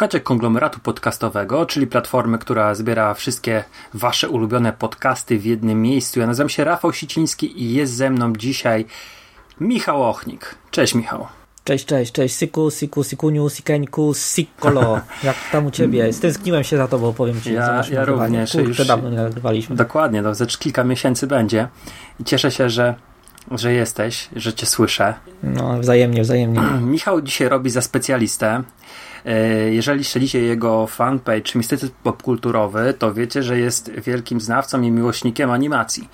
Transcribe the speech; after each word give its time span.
Słuchacie 0.00 0.20
konglomeratu 0.20 0.80
podcastowego, 0.80 1.66
czyli 1.66 1.86
platformy, 1.86 2.38
która 2.38 2.74
zbiera 2.74 3.14
wszystkie 3.14 3.64
wasze 3.94 4.28
ulubione 4.28 4.72
podcasty 4.72 5.38
w 5.38 5.44
jednym 5.44 5.82
miejscu. 5.82 6.20
Ja 6.20 6.26
nazywam 6.26 6.48
się 6.48 6.64
Rafał 6.64 6.92
Siciński 6.92 7.62
i 7.62 7.74
jest 7.74 7.92
ze 7.92 8.10
mną 8.10 8.32
dzisiaj 8.36 8.86
Michał 9.60 10.02
Ochnik. 10.02 10.54
Cześć 10.70 10.94
Michał. 10.94 11.26
Cześć, 11.64 11.86
cześć, 11.86 12.12
cześć, 12.12 12.36
Siku, 12.36 12.70
Siku, 12.70 13.04
Sikuniu, 13.04 13.48
Sikeńku, 13.48 14.14
Sikolo. 14.14 15.00
Jak 15.24 15.36
tam 15.52 15.66
u 15.66 15.70
ciebie? 15.70 16.12
Stęskniłem 16.12 16.64
się 16.64 16.76
za 16.76 16.88
tobą, 16.88 17.12
powiem 17.12 17.40
ci. 17.40 17.52
Ja- 17.52 17.82
ja 17.92 18.04
również, 18.04 18.52
Kurczę, 18.52 18.68
już- 18.68 18.86
dawno 18.86 19.10
nie 19.10 19.16
nagrywaliśmy. 19.16 19.76
Dokładnie, 19.76 20.22
no, 20.22 20.34
ze 20.34 20.46
kilka 20.46 20.84
miesięcy 20.84 21.26
będzie. 21.26 21.68
I 22.20 22.24
cieszę 22.24 22.50
się, 22.50 22.70
że, 22.70 22.94
że 23.50 23.72
jesteś, 23.72 24.28
że 24.36 24.52
cię 24.52 24.66
słyszę. 24.66 25.14
No, 25.42 25.78
wzajemnie, 25.78 26.22
wzajemnie. 26.22 26.60
Michał 26.94 27.22
dzisiaj 27.22 27.48
robi 27.48 27.70
za 27.70 27.82
specjalistę. 27.82 28.62
E, 29.26 29.38
Jeżeli 29.72 30.04
śledzicie 30.04 30.40
jego 30.40 30.86
fanpage 30.86 31.52
Instytut 31.54 31.92
Popkulturowy, 31.92 32.94
to 32.98 33.14
wiecie, 33.14 33.42
że 33.42 33.58
jest 33.58 33.90
wielkim 33.90 34.40
znawcą 34.40 34.82
i 34.82 34.90
miłośnikiem 34.90 35.50
animacji. 35.50 36.08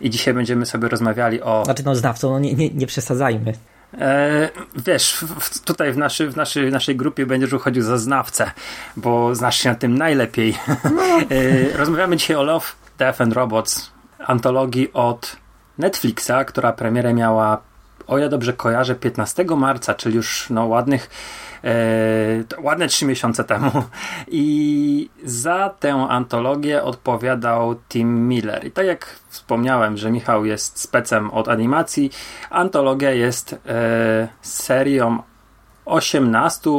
I 0.00 0.10
dzisiaj 0.10 0.34
będziemy 0.34 0.66
sobie 0.66 0.88
rozmawiali 0.88 1.42
o 1.42 1.64
Znaczy, 1.64 1.82
no, 1.84 1.94
znawcą, 1.94 2.30
no 2.30 2.38
nie, 2.38 2.54
nie, 2.54 2.70
nie 2.70 2.86
przesadzajmy. 2.86 3.54
E, 3.98 4.48
wiesz, 4.76 5.24
w, 5.40 5.60
tutaj 5.60 5.92
w, 5.92 5.96
naszy, 5.98 6.30
w 6.30 6.36
naszej, 6.36 6.72
naszej 6.72 6.96
grupie 6.96 7.26
będziesz 7.26 7.52
uchodził 7.52 7.82
za 7.82 7.98
znawcę, 7.98 8.50
bo 8.96 9.34
znasz 9.34 9.58
się 9.58 9.68
na 9.68 9.74
tym 9.74 9.98
najlepiej. 9.98 10.54
e, 11.30 11.76
rozmawiamy 11.76 12.16
dzisiaj 12.16 12.36
o 12.36 12.42
Love, 12.42 12.66
Death 12.98 13.20
and 13.20 13.32
Robots, 13.32 13.90
antologii 14.18 14.92
od 14.92 15.36
Netflixa, 15.78 16.44
która 16.46 16.72
premierę 16.72 17.14
miała, 17.14 17.62
o 18.10 18.18
ja 18.18 18.28
dobrze 18.28 18.52
kojarzę, 18.52 18.94
15 18.94 19.44
marca, 19.56 19.94
czyli 19.94 20.16
już 20.16 20.50
no, 20.50 20.66
ładnych 20.66 21.10
e, 21.64 22.62
ładne 22.62 22.86
trzy 22.86 23.06
miesiące 23.06 23.44
temu. 23.44 23.70
I 24.28 25.10
za 25.24 25.74
tę 25.80 26.06
antologię 26.08 26.82
odpowiadał 26.82 27.76
Tim 27.88 28.28
Miller. 28.28 28.66
I 28.66 28.70
tak 28.70 28.86
jak 28.86 29.16
wspomniałem, 29.28 29.96
że 29.96 30.10
Michał 30.10 30.44
jest 30.44 30.80
specem 30.80 31.30
od 31.30 31.48
animacji, 31.48 32.10
antologia 32.50 33.10
jest 33.10 33.52
e, 33.52 34.28
serią 34.42 35.22
18 35.84 36.70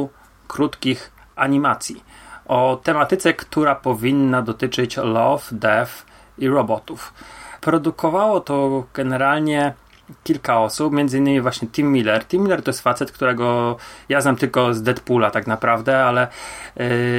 krótkich 0.47 1.11
animacji 1.35 2.03
o 2.45 2.79
tematyce, 2.83 3.33
która 3.33 3.75
powinna 3.75 4.41
dotyczyć 4.41 4.97
love, 4.97 5.43
death 5.51 5.91
i 6.37 6.47
robotów. 6.47 7.13
Produkowało 7.61 8.39
to 8.39 8.83
generalnie 8.93 9.73
kilka 10.23 10.59
osób, 10.59 10.93
między 10.93 11.17
innymi 11.17 11.41
właśnie 11.41 11.67
Tim 11.67 11.91
Miller. 11.91 12.25
Tim 12.25 12.43
Miller 12.43 12.63
to 12.63 12.69
jest 12.71 12.81
facet, 12.81 13.11
którego 13.11 13.77
ja 14.09 14.21
znam 14.21 14.35
tylko 14.35 14.73
z 14.73 14.83
Deadpoola 14.83 15.31
tak 15.31 15.47
naprawdę, 15.47 16.05
ale 16.05 16.27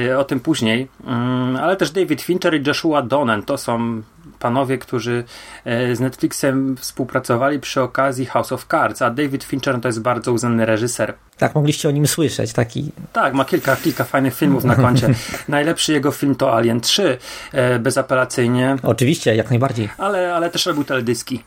yy, 0.07 0.17
o 0.17 0.23
tym 0.23 0.39
później. 0.39 0.87
Ym, 1.07 1.55
ale 1.55 1.75
też 1.75 1.91
David 1.91 2.21
Fincher 2.21 2.61
i 2.61 2.67
Joshua 2.67 3.01
Donen 3.01 3.43
to 3.43 3.57
są 3.57 4.01
panowie, 4.39 4.77
którzy 4.77 5.23
yy, 5.65 5.95
z 5.95 5.99
Netflixem 5.99 6.77
współpracowali 6.77 7.59
przy 7.59 7.81
okazji 7.81 8.25
House 8.25 8.51
of 8.51 8.65
Cards, 8.71 9.01
a 9.01 9.09
David 9.09 9.43
Fincher 9.43 9.81
to 9.81 9.87
jest 9.87 10.01
bardzo 10.01 10.33
uznany 10.33 10.65
reżyser. 10.65 11.13
Tak, 11.37 11.55
mogliście 11.55 11.89
o 11.89 11.91
nim 11.91 12.07
słyszeć, 12.07 12.53
taki... 12.53 12.91
Tak, 13.13 13.33
ma 13.33 13.45
kilka, 13.45 13.75
kilka 13.75 14.03
fajnych 14.03 14.35
filmów 14.35 14.63
na 14.63 14.75
koncie. 14.75 15.09
Najlepszy 15.47 15.93
jego 15.93 16.11
film 16.11 16.35
to 16.35 16.55
Alien 16.55 16.81
3, 16.81 17.17
e, 17.51 17.79
bezapelacyjnie, 17.79 18.75
Oczywiście, 18.83 19.35
jak 19.35 19.49
najbardziej. 19.49 19.89
ale, 19.97 20.35
ale 20.35 20.49
też 20.49 20.65
robił 20.65 20.83
teledyski. 20.83 21.43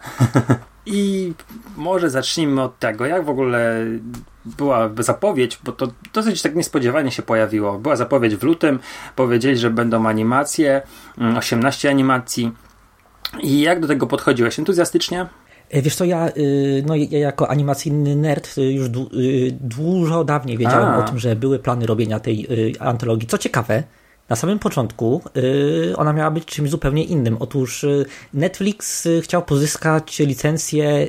I 0.86 1.32
może 1.76 2.10
zacznijmy 2.10 2.62
od 2.62 2.78
tego, 2.78 3.06
jak 3.06 3.24
w 3.24 3.28
ogóle 3.28 3.84
była 4.44 4.90
zapowiedź, 4.98 5.58
bo 5.64 5.72
to 5.72 5.88
dosyć 6.12 6.42
tak 6.42 6.56
niespodziewanie 6.56 7.10
się 7.10 7.22
pojawiło. 7.22 7.78
Była 7.78 7.96
zapowiedź 7.96 8.36
w 8.36 8.42
lutym, 8.42 8.78
powiedzieli, 9.16 9.58
że 9.58 9.70
będą 9.70 10.06
animacje, 10.06 10.82
mm, 11.18 11.36
18 11.36 11.90
animacji. 11.90 12.52
I 13.42 13.60
jak 13.60 13.80
do 13.80 13.88
tego 13.88 14.06
podchodziłeś? 14.06 14.58
Entuzjastycznie? 14.58 15.26
E, 15.70 15.82
Wiesz 15.82 15.96
co, 15.96 16.04
ja, 16.04 16.28
y, 16.28 16.84
no, 16.86 16.94
ja 16.94 17.18
jako 17.18 17.50
animacyjny 17.50 18.16
nerd 18.16 18.58
y, 18.58 18.72
już 18.72 18.88
y, 18.88 18.90
dużo 19.60 20.24
dawniej 20.24 20.58
wiedziałem 20.58 20.88
A. 20.88 20.98
o 20.98 21.02
tym, 21.02 21.18
że 21.18 21.36
były 21.36 21.58
plany 21.58 21.86
robienia 21.86 22.20
tej 22.20 22.46
antologii. 22.80 23.28
Co 23.28 23.38
ciekawe, 23.38 23.82
na 24.28 24.36
samym 24.36 24.58
początku 24.58 25.22
y, 25.36 25.96
ona 25.96 26.12
miała 26.12 26.30
być 26.30 26.44
czymś 26.44 26.70
zupełnie 26.70 27.04
innym. 27.04 27.36
Otóż 27.40 27.84
y, 27.84 28.06
Netflix 28.34 29.06
y, 29.06 29.22
chciał 29.22 29.42
pozyskać 29.42 30.18
licencję, 30.18 31.08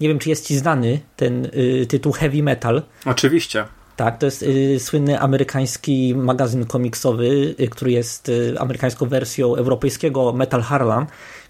nie 0.00 0.08
wiem 0.08 0.18
czy 0.18 0.28
jest 0.28 0.46
ci 0.46 0.56
znany 0.56 1.00
ten 1.16 1.50
tytuł 1.88 2.12
Heavy 2.12 2.42
Metal. 2.42 2.82
Oczywiście. 3.06 3.64
Tak, 3.96 4.18
to 4.18 4.26
jest 4.26 4.42
y, 4.42 4.80
słynny 4.80 5.20
amerykański 5.20 6.14
magazyn 6.14 6.66
komiksowy, 6.66 7.54
y, 7.60 7.68
który 7.68 7.92
jest 7.92 8.28
y, 8.28 8.54
amerykańską 8.58 9.06
wersją 9.06 9.56
europejskiego 9.56 10.32
Metal 10.32 10.62
Harlan, 10.62 11.06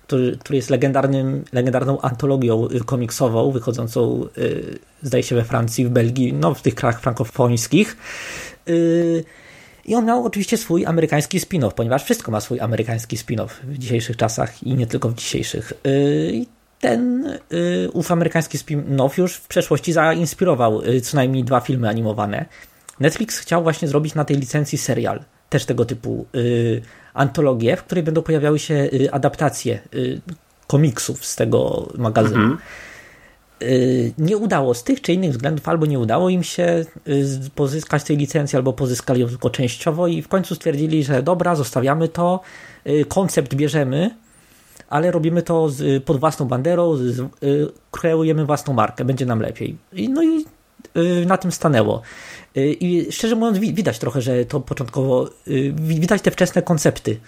który, 0.07 0.37
który 0.37 0.57
jest 0.57 0.71
legendarnym, 0.71 1.45
legendarną 1.53 2.01
antologią 2.01 2.69
komiksową, 2.87 3.51
wychodzącą 3.51 4.27
zdaje 5.03 5.23
się 5.23 5.35
we 5.35 5.45
Francji, 5.45 5.87
w 5.87 5.91
Belgii, 5.91 6.33
no 6.33 6.55
w 6.55 6.63
tych 6.63 6.75
krajach 6.75 7.01
frankofońskich. 7.01 7.97
Y, 8.69 9.25
I 9.85 9.95
on 9.95 10.05
miał 10.05 10.25
oczywiście 10.25 10.57
swój 10.57 10.87
amerykański 10.87 11.41
spin-off, 11.41 11.73
ponieważ 11.75 12.05
wszystko 12.05 12.33
ma 12.33 12.41
swój 12.41 12.61
amerykański 12.61 13.17
spin-off 13.17 13.49
w 13.63 13.79
dzisiejszych 13.79 14.17
czasach 14.17 14.63
i 14.63 14.75
nie 14.75 14.87
tylko 14.87 15.09
w 15.09 15.15
dzisiejszych. 15.15 15.73
Y, 15.87 16.31
I 16.33 16.47
ten 16.81 17.27
y, 17.53 17.91
ów 17.93 18.13
amerykański 18.13 18.59
spin-off 18.59 19.19
już 19.19 19.35
w 19.35 19.49
przeszłości 19.49 19.93
zainspirował 19.93 20.83
y, 20.83 21.01
co 21.01 21.17
najmniej 21.17 21.45
dwa 21.45 21.61
filmy 21.61 21.89
animowane. 21.89 22.45
Netflix 23.01 23.39
chciał 23.39 23.63
właśnie 23.63 23.89
zrobić 23.89 24.15
na 24.15 24.25
tej 24.25 24.37
licencji 24.37 24.79
serial, 24.79 25.25
też 25.49 25.65
tego 25.65 25.85
typu 25.85 26.27
y, 26.35 26.83
antologię, 27.15 27.77
w 27.77 27.85
której 27.85 28.05
będą 28.05 28.23
pojawiały 28.23 28.59
się 28.59 28.91
adaptacje 29.13 29.79
komiksów 30.67 31.27
z 31.27 31.37
tego 31.37 31.89
magazynu. 31.99 32.55
Y, 32.55 32.57
Nie 34.19 34.37
udało 34.37 34.75
z 34.75 34.85
tych 34.85 35.01
czy 35.01 35.13
innych 35.13 35.31
względów, 35.31 35.69
albo 35.69 35.87
nie 35.87 35.99
udało 35.99 36.29
im 36.29 36.43
się 36.43 36.85
y, 37.09 37.25
pozyskać 37.55 38.05
tej 38.05 38.17
licencji, 38.17 38.57
albo 38.57 38.73
pozyskali 38.73 39.21
ją 39.21 39.29
tylko 39.29 39.51
częściowo 39.51 40.07
i 40.07 40.23
w 40.23 40.29
końcu 40.29 40.55
stwierdzili, 40.55 41.05
że 41.05 41.23
dobra, 41.23 41.55
zostawiamy 41.55 42.09
to, 42.09 42.41
y, 42.87 43.05
koncept 43.09 43.55
bierzemy, 43.55 44.11
ale 44.89 45.11
robimy 45.11 45.43
to 45.43 45.69
z, 45.69 46.05
pod 46.05 46.21
własną 46.21 46.47
banderą, 46.47 46.97
z, 46.97 47.19
y, 47.19 47.27
kreujemy 47.91 48.45
własną 48.47 48.75
markę, 48.75 49.05
będzie 49.05 49.27
nam 49.27 49.41
lepiej. 49.41 49.77
I, 49.93 50.09
no 50.09 50.23
i 50.23 50.45
y, 50.97 51.27
na 51.27 51.37
tym 51.39 51.53
stanęło. 51.53 52.03
Y, 52.57 52.73
I 52.81 53.13
szczerze 53.13 53.37
mówiąc, 53.37 53.59
wi- 53.59 53.75
widać 53.75 53.99
trochę, 53.99 54.23
że 54.23 54.45
to 54.45 54.61
początkowo, 54.61 55.29
y, 55.49 55.73
wi- 55.77 56.01
widać 56.01 56.23
te 56.23 56.31
wczesne 56.31 56.63
koncepty, 56.63 57.11
y, 57.11 57.19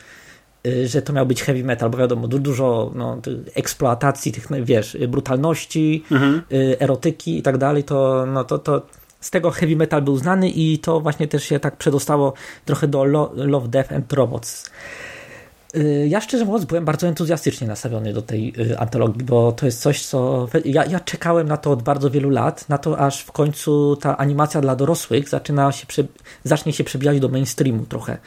że 0.86 1.02
to 1.02 1.12
miał 1.12 1.26
być 1.26 1.42
heavy 1.42 1.64
metal, 1.64 1.90
bo 1.90 1.98
wiadomo, 1.98 2.28
du- 2.28 2.38
dużo 2.38 2.90
no, 2.94 3.18
eksploatacji 3.54 4.32
tych, 4.32 4.50
no, 4.50 4.56
wiesz, 4.60 4.94
y, 4.94 5.08
brutalności, 5.08 6.04
y, 6.52 6.76
erotyki 6.80 7.38
i 7.38 7.42
tak 7.42 7.58
dalej, 7.58 7.84
to, 7.84 8.26
no, 8.26 8.44
to, 8.44 8.58
to 8.58 8.82
z 9.20 9.30
tego 9.30 9.50
heavy 9.50 9.76
metal 9.76 10.02
był 10.02 10.16
znany 10.16 10.50
i 10.50 10.78
to 10.78 11.00
właśnie 11.00 11.28
też 11.28 11.44
się 11.44 11.60
tak 11.60 11.76
przedostało 11.76 12.32
trochę 12.64 12.88
do 12.88 13.04
Lo- 13.04 13.30
Love, 13.34 13.68
Death 13.68 13.92
and 13.92 14.12
Robots. 14.12 14.70
Y, 15.76 16.06
Ja 16.08 16.20
szczerze 16.20 16.44
mówiąc 16.44 16.64
byłem 16.64 16.84
bardzo 16.84 17.06
entuzjastycznie 17.06 17.66
nastawiony 17.66 18.12
do 18.12 18.22
tej 18.22 18.54
y, 18.70 18.78
antologii, 18.78 19.24
bo 19.24 19.52
to 19.52 19.66
jest 19.66 19.80
coś, 19.82 20.06
co. 20.06 20.48
Ja, 20.64 20.84
ja 20.84 21.00
czekałem 21.00 21.48
na 21.48 21.56
to 21.56 21.70
od 21.70 21.82
bardzo 21.82 22.10
wielu 22.10 22.30
lat, 22.30 22.68
na 22.68 22.78
to 22.78 22.98
aż 22.98 23.20
w 23.20 23.32
końcu 23.32 23.96
ta 23.96 24.16
animacja 24.16 24.60
dla 24.60 24.76
dorosłych 24.76 25.28
zaczyna 25.28 25.72
się 25.72 25.86
prze, 25.86 26.04
zacznie 26.44 26.72
się 26.72 26.84
przebijać 26.84 27.20
do 27.20 27.28
mainstreamu 27.28 27.86
trochę. 27.86 28.18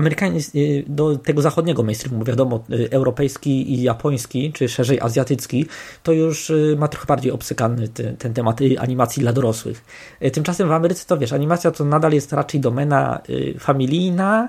Amerykański, 0.00 0.58
y, 0.58 0.84
do 0.88 1.16
tego 1.18 1.42
zachodniego 1.42 1.82
mainstreamu, 1.82 2.24
wiadomo, 2.24 2.64
y, 2.70 2.90
europejski 2.90 3.72
i 3.72 3.82
japoński, 3.82 4.52
czy 4.52 4.68
szerzej 4.68 5.00
azjatycki, 5.00 5.66
to 6.02 6.12
już 6.12 6.50
y, 6.50 6.76
ma 6.78 6.88
trochę 6.88 7.06
bardziej 7.06 7.32
obsykany 7.32 7.88
ten, 7.88 8.16
ten 8.16 8.34
temat 8.34 8.58
animacji 8.78 9.20
dla 9.20 9.32
dorosłych. 9.32 9.84
Tymczasem 10.32 10.68
w 10.68 10.72
Ameryce 10.72 11.06
to 11.06 11.18
wiesz, 11.18 11.32
animacja 11.32 11.70
to 11.70 11.84
nadal 11.84 12.12
jest 12.12 12.32
raczej 12.32 12.60
domena 12.60 13.20
familijna, 13.58 14.48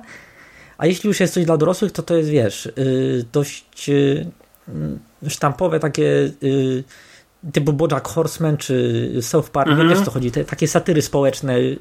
A 0.77 0.85
jeśli 0.85 1.07
już 1.07 1.19
jest 1.19 1.33
coś 1.33 1.45
dla 1.45 1.57
dorosłych, 1.57 1.91
to 1.91 2.03
to 2.03 2.15
jest, 2.15 2.29
wiesz, 2.29 2.69
dość 3.33 3.91
sztampowe 5.27 5.79
takie 5.79 6.31
typu 7.53 7.73
Bojack 7.73 8.07
Horseman 8.07 8.57
czy 8.57 9.11
South 9.21 9.49
Park, 9.49 9.69
Mhm. 9.69 9.89
wiesz 9.89 10.01
co 10.01 10.11
chodzi, 10.11 10.31
te, 10.31 10.45
takie 10.45 10.67
satyry 10.67 11.01
społeczne 11.01 11.57
y, 11.57 11.79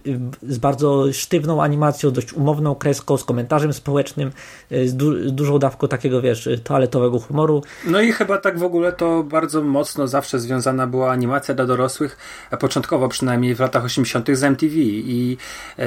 z 0.48 0.58
bardzo 0.58 1.12
sztywną 1.12 1.62
animacją, 1.62 2.10
dość 2.10 2.32
umowną 2.32 2.74
kreską, 2.74 3.16
z 3.16 3.24
komentarzem 3.24 3.72
społecznym, 3.72 4.30
y, 4.72 4.88
z 4.88 4.94
du 4.96 5.30
dużą 5.30 5.58
dawką 5.58 5.88
takiego, 5.88 6.20
wiesz, 6.22 6.46
y, 6.46 6.58
toaletowego 6.58 7.18
humoru. 7.18 7.62
No 7.86 8.00
i 8.00 8.12
chyba 8.12 8.38
tak 8.38 8.58
w 8.58 8.62
ogóle 8.62 8.92
to 8.92 9.22
bardzo 9.22 9.62
mocno 9.62 10.08
zawsze 10.08 10.40
związana 10.40 10.86
była 10.86 11.10
animacja 11.10 11.54
dla 11.54 11.66
dorosłych, 11.66 12.16
a 12.50 12.56
początkowo 12.56 13.08
przynajmniej 13.08 13.54
w 13.54 13.60
latach 13.60 13.84
80. 13.84 14.36
z 14.36 14.44
MTV 14.44 14.74
i 14.76 15.36
e, 15.78 15.86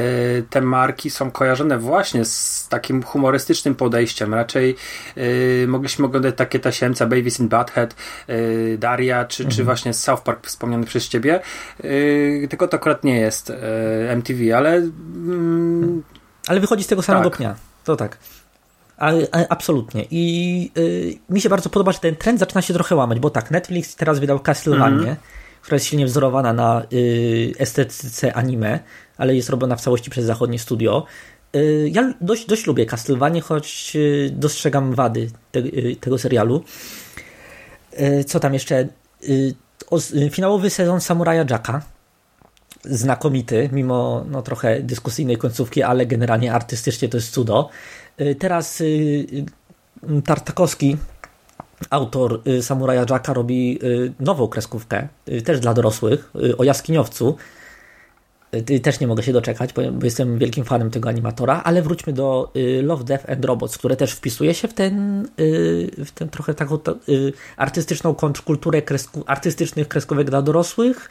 te 0.50 0.62
marki 0.62 1.10
są 1.10 1.31
kojarzone 1.31 1.78
właśnie 1.78 2.26
z 2.26 2.68
takim 2.69 3.04
humorystycznym 3.04 3.76
podejściem. 3.76 4.34
Raczej 4.34 4.76
e, 5.64 5.68
mogliśmy 5.68 6.06
oglądać 6.06 6.36
takie 6.36 6.60
tasiemca 6.60 7.06
Babies 7.06 7.40
in 7.40 7.50
Butthead, 7.50 7.96
e, 8.28 8.78
Daria, 8.78 9.26
czy, 9.26 9.46
czy 9.46 9.62
właśnie 9.63 9.94
South 9.94 10.21
Park 10.24 10.48
wspomniany 10.48 10.86
przez 10.86 11.10
ciebie, 11.10 11.39
e, 12.44 12.48
tylko 12.48 12.68
to 12.68 12.77
akurat 12.77 13.04
nie 13.04 13.15
jest 13.19 13.50
e, 13.50 13.56
MTV, 14.15 14.57
ale 14.57 14.75
mm, 14.75 16.04
Ale 16.48 16.60
wychodzi 16.60 16.83
z 16.83 16.88
tego 16.88 17.01
samego 17.01 17.30
Tak. 17.30 17.39
dnia. 17.39 17.56
To 17.83 17.95
tak. 17.95 18.18
Ale, 18.98 19.27
ale 19.31 19.48
absolutnie. 19.50 20.06
I 20.12 20.71
y, 20.77 21.18
mi 21.30 21.42
się 21.42 21.50
bardzo 21.50 21.69
podoba, 21.69 21.92
że 21.92 22.00
ten 22.00 22.15
trend 22.15 22.39
zaczyna 22.39 22.62
się 22.62 22.74
trochę 22.74 22.95
łamać, 22.95 23.19
bo 23.19 23.30
tak, 23.30 23.51
Netflix 23.51 23.95
teraz 23.95 24.19
wydał 24.19 24.39
Castlevania, 24.39 24.98
Mhm. 24.98 25.15
która 25.62 25.75
jest 25.75 25.86
silnie 25.86 26.06
wzorowana 26.06 26.54
na 26.54 26.83
y, 26.94 27.54
estetyce 27.59 28.33
anime, 28.33 28.80
ale 29.18 29.36
jest 29.36 29.50
robiona 29.50 29.75
w 29.75 29.81
całości 29.81 30.09
przez 30.12 30.25
zachodnie 30.25 30.59
studio. 30.59 31.06
Y, 31.56 31.89
ja 31.92 32.13
dość, 32.21 32.45
dość 32.45 32.68
lubię 32.68 32.86
Castlevania, 32.86 33.42
choć 33.42 33.98
dostrzegam 34.31 34.94
wady 34.94 35.30
te, 35.51 35.62
tego 36.00 36.18
serialu. 36.18 36.63
Co 38.27 38.39
tam 38.39 38.54
jeszcze? 38.54 38.88
Y, 39.30 39.56
y, 40.16 40.30
finałowy 40.30 40.70
sezon 40.70 41.02
Samuraja 41.02 41.46
Jacka 41.50 41.81
znakomity, 42.86 43.70
mimo 43.72 44.25
no, 44.30 44.42
trochę 44.42 44.81
dyskusyjnej 44.81 45.38
końcówki, 45.38 45.84
ale 45.84 46.06
generalnie 46.06 46.54
artystycznie 46.54 47.10
to 47.10 47.18
jest 47.18 47.31
cudo. 47.31 47.70
Y, 48.22 48.36
Teraz 48.36 48.84
Tartakowski, 50.25 50.98
autor 51.90 52.42
Samuraja 52.62 53.06
Jacka, 53.10 53.34
robi 53.34 53.80
nową 54.20 54.48
kreskówkę, 54.48 55.08
też 55.46 55.60
dla 55.60 55.74
dorosłych, 55.74 56.31
o 56.58 56.64
jaskiniowcu. 56.64 57.38
Też 58.84 59.00
nie 59.00 59.08
mogę 59.08 59.24
się 59.24 59.34
doczekać, 59.34 59.74
bo 59.74 59.82
jestem 60.04 60.40
wielkim 60.40 60.64
fanem 60.64 60.92
tego 60.92 61.10
animatora, 61.10 61.62
ale 61.64 61.82
wróćmy 61.82 62.14
do 62.14 62.52
y, 62.56 62.82
Love, 62.84 63.04
Death 63.04 63.30
and 63.30 63.46
Robots, 63.46 63.78
które 63.78 63.96
też 63.96 64.12
wpisuje 64.12 64.54
się 64.54 64.68
w 64.68 64.74
ten, 64.74 65.26
y, 65.40 66.06
w 66.06 66.12
ten 66.12 66.30
trochę 66.30 66.54
taką 66.54 66.80
y, 67.10 67.34
artystyczną 67.58 68.16
kontrkulturę 68.16 68.82
kresku, 68.82 69.24
artystycznych 69.28 69.88
kreskówek 69.88 70.30
dla 70.30 70.42
dorosłych. 70.42 71.10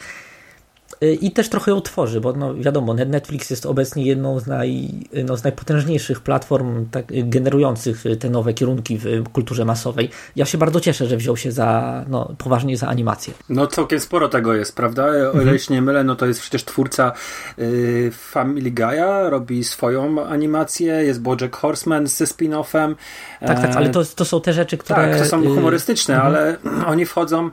Y, 1.02 1.14
I 1.14 1.31
też 1.31 1.49
trochę 1.49 1.70
ją 1.70 1.81
tworzy, 1.81 2.20
bo 2.20 2.32
no 2.32 2.54
wiadomo, 2.54 2.94
Net- 2.94 3.08
Netflix 3.08 3.50
jest 3.50 3.66
obecnie 3.66 4.04
jedną 4.04 4.40
z, 4.40 4.46
naj, 4.46 4.88
no, 5.25 5.37
z 5.37 5.43
najpotężniejszych 5.44 6.20
platform 6.20 6.87
tak, 6.90 7.12
y, 7.12 7.22
generujących 7.22 8.06
y, 8.06 8.16
te 8.16 8.31
nowe 8.31 8.54
kierunki 8.54 8.99
w 8.99 9.06
y, 9.06 9.25
kulturze 9.32 9.64
masowej. 9.64 10.10
Ja 10.37 10.44
się 10.44 10.58
bardzo 10.58 10.81
cieszę, 10.81 11.06
że 11.06 11.16
wziął 11.16 11.37
się 11.37 11.52
za, 11.52 12.04
no, 12.08 12.34
poważnie 12.38 12.76
za 12.76 12.88
animację. 12.88 13.34
No 13.49 13.66
całkiem 13.66 14.00
sporo 14.00 14.28
tego 14.28 14.54
jest, 14.54 14.76
prawda? 14.76 15.06
O 15.34 15.40
ile 15.40 15.58
się 15.58 15.75
nie 15.75 15.82
mylę, 15.82 16.04
no 16.04 16.16
to 16.16 16.26
jest 16.26 16.40
przecież 16.40 16.64
twórca 16.64 17.12
y, 17.58 18.10
Family 18.14 18.70
Guy'a, 18.70 19.31
robi 19.31 19.64
swoją 19.64 20.26
animację, 20.26 20.93
jest 20.93 21.22
Bojack 21.22 21.56
Horseman 21.56 22.06
ze 22.06 22.25
spin-offem. 22.25 22.94
Tak, 23.40 23.60
tak, 23.60 23.70
E, 23.70 23.76
ale 23.76 23.90
to, 23.90 24.05
to 24.05 24.25
są 24.25 24.40
te 24.40 24.52
rzeczy, 24.52 24.78
które... 24.78 24.96
Tak, 25.10 25.19
to 25.19 25.25
są 25.25 25.43
y, 25.43 25.46
humorystyczne, 25.46 26.22
ale 26.22 26.56
oni 26.87 27.06
wchodzą, 27.06 27.50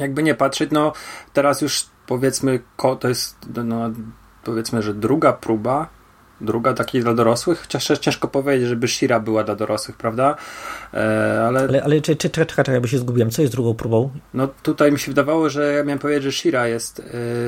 jakby 0.00 0.22
nie 0.22 0.34
patrzeć, 0.34 0.70
no 0.70 0.92
teraz 1.32 1.60
już 1.60 1.86
powiedzmy, 2.08 2.60
to 3.00 3.08
jest 3.08 3.36
no, 3.64 3.90
powiedzmy, 4.44 4.82
że 4.82 4.94
druga 4.94 5.32
próba, 5.32 5.88
druga 6.40 6.74
takiej 6.74 7.02
dla 7.02 7.14
dorosłych, 7.14 7.60
chociaż 7.60 7.98
ciężko 7.98 8.28
powiedzieć, 8.28 8.68
żeby 8.68 8.88
Shira 8.88 9.20
była 9.20 9.44
dla 9.44 9.54
dorosłych, 9.54 9.96
prawda? 9.96 10.36
E, 10.94 11.44
ale 11.48 11.60
Ale, 11.60 11.82
ale 11.84 12.00
czy, 12.00 12.16
czy, 12.16 12.30
czekaj, 12.30 12.64
czekaj, 12.64 12.80
bo 12.80 12.86
się 12.86 12.98
zgubiłem. 12.98 13.30
Co 13.30 13.42
jest 13.42 13.54
drugą 13.54 13.74
próbą? 13.74 14.10
no 14.34 14.48
tutaj 14.62 14.92
mi 14.92 14.98
się 14.98 15.10
wydawało, 15.10 15.50
że 15.50 15.72
ja 15.72 15.84
miałem 15.84 15.98
powiedzieć, 15.98 16.22
że 16.24 16.32
Shira 16.32 16.68
jest, 16.68 17.02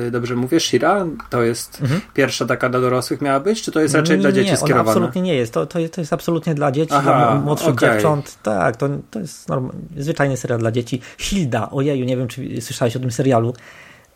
yy, 0.05 0.11
dobrze 0.11 0.35
mówię, 0.35 0.59
Shira 0.59 1.05
to 1.29 1.43
jest 1.43 1.81
pierwsza 2.13 2.45
taka 2.45 2.69
dla 2.69 2.81
dorosłych 2.81 3.21
miała 3.21 3.39
być, 3.39 3.61
czy 3.61 3.71
to 3.71 3.79
jest 3.81 3.95
raczej 3.95 4.17
nie, 4.17 4.21
dla 4.21 4.31
dzieci 4.31 4.51
nie, 4.51 4.57
skierowana? 4.57 4.91
absolutnie 4.91 5.21
nie 5.21 5.35
jest. 5.35 5.53
To, 5.53 5.65
to, 5.65 5.79
jest- 5.79 5.93
to 5.93 6.01
jest 6.01 6.13
absolutnie 6.13 6.55
dla 6.55 6.71
dzieci, 6.71 6.93
Aha, 6.95 7.01
dla 7.31 7.35
młodszych 7.41 7.69
okej. 7.69 7.89
dziewcząt. 7.89 8.37
Tak, 8.43 8.77
to, 8.77 8.89
to 9.11 9.19
jest 9.19 9.49
norm, 9.49 9.71
zwyczajny 9.97 10.37
serial 10.37 10.59
dla 10.59 10.71
dzieci. 10.71 11.01
Hilda, 11.17 11.69
ojeju, 11.71 12.05
nie 12.05 12.17
wiem, 12.17 12.27
czy 12.27 12.61
słyszałeś 12.61 12.95
o 12.95 12.99
tym 12.99 13.11
serialu. 13.11 13.53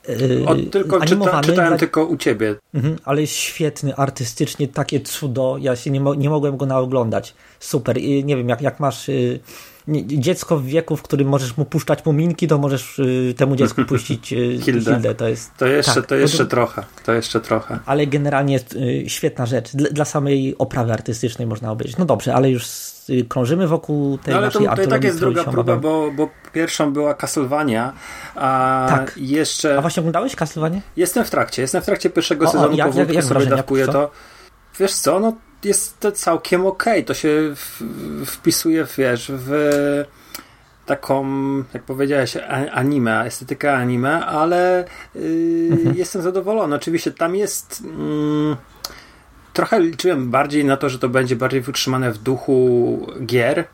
Yy, 0.08 0.46
O, 0.48 0.56
tylko 0.72 1.00
czyta, 1.06 1.42
czytałem 1.42 1.70
dla- 1.70 1.78
tylko 1.78 2.06
u 2.06 2.18
ciebie. 2.18 2.56
Mhm, 2.74 2.96
ale 3.06 3.22
jest 3.22 3.34
świetny, 3.34 3.96
artystycznie, 3.96 4.68
takie 4.68 5.00
cudo. 5.02 5.58
Ja 5.62 5.76
się 5.76 5.92
nie, 5.92 6.02
mo- 6.02 6.16
nie 6.16 6.30
mogłem 6.30 6.58
go 6.58 6.66
naoglądać. 6.66 7.34
Super. 7.60 7.98
I 7.98 8.24
nie 8.26 8.38
wiem, 8.38 8.50
jak, 8.50 8.62
jak 8.62 8.80
masz 8.80 9.10
y, 9.10 9.40
dziecko 10.06 10.58
w 10.58 10.66
wieku, 10.66 10.98
w 10.98 11.02
którym 11.02 11.28
możesz 11.28 11.58
mu 11.58 11.66
puszczać 11.66 12.06
muminki, 12.06 12.48
to 12.48 12.58
możesz 12.58 13.00
y, 13.00 13.34
temu 13.38 13.56
dziecku 13.56 13.86
puścić 13.90 14.34
y, 14.34 14.58
Hildę. 14.62 14.92
Hildę. 14.92 15.16
To 15.16 15.28
jest. 15.28 15.52
To 15.58 15.66
jeszcze, 15.68 15.94
tak, 15.96 16.06
to 16.06 16.16
jeszcze 16.16 16.38
to- 16.38 16.46
trochę, 16.46 16.84
to 17.06 17.14
jeszcze 17.14 17.42
trochę. 17.42 17.80
ale 17.86 18.08
generalnie 18.08 18.60
y, 18.76 19.04
świetna 19.08 19.46
rzecz. 19.46 19.76
Dla, 19.76 19.90
dla 19.90 20.06
samej 20.06 20.56
oprawy 20.58 20.94
artystycznej 20.94 21.48
można 21.48 21.72
obejrzeć. 21.72 21.98
No 21.98 22.06
dobrze, 22.06 22.34
ale 22.36 22.50
już 22.50 22.66
krążymy 23.30 23.68
wokół 23.68 24.18
tej 24.18 24.32
No 24.34 24.38
ale 24.38 24.52
to, 24.52 24.60
naszej 24.60 24.76
to 24.78 24.84
i 24.84 24.88
tak 24.88 25.04
jest 25.04 25.20
druga 25.20 25.44
próba, 25.44 25.76
bo, 25.76 26.12
bo 26.12 26.30
pierwszą 26.54 26.94
była 26.94 27.14
Castlevania, 27.14 27.94
a 28.36 28.86
Tak. 28.90 29.14
jeszcze... 29.18 29.78
A 29.78 29.82
właśnie 29.82 30.02
oglądałeś 30.02 30.36
Castlevania? 30.36 30.82
Jestem 30.98 31.26
w 31.26 31.30
trakcie, 31.30 31.62
jestem 31.62 31.82
w 31.82 31.86
trakcie 31.86 32.10
pierwszego 32.10 32.46
O, 32.46 32.50
o, 32.50 32.52
sezonu, 32.52 32.76
jak- 32.76 32.88
powolutku 32.88 33.14
jak- 33.16 33.26
jak 33.26 33.34
sobie 33.34 33.46
dawkuję 33.46 33.88
to. 33.88 34.12
Wiesz 34.80 34.94
co, 34.94 35.20
no 35.20 35.34
jest 35.66 36.00
to 36.00 36.12
całkiem 36.12 36.66
okej, 36.66 37.06
to 37.06 37.14
się 37.14 37.56
w, 37.56 37.82
wpisuje, 38.26 38.88
wiesz, 38.98 39.32
w 39.36 39.52
taką, 40.86 41.26
jak 41.74 41.84
powiedziałeś, 41.84 42.38
anime, 42.72 43.26
estetykę 43.26 43.74
anime, 43.74 44.26
ale 44.26 44.86
yy, 45.16 45.70
Mhm. 45.72 45.96
jestem 45.98 46.22
zadowolony. 46.22 46.76
Oczywiście 46.76 47.12
tam 47.12 47.36
jest... 47.36 47.84
Mm, 47.86 48.56
trochę 49.54 49.80
liczyłem 49.80 50.32
bardziej 50.32 50.66
na 50.66 50.78
to, 50.78 50.90
że 50.90 51.00
to 51.00 51.10
będzie 51.10 51.36
bardziej 51.36 51.62
wytrzymane 51.62 52.12
w 52.12 52.18
duchu 52.18 53.08
gier. 53.26 53.60
E, 53.60 53.66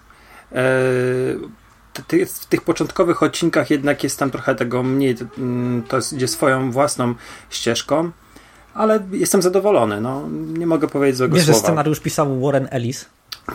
w 2.28 2.46
tych 2.50 2.62
początkowych 2.62 3.24
odcinkach 3.24 3.70
jednak 3.72 4.04
jest 4.04 4.20
tam 4.20 4.32
trochę 4.32 4.56
tego 4.56 4.84
mniej, 4.84 5.16
to, 5.16 5.26
mm, 5.38 5.84
to 5.84 5.96
jest, 5.96 6.14
idzie 6.14 6.28
swoją 6.28 6.72
własną 6.72 7.16
ścieżką, 7.50 8.12
ale 8.74 9.00
jestem 9.12 9.42
zadowolony, 9.42 10.02
no, 10.02 10.30
nie 10.58 10.68
mogę 10.68 10.88
powiedzieć 10.88 11.18
złego 11.18 11.36
Wiesz, 11.36 11.46
że 11.46 11.54
słowa. 11.54 11.68
scenariusz 11.68 12.00
pisał 12.00 12.40
Warren 12.42 12.68
Ellis. 12.72 13.06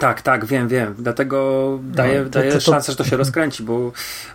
Tak, 0.01 0.23
tak, 0.23 0.45
wiem, 0.45 0.69
wiem, 0.69 0.95
dlatego 0.99 1.79
daję, 1.83 2.25
to- 2.25 2.31
daję 2.31 2.53
to- 2.53 2.59
to- 2.59 2.61
szansę, 2.73 2.93
że 2.93 2.99
to 2.99 3.05
się 3.05 3.17
rozkręci, 3.17 3.63
bo, 3.63 3.79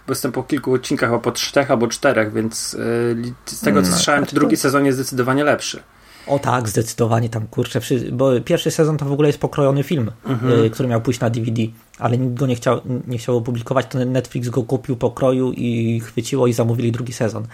bo 0.07 0.11
jestem 0.11 0.31
po 0.31 0.43
kilku 0.43 0.73
odcinkach, 0.73 1.21
po 1.21 1.31
trzech 1.31 1.71
albo 1.71 1.87
czterech, 1.87 2.33
więc 2.33 2.73
y, 2.73 2.77
li- 3.17 3.33
z 3.45 3.59
tego 3.61 3.81
co 3.81 3.89
No, 3.89 3.95
słyszałem, 3.95 4.25
to 4.25 4.35
drugi 4.35 4.57
sezon 4.57 4.85
jest 4.85 4.97
zdecydowanie 4.97 5.43
lepszy. 5.43 5.79
O 6.27 6.39
tak, 6.39 6.69
zdecydowanie 6.69 7.29
tam 7.29 7.47
kurczę, 7.47 7.79
bo 8.11 8.31
pierwszy 8.45 8.71
sezon 8.71 8.97
to 8.97 9.05
w 9.05 9.11
ogóle 9.11 9.29
jest 9.29 9.39
pokrojony 9.39 9.83
film, 9.83 10.11
Mhm. 10.25 10.65
y, 10.65 10.69
który 10.69 10.89
miał 10.89 11.01
pójść 11.01 11.19
na 11.19 11.29
DVD, 11.29 11.61
ale 11.99 12.17
nikt 12.17 12.33
go 12.39 12.47
nie 12.47 12.55
chciał, 12.55 12.81
nie 13.07 13.17
chciał 13.17 13.37
opublikować, 13.37 13.85
to 13.89 14.05
Netflix 14.05 14.49
go 14.49 14.63
kupił, 14.63 14.95
pokroił 14.97 15.51
i 15.53 15.99
chwyciło 15.99 16.47
i 16.47 16.53
zamówili 16.53 16.91
drugi 16.91 17.13
sezon. 17.13 17.47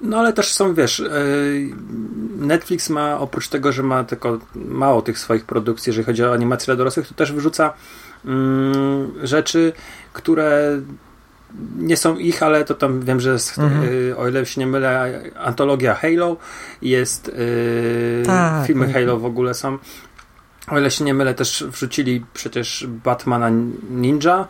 No 0.00 0.18
ale 0.18 0.32
też 0.32 0.52
są, 0.54 0.74
wiesz, 0.74 0.98
yy, 0.98 1.08
Netflix 2.36 2.90
ma 2.90 3.18
oprócz 3.18 3.48
tego, 3.48 3.72
że 3.72 3.82
ma 3.82 4.04
tylko 4.04 4.38
mało 4.54 5.02
tych 5.02 5.18
swoich 5.18 5.44
produkcji, 5.44 5.90
jeżeli 5.90 6.04
chodzi 6.04 6.24
o 6.24 6.32
animację 6.32 6.66
dla 6.66 6.76
dorosłych, 6.76 7.08
to 7.08 7.14
też 7.14 7.32
wyrzuca 7.32 7.72
mm, 8.24 9.12
rzeczy, 9.22 9.72
które 10.12 10.80
nie 11.76 11.96
są 11.96 12.16
ich, 12.16 12.42
ale 12.42 12.64
to 12.64 12.74
tam 12.74 13.00
wiem, 13.00 13.20
że 13.20 13.32
jest, 13.32 13.58
Mhm. 13.58 13.82
yy, 13.84 14.16
o 14.16 14.28
ile 14.28 14.46
się 14.46 14.60
nie 14.60 14.66
mylę, 14.66 15.22
antologia 15.38 15.94
Halo, 15.94 16.36
jest 16.82 17.28
yy, 17.28 18.22
Tak, 18.26 18.66
filmy 18.66 18.86
tak. 18.86 18.94
Halo 18.94 19.18
w 19.18 19.24
ogóle 19.24 19.54
są. 19.54 19.78
O 20.68 20.78
ile 20.78 20.90
się 20.90 21.04
nie 21.04 21.14
mylę, 21.14 21.34
też 21.34 21.64
wrzucili 21.68 22.24
przecież 22.34 22.86
Batmana 23.04 23.50
Ninja, 23.90 24.38
e, 24.40 24.46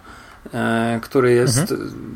który 1.03 1.33
jest 1.33 1.75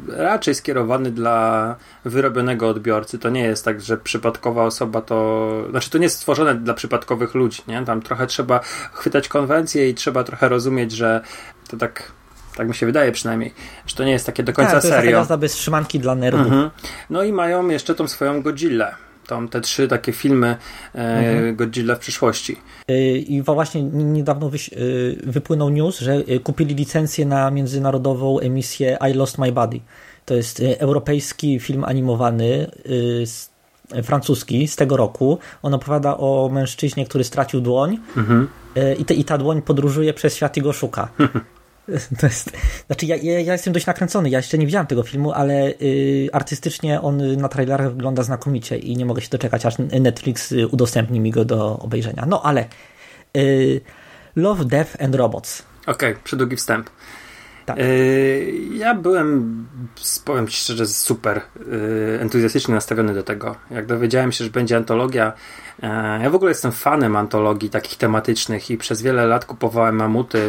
raczej 0.08 0.54
skierowany 0.54 1.10
dla 1.10 1.76
wyrobionego 2.04 2.68
odbiorcy. 2.68 3.18
To 3.18 3.30
nie 3.30 3.42
jest 3.42 3.64
tak, 3.64 3.80
że 3.80 3.96
przypadkowa 3.96 4.64
osoba 4.64 5.00
to. 5.00 5.50
Znaczy, 5.70 5.90
to 5.90 5.98
nie 5.98 6.04
jest 6.04 6.16
stworzone 6.16 6.54
dla 6.54 6.74
przypadkowych 6.74 7.34
ludzi, 7.34 7.62
nie? 7.68 7.84
Tam 7.84 8.02
trochę 8.02 8.26
trzeba 8.26 8.60
chwytać 8.92 9.28
konwencje 9.28 9.88
i 9.88 9.94
trzeba 9.94 10.24
trochę 10.24 10.48
rozumieć, 10.48 10.92
że 10.92 11.20
to 11.68 11.76
tak. 11.76 12.12
Tak 12.56 12.68
mi 12.68 12.74
się 12.74 12.86
wydaje 12.86 13.12
przynajmniej, 13.12 13.54
że 13.86 13.96
to 13.96 14.04
nie 14.04 14.12
jest 14.12 14.26
takie 14.26 14.42
do 14.42 14.52
końca 14.52 14.72
tak, 14.72 14.82
to 14.82 14.88
jest 14.88 14.98
serio. 14.98 15.18
jazda 15.18 15.36
bez 15.36 15.52
trzymanki 15.52 15.98
dla 15.98 16.14
nerdów. 16.14 16.46
Mhm. 16.46 16.70
No 17.10 17.22
i 17.22 17.32
mają 17.32 17.68
jeszcze 17.68 17.94
tą 17.94 18.08
swoją 18.08 18.42
Godzillę. 18.42 18.94
Tam 19.30 19.48
te 19.48 19.60
trzy 19.60 19.88
takie 19.88 20.12
filmy 20.12 20.56
e, 20.94 21.52
Godzilla 21.52 21.94
w 21.94 21.98
przyszłości. 21.98 22.56
Y, 22.90 23.18
I 23.18 23.42
właśnie 23.42 23.82
niedawno 23.82 24.50
y, 24.72 25.18
wypłynął 25.26 25.70
news, 25.70 25.98
że 25.98 26.22
kupili 26.44 26.74
licencję 26.74 27.26
na 27.26 27.50
międzynarodową 27.50 28.38
emisję 28.40 28.98
I 29.10 29.14
Lost 29.14 29.38
My 29.38 29.52
Body. 29.52 29.80
To 30.24 30.34
jest 30.34 30.62
europejski 30.78 31.60
film 31.60 31.84
animowany, 31.84 32.70
francuski 34.02 34.68
z 34.68 34.76
tego 34.76 34.96
roku. 34.96 35.38
On 35.62 35.74
opowiada 35.74 36.16
o 36.16 36.50
mężczyźnie, 36.52 37.06
który 37.06 37.24
stracił 37.24 37.60
dłoń 37.60 37.98
y, 38.76 38.94
i, 38.94 39.04
te, 39.04 39.14
i 39.14 39.24
ta 39.24 39.38
dłoń 39.38 39.62
podróżuje 39.62 40.14
przez 40.14 40.36
świat 40.36 40.56
i 40.56 40.62
go 40.62 40.72
szuka. 40.72 41.08
To 42.20 42.26
jest, 42.26 42.50
znaczy 42.86 43.06
ja, 43.06 43.16
ja, 43.16 43.52
jestem 43.52 43.72
dość 43.72 43.86
nakręcony, 43.86 44.30
ja 44.30 44.38
jeszcze 44.38 44.58
nie 44.58 44.66
widziałem 44.66 44.86
tego 44.86 45.02
filmu, 45.02 45.32
ale 45.32 45.68
y, 45.82 46.28
artystycznie 46.32 47.00
on 47.00 47.36
na 47.36 47.48
trailerach 47.48 47.90
wygląda 47.90 48.22
znakomicie 48.22 48.78
i 48.78 48.96
nie 48.96 49.06
mogę 49.06 49.22
się 49.22 49.28
doczekać, 49.30 49.66
aż 49.66 49.74
Netflix 50.00 50.52
y, 50.52 50.68
udostępni 50.68 51.20
mi 51.20 51.30
go 51.30 51.44
do 51.44 51.78
obejrzenia. 51.78 52.24
No 52.26 52.42
ale 52.42 52.64
y, 53.36 53.80
Love, 54.36 54.64
Death 54.64 55.02
and 55.02 55.14
Robots. 55.14 55.62
Okej, 55.86 56.16
przydługi 56.24 56.56
wstęp. 56.56 56.90
Tak. 57.74 57.84
E, 57.84 57.88
ja 58.76 58.94
byłem, 58.94 59.66
powiem 60.24 60.48
ci 60.48 60.56
szczerze, 60.56 60.86
super 60.86 61.36
e, 61.36 62.20
entuzjastycznie 62.20 62.74
nastawiony 62.74 63.14
do 63.14 63.22
tego. 63.22 63.56
Jak 63.70 63.86
dowiedziałem 63.86 64.32
się, 64.32 64.44
że 64.44 64.50
będzie 64.50 64.76
antologia, 64.76 65.32
e, 65.82 66.20
ja 66.22 66.30
w 66.30 66.34
ogóle 66.34 66.50
jestem 66.50 66.72
fanem 66.72 67.16
antologii 67.16 67.70
takich 67.70 67.98
tematycznych 67.98 68.70
i 68.70 68.78
przez 68.78 69.02
wiele 69.02 69.26
lat 69.26 69.44
kupowałem 69.44 69.96
mamuty, 69.96 70.40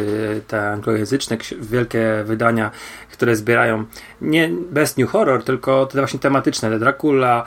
te 0.46 0.70
anglojęzyczne, 0.70 1.36
wielkie 1.60 2.22
wydania, 2.24 2.70
które 3.12 3.36
zbierają 3.36 3.84
nie 4.20 4.50
Best 4.70 4.98
New 4.98 5.10
Horror, 5.10 5.44
tylko 5.44 5.86
te 5.86 5.98
właśnie 5.98 6.20
tematyczne, 6.20 6.70
te 6.70 6.78
Dracula, 6.78 7.44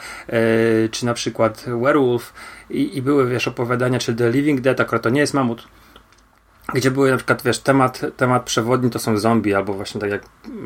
czy 0.92 1.06
na 1.06 1.14
przykład 1.14 1.66
Werewolf 1.68 2.34
i, 2.70 2.98
i 2.98 3.02
były, 3.02 3.30
wiesz, 3.30 3.48
opowiadania, 3.48 4.00
czy 4.00 4.16
The 4.16 4.32
Living 4.32 4.62
Dead, 4.62 4.80
akurat 4.80 5.04
to 5.04 5.10
nie 5.10 5.22
jest 5.22 5.34
mamut, 5.34 5.68
gdzie 6.74 6.92
były 6.92 7.12
na 7.12 7.18
przykład, 7.18 7.42
wiesz, 7.44 7.60
temat, 7.60 8.02
temat 8.18 8.44
przewodni 8.44 8.90
to 8.90 9.00
są 9.00 9.18
zombie, 9.18 9.54
albo 9.54 9.74
właśnie 9.74 10.02
tak 10.02 10.12
jak 10.12 10.22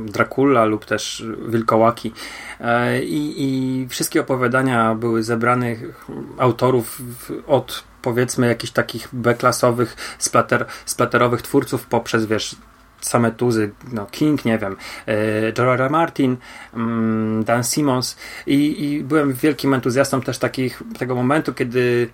Dracula 0.05 0.65
lub 0.65 0.85
też 0.85 1.25
wilkołaki. 1.47 2.13
E, 2.59 3.03
I, 3.03 3.33
i 3.37 3.87
wszystkie 3.87 4.21
opowiadania 4.21 4.95
były 4.95 5.23
zebranych 5.23 6.05
autorów 6.37 7.01
od 7.47 7.83
powiedzmy 8.01 8.47
jakichś 8.47 8.73
takich 8.73 9.07
B-klasowych, 9.13 10.15
splater, 10.19 10.65
splaterowych 10.85 11.41
twórców 11.41 11.85
poprzez, 11.85 12.25
wiesz, 12.25 12.55
same 13.01 13.31
tuzy, 13.31 13.71
no 13.91 14.05
King, 14.05 14.45
nie 14.45 14.57
wiem, 14.57 14.75
e. 15.07 15.71
R. 15.73 15.89
Martin, 15.89 16.37
mm, 16.73 17.43
Dan 17.43 17.63
Simmons 17.63 18.17
i, 18.47 18.83
i 18.83 19.03
byłem 19.03 19.33
wielkim 19.33 19.73
entuzjastą 19.73 20.21
też 20.21 20.37
takich, 20.37 20.83
tego 20.97 21.15
momentu, 21.15 21.53
kiedy 21.53 22.09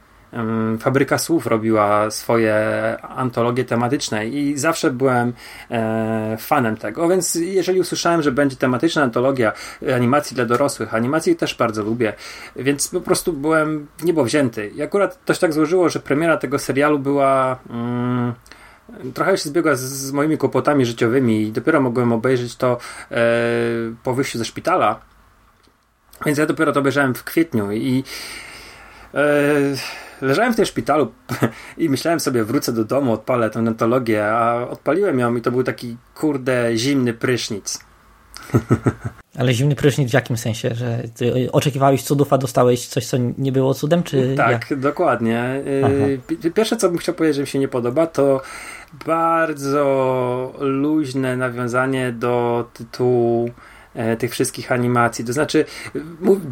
Fabryka 0.79 1.17
Słów 1.17 1.47
robiła 1.47 2.11
swoje 2.11 2.55
antologie 3.01 3.65
tematyczne 3.65 4.27
i 4.27 4.57
zawsze 4.57 4.91
byłem 4.91 5.33
e, 5.71 6.37
fanem 6.39 6.77
tego, 6.77 7.07
więc 7.07 7.35
jeżeli 7.35 7.79
usłyszałem, 7.79 8.21
że 8.21 8.31
będzie 8.31 8.55
tematyczna 8.55 9.03
antologia 9.03 9.53
animacji 9.95 10.35
dla 10.35 10.45
dorosłych, 10.45 10.93
animacji 10.93 11.35
też 11.35 11.55
bardzo 11.55 11.83
lubię, 11.83 12.13
więc 12.55 12.87
po 12.87 13.01
prostu 13.01 13.33
byłem 13.33 13.87
w 13.97 14.03
niebo 14.03 14.23
wzięty. 14.23 14.71
I 14.75 14.81
akurat 14.81 15.19
się 15.27 15.39
tak 15.39 15.53
złożyło, 15.53 15.89
że 15.89 15.99
premiera 15.99 16.37
tego 16.37 16.59
serialu 16.59 16.99
była 16.99 17.59
mm, 17.69 18.33
trochę 19.13 19.37
się 19.37 19.49
zbiegła 19.49 19.75
z, 19.75 19.81
z 19.81 20.11
moimi 20.11 20.37
kłopotami 20.37 20.85
życiowymi 20.85 21.41
i 21.41 21.51
dopiero 21.51 21.81
mogłem 21.81 22.13
obejrzeć 22.13 22.55
to 22.55 22.77
e, 23.11 23.17
po 24.03 24.13
wyjściu 24.13 24.37
ze 24.37 24.45
szpitala. 24.45 24.99
Więc 26.25 26.37
ja 26.37 26.45
dopiero 26.45 26.71
to 26.71 26.79
obejrzałem 26.79 27.15
w 27.15 27.23
kwietniu 27.23 27.71
i 27.71 28.03
e, 29.13 29.19
leżałem 30.21 30.53
w 30.53 30.55
tym 30.55 30.65
szpitalu 30.65 31.11
i 31.77 31.89
myślałem 31.89 32.19
sobie, 32.19 32.43
wrócę 32.43 32.73
do 32.73 32.85
domu, 32.85 33.13
odpalę 33.13 33.49
tę 33.49 33.59
antologię, 33.59 34.27
a 34.27 34.67
odpaliłem 34.69 35.19
ją 35.19 35.35
i 35.35 35.41
to 35.41 35.51
był 35.51 35.63
taki 35.63 35.97
kurde 36.15 36.77
zimny 36.77 37.13
prysznic. 37.13 37.79
Ale 39.39 39.53
zimny 39.53 39.75
prysznic 39.75 40.09
w 40.11 40.13
jakim 40.13 40.37
sensie? 40.37 40.75
Że 40.75 41.03
ty 41.15 41.51
oczekiwałeś 41.51 42.03
cudów, 42.03 42.33
a 42.33 42.37
dostałeś 42.37 42.87
coś, 42.87 43.05
co 43.05 43.17
nie 43.37 43.51
było 43.51 43.73
cudem? 43.73 44.03
Czy 44.03 44.33
Tak, 44.37 44.79
dokładnie. 44.79 45.63
Aha. 45.85 45.93
Pi- 46.27 46.51
Pierwsze, 46.51 46.77
co 46.77 46.89
bym 46.89 46.97
chciał 46.97 47.15
powiedzieć, 47.15 47.35
że 47.35 47.41
mi 47.41 47.47
się 47.47 47.59
nie 47.59 47.67
podoba, 47.67 48.07
to 48.07 48.41
bardzo 49.05 50.53
luźne 50.59 51.37
nawiązanie 51.37 52.11
do 52.11 52.65
tytułu 52.73 53.49
tych 54.19 54.31
wszystkich 54.31 54.71
animacji. 54.71 55.25
To 55.25 55.33
znaczy, 55.33 55.65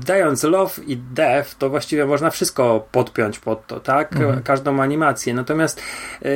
dając 0.05 0.43
Love 0.43 0.73
i 0.88 0.97
Death, 0.97 1.55
to 1.55 1.69
właściwie 1.69 2.05
można 2.05 2.29
wszystko 2.29 2.88
podpiąć 2.91 3.39
pod 3.39 3.67
to, 3.67 3.79
tak? 3.79 4.15
Każdą 4.43 4.81
animację. 4.81 5.33
Natomiast 5.33 5.81
yy, 6.21 6.29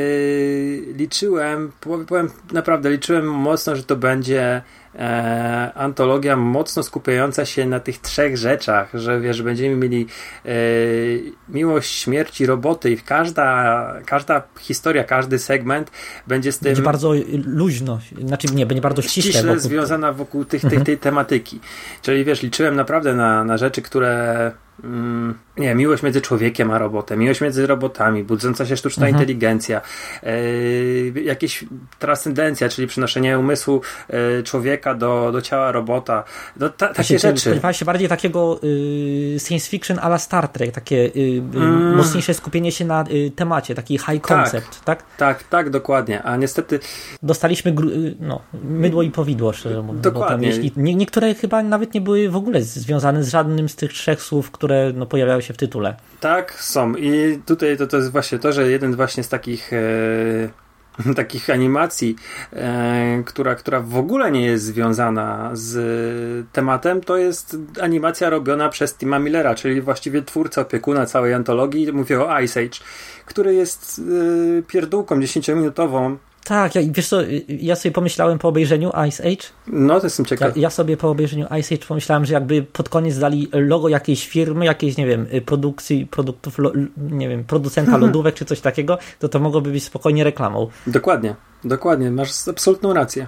liczyłem, 0.95 1.71
pow- 1.81 2.05
powiem 2.05 2.29
naprawdę, 2.51 2.89
liczyłem 2.89 3.25
mocno, 3.25 3.75
że 3.75 3.83
to 3.83 3.95
będzie 3.95 4.61
e, 4.97 5.71
antologia 5.75 6.35
mocno 6.35 6.83
skupiająca 6.83 7.45
się 7.45 7.65
na 7.65 7.79
tych 7.79 7.97
trzech 8.01 8.37
rzeczach, 8.37 8.89
że 8.93 9.21
wiesz, 9.21 9.41
będziemy 9.41 9.75
mieli 9.75 10.07
e, 10.45 10.49
miłość, 11.49 11.91
śmierć 11.91 12.41
i 12.41 12.45
roboty 12.45 12.91
i 12.91 12.97
każda, 12.97 13.93
każda 14.05 14.43
historia, 14.59 15.03
każdy 15.03 15.39
segment 15.39 15.91
będzie 16.27 16.51
z 16.51 16.59
tym 16.59 16.65
będzie 16.65 16.81
bardzo 16.81 17.13
luźno, 17.45 17.99
znaczy 18.25 18.47
nie, 18.47 18.65
będzie 18.65 18.81
bardzo 18.81 19.01
ściśle. 19.01 19.31
ściśle 19.31 19.55
wokół- 19.55 19.59
związana 19.59 20.13
wokół 20.13 20.45
tych, 20.45 20.61
tej, 20.61 20.81
tej 20.81 20.97
tematyki. 20.97 21.59
Czyli 22.01 22.25
wiesz, 22.25 22.41
liczyłem 22.41 22.75
naprawdę 22.75 23.13
na, 23.15 23.43
na 23.43 23.57
rzeczy, 23.57 23.81
które 23.81 24.51
mm, 24.83 25.33
nie, 25.57 25.75
miłość 25.75 26.03
między 26.03 26.21
człowiekiem 26.21 26.71
a 26.71 26.77
robotem, 26.77 27.19
miłość 27.19 27.41
między 27.41 27.67
robotami, 27.67 28.23
budząca 28.23 28.65
się 28.65 28.77
sztuczna 28.77 29.09
inteligencja, 29.09 29.81
e, 30.23 30.31
jakieś 31.23 31.65
transcendencja, 31.99 32.69
czyli 32.69 32.87
przenoszenie 32.87 33.39
umysłu 33.39 33.81
e, 34.09 34.43
człowieka 34.43 34.95
do, 34.95 35.31
do 35.31 35.41
ciała 35.41 35.71
robota. 35.71 36.23
No, 36.57 36.69
ta, 36.69 36.87
takie 36.87 36.95
Właśnie, 36.95 37.19
rzeczy. 37.19 37.39
Spodziewałeś 37.39 37.77
się 37.77 37.85
bardziej 37.85 38.07
takiego 38.07 38.59
y, 38.63 39.37
science 39.39 39.69
fiction 39.69 39.99
a 40.01 40.07
la 40.07 40.17
Star 40.17 40.47
Trek, 40.47 40.71
takie 40.71 40.95
y, 40.95 41.19
y, 41.55 41.67
Mm. 41.67 41.95
mocniejsze 41.95 42.33
skupienie 42.33 42.71
się 42.71 42.85
na 42.85 43.05
temacie, 43.35 43.75
taki 43.75 43.97
high 43.97 44.21
concept, 44.21 44.83
tak? 44.83 45.03
Tak, 45.17 45.43
tak, 45.43 45.69
dokładnie. 45.69 46.23
A 46.23 46.37
niestety 46.37 46.79
Dostaliśmy 47.23 47.73
no, 48.19 48.41
mydło 48.63 49.03
i 49.03 49.11
powidło, 49.11 49.53
szczerze 49.53 49.81
mówiąc. 49.81 49.97
Bo 49.97 50.11
tam 50.11 50.13
Dokładnie. 50.13 50.47
jeśli, 50.47 50.71
nie, 50.77 50.95
niektóre 50.95 51.35
chyba 51.35 51.63
nawet 51.63 51.93
nie 51.93 52.01
były 52.01 52.29
w 52.29 52.35
ogóle 52.35 52.61
związane 52.61 53.23
z 53.23 53.29
żadnym 53.29 53.69
z 53.69 53.75
tych 53.75 53.93
trzech 53.93 54.21
słów, 54.21 54.51
które 54.51 54.66
no, 54.93 55.05
pojawiały 55.05 55.41
się 55.41 55.53
w 55.53 55.57
tytule. 55.57 55.95
Tak, 56.19 56.53
są. 56.53 56.95
I 56.95 57.39
tutaj 57.45 57.77
to, 57.77 57.87
to 57.87 57.97
jest 57.97 58.11
właśnie 58.11 58.39
to, 58.39 58.53
że 58.53 58.71
jeden 58.71 58.95
właśnie 58.95 59.23
z 59.23 59.29
takich 59.29 59.73
e, 59.73 59.77
takich 61.15 61.49
animacji, 61.49 62.15
e, 62.53 63.23
która, 63.25 63.55
która 63.55 63.79
w 63.79 63.97
ogóle 63.97 64.31
nie 64.31 64.45
jest 64.45 64.65
związana 64.65 65.49
z 65.53 66.47
tematem, 66.51 67.01
to 67.01 67.17
jest 67.17 67.57
animacja 67.81 68.29
robiona 68.29 68.69
przez 68.69 68.95
Tima 68.95 69.19
Millera, 69.19 69.55
czyli 69.55 69.81
właściwie 69.81 70.21
twórca 70.21 70.61
opiekuna 70.61 71.05
całej 71.05 71.33
antologii. 71.33 71.93
Mówię 71.93 72.21
o 72.21 72.39
Ice 72.39 72.59
Age, 72.59 72.79
który 73.25 73.53
jest 73.53 74.01
e, 74.59 74.61
pierdółką 74.61 75.19
10-minutową. 75.19 76.17
Tak, 76.47 76.75
ja, 76.75 76.81
wiesz 76.91 77.07
co, 77.07 77.23
y, 77.23 77.43
ja 77.47 77.75
sobie 77.75 77.91
pomyślałem 77.91 78.39
po 78.39 78.47
obejrzeniu 78.47 78.91
Ice 79.07 79.23
Age, 79.23 79.47
No, 79.67 79.99
to 79.99 80.05
jestem 80.05 80.25
ja, 80.25 80.29
ciekaw. 80.29 80.57
ja 80.57 80.69
sobie 80.69 80.97
po 80.97 81.09
obejrzeniu 81.09 81.45
Ice 81.59 81.75
Age 81.75 81.85
pomyślałem, 81.87 82.25
że 82.25 82.33
jakby 82.33 82.63
pod 82.63 82.89
koniec 82.89 83.17
dali 83.17 83.49
logo 83.53 83.89
jakiejś 83.89 84.27
firmy, 84.27 84.65
jakiejś, 84.65 84.97
nie 84.97 85.05
wiem, 85.05 85.27
y, 85.33 85.41
produkcji, 85.41 86.05
produktów, 86.05 86.57
lo, 86.57 86.71
nie 86.97 87.29
wiem, 87.29 87.43
producenta 87.43 87.97
lodówek 87.97 88.35
czy 88.35 88.45
coś 88.45 88.59
takiego, 88.61 88.97
to 89.19 89.29
to 89.29 89.39
mogłoby 89.39 89.71
być 89.71 89.83
spokojnie 89.83 90.23
reklamą. 90.23 90.69
Dokładnie, 90.87 91.35
dokładnie, 91.63 92.11
masz 92.11 92.47
absolutną 92.47 92.93
rację. 92.93 93.27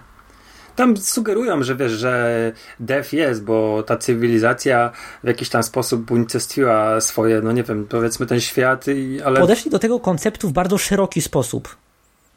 Tam 0.76 0.98
sugerują, 0.98 1.64
że 1.64 1.76
wiesz, 1.76 1.92
że 1.92 2.52
Def 2.80 3.14
jest, 3.14 3.44
bo 3.44 3.84
ta 3.84 3.98
cywilizacja 3.98 4.92
w 5.24 5.28
jakiś 5.28 5.50
tam 5.50 5.64
sposób 5.64 6.12
unicestwiła 6.12 7.02
swoje, 7.02 7.42
no 7.42 7.52
nie 7.52 7.64
wiem, 7.64 7.88
powiedzmy 7.90 8.26
ten 8.26 8.42
świat, 8.42 8.88
i, 8.88 9.22
ale 9.22 9.40
Podeszli 9.40 9.72
do 9.72 9.80
tego 9.80 10.00
konceptu 10.00 10.50
w 10.50 10.52
bardzo 10.52 10.78
szeroki 10.78 11.22
sposób. 11.22 11.76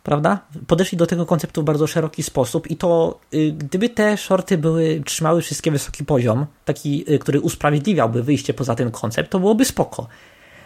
Prawda? 0.02 0.38
Podeszli 0.66 0.98
do 0.98 1.06
tego 1.06 1.26
konceptu 1.26 1.62
w 1.62 1.64
bardzo 1.64 1.86
szeroki 1.86 2.22
sposób 2.22 2.70
i 2.70 2.76
to 2.76 3.20
y, 3.34 3.52
gdyby 3.52 3.88
te 3.88 4.16
shorty 4.16 4.58
były, 4.58 5.02
trzymały 5.06 5.42
wszystkie 5.42 5.70
wysoki 5.70 6.04
poziom, 6.04 6.46
taki, 6.64 7.12
y, 7.12 7.18
który 7.18 7.40
usprawiedliwiałby 7.40 8.22
wyjście 8.22 8.54
poza 8.54 8.74
ten 8.74 8.90
koncept, 8.90 9.30
to 9.30 9.40
byłoby 9.40 9.64
spoko. 9.64 10.06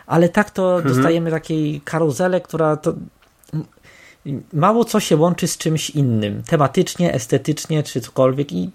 Ale 0.06 0.28
tak 0.28 0.50
to 0.50 0.82
dostajemy 0.82 1.30
takiej 1.30 1.80
karuzelę, 1.80 2.40
która 2.40 2.76
to 2.76 2.94
mało 4.52 4.84
co 4.84 5.00
się 5.00 5.16
łączy 5.16 5.48
z 5.48 5.58
czymś 5.58 5.90
innym. 5.90 6.42
Tematycznie, 6.42 7.14
estetycznie, 7.14 7.82
czy 7.82 8.00
cokolwiek 8.00 8.52
i 8.52 8.70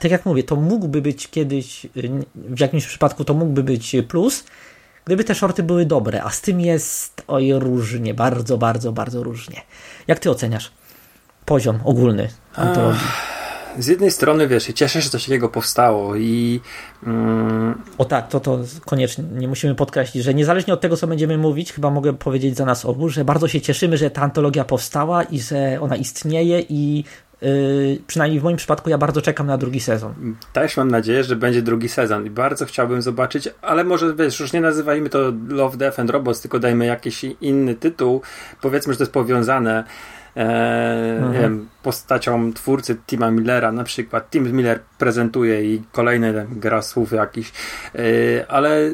tak 0.00 0.10
jak 0.10 0.26
mówię, 0.26 0.42
to 0.42 0.56
mógłby 0.56 1.02
być 1.02 1.28
kiedyś, 1.28 1.84
y, 1.84 1.90
w 2.34 2.60
jakimś 2.60 2.86
przypadku 2.86 3.24
to 3.24 3.34
mógłby 3.34 3.62
być 3.62 3.96
plus, 4.08 4.44
gdyby 5.10 5.24
te 5.24 5.34
shorty 5.34 5.62
były 5.62 5.86
dobre, 5.86 6.22
a 6.22 6.30
z 6.30 6.40
tym 6.40 6.60
jest 6.60 7.22
oj 7.26 7.52
różnie, 7.52 8.14
bardzo, 8.14 8.58
bardzo, 8.58 8.92
bardzo 8.92 9.22
różnie. 9.22 9.62
Jak 10.06 10.18
ty 10.18 10.30
oceniasz 10.30 10.72
poziom 11.44 11.80
ogólny 11.84 12.28
antologii? 12.54 13.00
z 13.78 13.86
jednej 13.86 14.10
strony, 14.10 14.48
wiesz, 14.48 14.64
cieszę 14.64 14.88
się, 14.88 15.00
że 15.00 15.10
coś 15.10 15.24
takiego 15.24 15.48
powstało 15.48 16.16
i... 16.16 16.60
Mm... 17.06 17.82
O 17.98 18.04
tak, 18.04 18.28
to, 18.28 18.40
to 18.40 18.58
koniecznie 18.84 19.24
nie 19.24 19.48
musimy 19.48 19.74
podkreślić, 19.74 20.24
że 20.24 20.34
niezależnie 20.34 20.74
od 20.74 20.80
tego, 20.80 20.96
co 20.96 21.06
będziemy 21.06 21.38
mówić, 21.38 21.72
chyba 21.72 21.90
mogę 21.90 22.12
powiedzieć 22.12 22.56
za 22.56 22.64
nas 22.64 22.84
obu, 22.84 23.08
że 23.08 23.24
bardzo 23.24 23.48
się 23.48 23.60
cieszymy, 23.60 23.96
że 23.96 24.10
ta 24.10 24.22
antologia 24.22 24.64
powstała 24.64 25.22
i 25.22 25.40
że 25.40 25.78
ona 25.80 25.96
istnieje 25.96 26.60
i 26.68 27.04
przynajmniej 28.06 28.40
w 28.40 28.42
moim 28.42 28.56
przypadku 28.56 28.90
ja 28.90 28.98
bardzo 28.98 29.22
czekam 29.22 29.46
na 29.46 29.58
drugi 29.58 29.80
sezon. 29.80 30.14
Też 30.52 30.76
mam 30.76 30.90
nadzieję, 30.90 31.24
że 31.24 31.36
będzie 31.36 31.62
drugi 31.62 31.88
sezon 31.88 32.26
i 32.26 32.30
bardzo 32.30 32.66
chciałbym 32.66 33.02
zobaczyć, 33.02 33.48
ale 33.62 33.84
może 33.84 34.14
wiesz, 34.14 34.40
już 34.40 34.52
nie 34.52 34.60
nazywajmy 34.60 35.08
to 35.08 35.32
Love, 35.48 35.76
Death 35.76 36.00
and 36.00 36.10
Robots, 36.10 36.40
tylko 36.40 36.58
dajmy 36.58 36.86
jakiś 36.86 37.24
inny 37.40 37.74
tytuł. 37.74 38.22
Powiedzmy, 38.60 38.92
że 38.92 38.96
to 38.96 39.02
jest 39.02 39.12
powiązane 39.12 39.84
e, 40.36 40.40
mhm. 41.16 41.32
wiem, 41.32 41.68
postacią 41.82 42.52
twórcy 42.52 42.96
Tima 43.06 43.30
Millera 43.30 43.72
na 43.72 43.84
przykład. 43.84 44.30
Tim 44.30 44.52
Miller 44.52 44.80
prezentuje 44.98 45.74
i 45.74 45.82
kolejny 45.92 46.46
gra 46.50 46.82
słów 46.82 47.12
jakiś, 47.12 47.52
e, 47.94 48.00
ale 48.50 48.90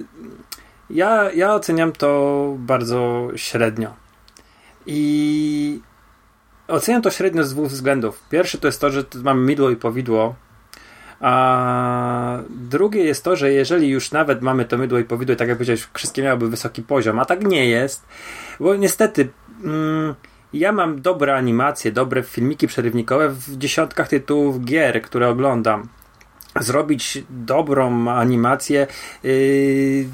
ja, 0.91 1.33
ja 1.33 1.55
oceniam 1.55 1.93
to 1.93 2.55
bardzo 2.59 3.29
średnio. 3.37 3.95
I 4.87 5.81
Oceniam 6.69 7.03
to 7.03 7.11
średnio 7.11 7.45
z 7.45 7.51
dwóch 7.51 7.69
względów. 7.69 8.23
Pierwszy 8.31 8.59
to 8.59 8.69
jest 8.69 8.81
to, 8.81 8.91
że 8.91 9.05
mamy 9.23 9.41
midło 9.41 9.71
i 9.71 9.77
powidło, 9.77 10.35
a 11.21 12.39
drugie 12.51 13.05
jest 13.05 13.25
to, 13.25 13.37
że 13.37 13.53
jeżeli 13.53 13.89
już 13.89 14.13
nawet 14.13 14.43
mamy 14.43 14.65
to 14.65 14.79
mydło 14.79 14.99
i 14.99 15.05
powidło, 15.05 15.35
i 15.35 15.37
tak 15.37 15.49
jak 15.49 15.57
powiedziałeś, 15.57 15.89
wszystkie 15.95 16.23
miałyby 16.23 16.49
wysoki 16.49 16.83
poziom, 16.83 17.19
a 17.19 17.25
tak 17.25 17.47
nie 17.47 17.67
jest, 17.67 18.07
bo 18.61 18.77
niestety 18.77 19.29
mm, 19.65 20.15
ja 20.53 20.73
mam 20.73 21.03
dobre 21.03 21.37
animacje, 21.37 21.93
dobre 21.93 22.23
filmiki 22.23 22.67
przerywnikowe 22.67 23.29
w 23.29 23.57
dziesiątkach 23.59 24.09
tytułów 24.09 24.65
gier, 24.65 25.03
które 25.03 25.29
oglądam. 25.29 25.89
Zrobić 26.61 27.25
dobrą 27.31 28.11
animację 28.11 28.87
yy, 29.23 30.07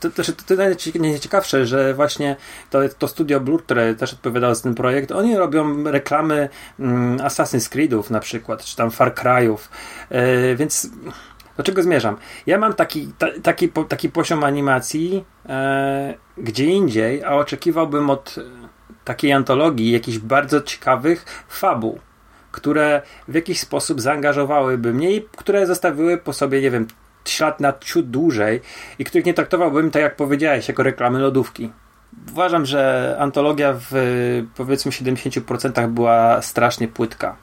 to, 0.00 0.10
to, 0.10 0.22
to, 0.24 0.32
to 0.46 0.54
najciekawsze, 0.98 1.66
że 1.66 1.94
właśnie 1.94 2.36
to, 2.70 2.78
to 2.98 3.08
studio 3.08 3.40
Blur, 3.40 3.62
które 3.62 3.94
też 3.94 4.12
odpowiadało 4.12 4.54
za 4.54 4.62
ten 4.62 4.74
projekt, 4.74 5.12
oni 5.12 5.36
robią 5.36 5.84
reklamy 5.84 6.48
mm, 6.80 7.18
Assassin's 7.18 7.70
Creedów 7.70 8.10
na 8.10 8.20
przykład, 8.20 8.64
czy 8.64 8.76
tam 8.76 8.90
Far 8.90 9.14
Cry'ów, 9.14 9.58
yy, 10.10 10.56
więc 10.56 10.90
do 11.56 11.62
czego 11.62 11.82
zmierzam? 11.82 12.16
Ja 12.46 12.58
mam 12.58 12.72
taki, 12.72 13.12
ta, 13.18 13.26
taki, 13.42 13.68
po, 13.68 13.84
taki 13.84 14.10
poziom 14.10 14.44
animacji 14.44 15.24
e, 15.48 16.14
gdzie 16.38 16.64
indziej, 16.64 17.24
a 17.24 17.34
oczekiwałbym 17.34 18.10
od 18.10 18.36
takiej 19.04 19.32
antologii 19.32 19.90
jakichś 19.90 20.18
bardzo 20.18 20.60
ciekawych 20.60 21.44
fabuł, 21.48 21.98
które 22.50 23.02
w 23.28 23.34
jakiś 23.34 23.60
sposób 23.60 24.00
zaangażowałyby 24.00 24.94
mnie 24.94 25.10
i 25.10 25.22
które 25.36 25.66
zostawiły 25.66 26.18
po 26.18 26.32
sobie, 26.32 26.62
nie 26.62 26.70
wiem, 26.70 26.86
ślad 27.24 27.60
na 27.60 27.72
ciut 27.72 28.10
dłużej 28.10 28.60
i 28.98 29.04
których 29.04 29.26
nie 29.26 29.34
traktowałbym, 29.34 29.90
tak 29.90 30.02
jak 30.02 30.16
powiedziałeś, 30.16 30.68
jako 30.68 30.82
reklamy 30.82 31.18
lodówki. 31.18 31.72
Uważam, 32.32 32.66
że 32.66 33.16
antologia 33.20 33.74
w 33.90 33.92
powiedzmy 34.56 34.92
70% 34.92 35.88
była 35.88 36.42
strasznie 36.42 36.88
płytka 36.88 37.36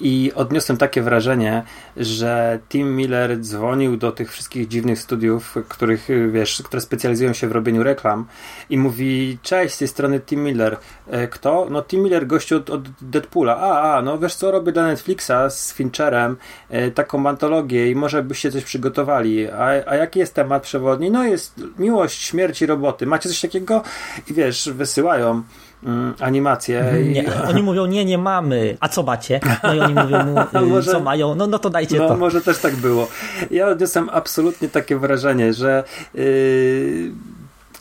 i 0.00 0.32
odniosłem 0.34 0.78
takie 0.78 1.02
wrażenie, 1.02 1.62
że 1.96 2.58
Tim 2.68 2.96
Miller 2.96 3.40
dzwonił 3.40 3.96
do 3.96 4.12
tych 4.12 4.32
wszystkich 4.32 4.68
dziwnych 4.68 4.98
studiów, 4.98 5.54
których, 5.68 6.08
wiesz, 6.32 6.62
które 6.64 6.80
specjalizują 6.80 7.32
się 7.32 7.48
w 7.48 7.52
robieniu 7.52 7.82
reklam 7.82 8.26
i 8.70 8.78
mówi, 8.78 9.38
cześć, 9.42 9.74
z 9.74 9.78
tej 9.78 9.88
strony 9.88 10.20
Tim 10.20 10.44
Miller. 10.44 10.76
E, 11.10 11.28
kto? 11.28 11.66
No 11.70 11.82
Tim 11.82 12.02
Miller, 12.02 12.26
gościu 12.26 12.56
od, 12.56 12.70
od 12.70 12.82
Deadpoola. 13.02 13.56
A, 13.56 13.96
a, 13.96 14.02
no 14.02 14.18
wiesz 14.18 14.34
co, 14.34 14.50
robię 14.50 14.72
dla 14.72 14.86
Netflixa 14.86 15.50
z 15.50 15.74
Fincherem 15.74 16.36
e, 16.70 16.90
taką 16.90 17.28
antologię 17.28 17.90
i 17.90 17.94
może 17.94 18.22
byście 18.22 18.52
coś 18.52 18.64
przygotowali. 18.64 19.50
A, 19.50 19.64
a 19.86 19.96
jaki 19.96 20.18
jest 20.18 20.34
temat 20.34 20.62
przewodni? 20.62 21.10
No 21.10 21.24
jest 21.24 21.60
miłość, 21.78 22.22
śmierć 22.22 22.62
i 22.62 22.66
roboty. 22.66 23.06
Macie 23.06 23.28
coś 23.28 23.40
takiego? 23.40 23.82
I 24.30 24.34
wiesz, 24.34 24.70
wysyłają 24.72 25.42
mm, 25.84 26.14
animacje. 26.20 26.94
Nie, 27.04 27.22
i... 27.22 27.26
Oni 27.48 27.62
mówią, 27.62 27.86
nie, 27.86 28.04
nie 28.04 28.18
mamy. 28.18 28.76
A 28.80 28.88
co 28.88 29.02
macie? 29.02 29.40
No 29.62 29.74
i 29.74 29.80
oni 29.80 29.94
mówią 29.94 30.18
y, 30.62 30.66
może, 30.66 30.92
co 30.92 31.00
mają. 31.00 31.34
No, 31.34 31.46
no 31.46 31.58
to 31.58 31.70
dajcie 31.70 31.98
no, 31.98 32.08
to. 32.08 32.16
Może 32.16 32.40
też 32.40 32.58
tak 32.58 32.76
było. 32.76 33.08
Ja 33.50 33.68
odniosłem 33.68 34.08
absolutnie 34.12 34.68
takie 34.68 34.98
wrażenie, 34.98 35.52
że 35.52 35.84
yy, 36.14 36.22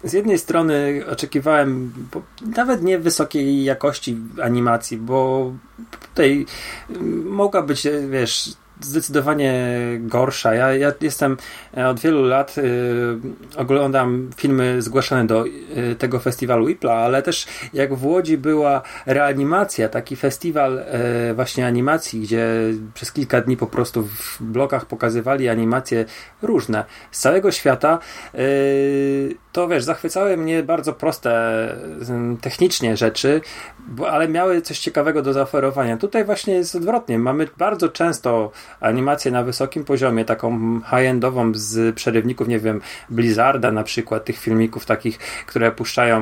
z 0.04 0.14
jednej 0.14 0.40
strony 0.40 1.04
oczekiwałem 1.12 1.94
nawet 2.56 2.84
nie 2.84 3.00
wysokiej 3.00 3.64
jakości 3.64 4.18
animacji, 4.44 4.98
bo 4.98 5.52
tutaj 6.02 6.46
mogła 7.24 7.62
być, 7.62 7.88
wiesz, 8.10 8.50
zdecydowanie 8.82 9.54
gorsza. 10.00 10.54
Ja, 10.54 10.74
ja 10.74 10.94
jestem 11.02 11.38
e, 11.78 11.88
od 11.88 12.00
wielu 12.00 12.24
lat 12.24 12.58
y, 12.58 12.62
oglądam 13.58 14.30
filmy 14.38 14.82
zgłaszane 14.82 15.28
do 15.28 15.46
y, 15.46 15.96
tego 15.96 16.20
festiwalu 16.20 16.70
IPLA, 16.70 16.94
ale 16.94 17.22
też 17.22 17.48
jak 17.74 17.96
w 17.96 18.06
Łodzi 18.06 18.38
była 18.38 18.82
reanimacja, 19.06 19.90
taki 19.90 20.16
festiwal 20.16 20.86
właśnie 21.36 21.68
animacji, 21.68 22.22
gdzie 22.22 22.48
przez 22.94 23.12
kilka 23.12 23.42
dni 23.42 23.58
po 23.58 23.68
prostu 23.68 24.04
w 24.04 24.38
blokach 24.42 24.86
pokazywali 24.86 25.50
animacje 25.50 26.06
różne 26.42 26.86
z 27.12 27.20
całego 27.20 27.52
świata, 27.52 28.00
to 29.58 29.67
wiesz, 29.67 29.84
zachwycały 29.84 30.38
mnie 30.38 30.63
bardzo 30.63 30.93
proste 30.93 31.32
technicznie 32.41 32.98
rzeczy, 32.98 33.41
ale 34.10 34.28
miały 34.28 34.62
coś 34.62 34.80
ciekawego 34.80 35.22
do 35.22 35.34
zaoferowania. 35.34 35.98
Tutaj 35.98 36.26
właśnie 36.26 36.54
jest 36.54 36.76
odwrotnie. 36.76 37.20
Mamy 37.20 37.48
bardzo 37.58 37.89
często 37.89 38.52
animację 38.80 39.32
na 39.32 39.43
wysokim 39.43 39.84
poziomie, 39.84 40.26
taką 40.26 40.80
high-endową 40.82 41.52
z 41.56 41.96
przerywników, 41.96 42.48
nie 42.48 42.60
wiem, 42.60 42.82
Blizzarda 43.10 43.72
na 43.72 43.84
przykład, 43.84 44.26
tych 44.26 44.39
filmików 44.39 44.86
takich, 44.86 45.17
które 45.48 45.72
puszczają, 45.72 46.22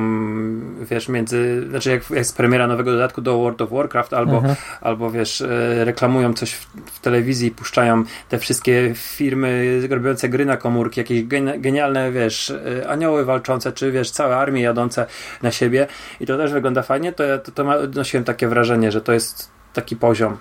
wiesz, 0.80 1.08
między, 1.08 1.66
znaczy 1.70 1.90
jak 1.90 2.10
jest 2.10 2.36
premiera 2.36 2.66
nowego 2.66 2.92
dodatku 2.92 3.20
do 3.20 3.38
World 3.38 3.62
of 3.62 3.70
Warcraft, 3.70 4.14
albo, 4.14 4.36
mhm. 4.36 4.54
albo 4.80 5.10
wiesz, 5.10 5.40
e, 5.40 5.84
reklamują 5.84 6.34
coś 6.34 6.52
w, 6.52 6.66
w 6.86 7.00
telewizji, 7.00 7.50
puszczają 7.50 8.04
te 8.28 8.38
wszystkie 8.38 8.92
firmy 8.94 9.80
robiące 9.90 10.28
gry 10.28 10.46
na 10.46 10.56
komórki, 10.56 11.00
jakieś 11.00 11.24
genialne, 11.58 12.12
wiesz, 12.12 12.50
e, 12.50 12.88
anioły 12.88 13.25
walczące, 13.26 13.72
czy 13.72 13.92
wiesz, 13.92 14.10
całe 14.10 14.36
armie 14.36 14.62
jadące 14.62 15.06
na 15.42 15.50
siebie 15.50 15.86
i 16.20 16.26
to 16.26 16.36
też 16.36 16.52
wygląda 16.52 16.82
fajnie, 16.82 17.12
to, 17.12 17.24
to, 17.38 17.52
to 17.52 17.68
odnosiłem 17.68 18.24
takie 18.24 18.48
wrażenie, 18.48 18.92
że 18.92 19.00
to 19.00 19.12
jest 19.12 19.50
taki 19.72 19.96
poziom. 19.96 20.36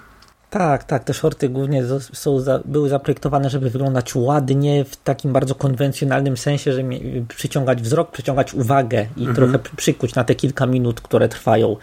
Tak, 0.50 0.84
tak, 0.84 1.04
te 1.04 1.14
shorty 1.14 1.50
głównie 1.50 1.84
są 2.14 2.40
za, 2.40 2.60
były 2.66 2.90
zaprojektowane, 2.90 3.50
żeby 3.50 3.70
wyglądać 3.70 4.16
ładnie, 4.16 4.86
w 4.86 4.96
takim 4.96 5.34
bardzo 5.34 5.56
konwencjonalnym 5.56 6.38
sensie, 6.38 6.74
żeby 6.74 7.26
przyciągać 7.28 7.82
wzrok, 7.82 8.12
przyciągać 8.12 8.54
uwagę 8.54 9.06
i 9.18 9.26
mhm. 9.26 9.36
trochę 9.36 9.60
przykuć 9.76 10.16
na 10.16 10.24
te 10.24 10.36
kilka 10.36 10.66
minut, 10.66 11.02
które 11.02 11.30
trwają. 11.30 11.76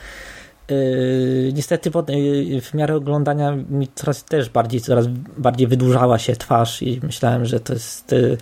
Yy, 0.71 1.53
niestety 1.53 1.91
w, 1.91 2.05
yy, 2.09 2.61
w 2.61 2.75
miarę 2.75 2.97
oglądania 2.97 3.57
mi 3.71 3.89
coraz 3.95 4.25
też 4.25 4.49
bardziej, 4.49 4.81
coraz 4.81 5.07
bardziej 5.37 5.67
wydłużała 5.67 6.19
się 6.19 6.37
twarz 6.37 6.83
i 6.83 7.01
myślałem, 7.03 7.45
że 7.45 7.61
to 7.61 7.73
jest 7.73 8.13
yy, 8.13 8.39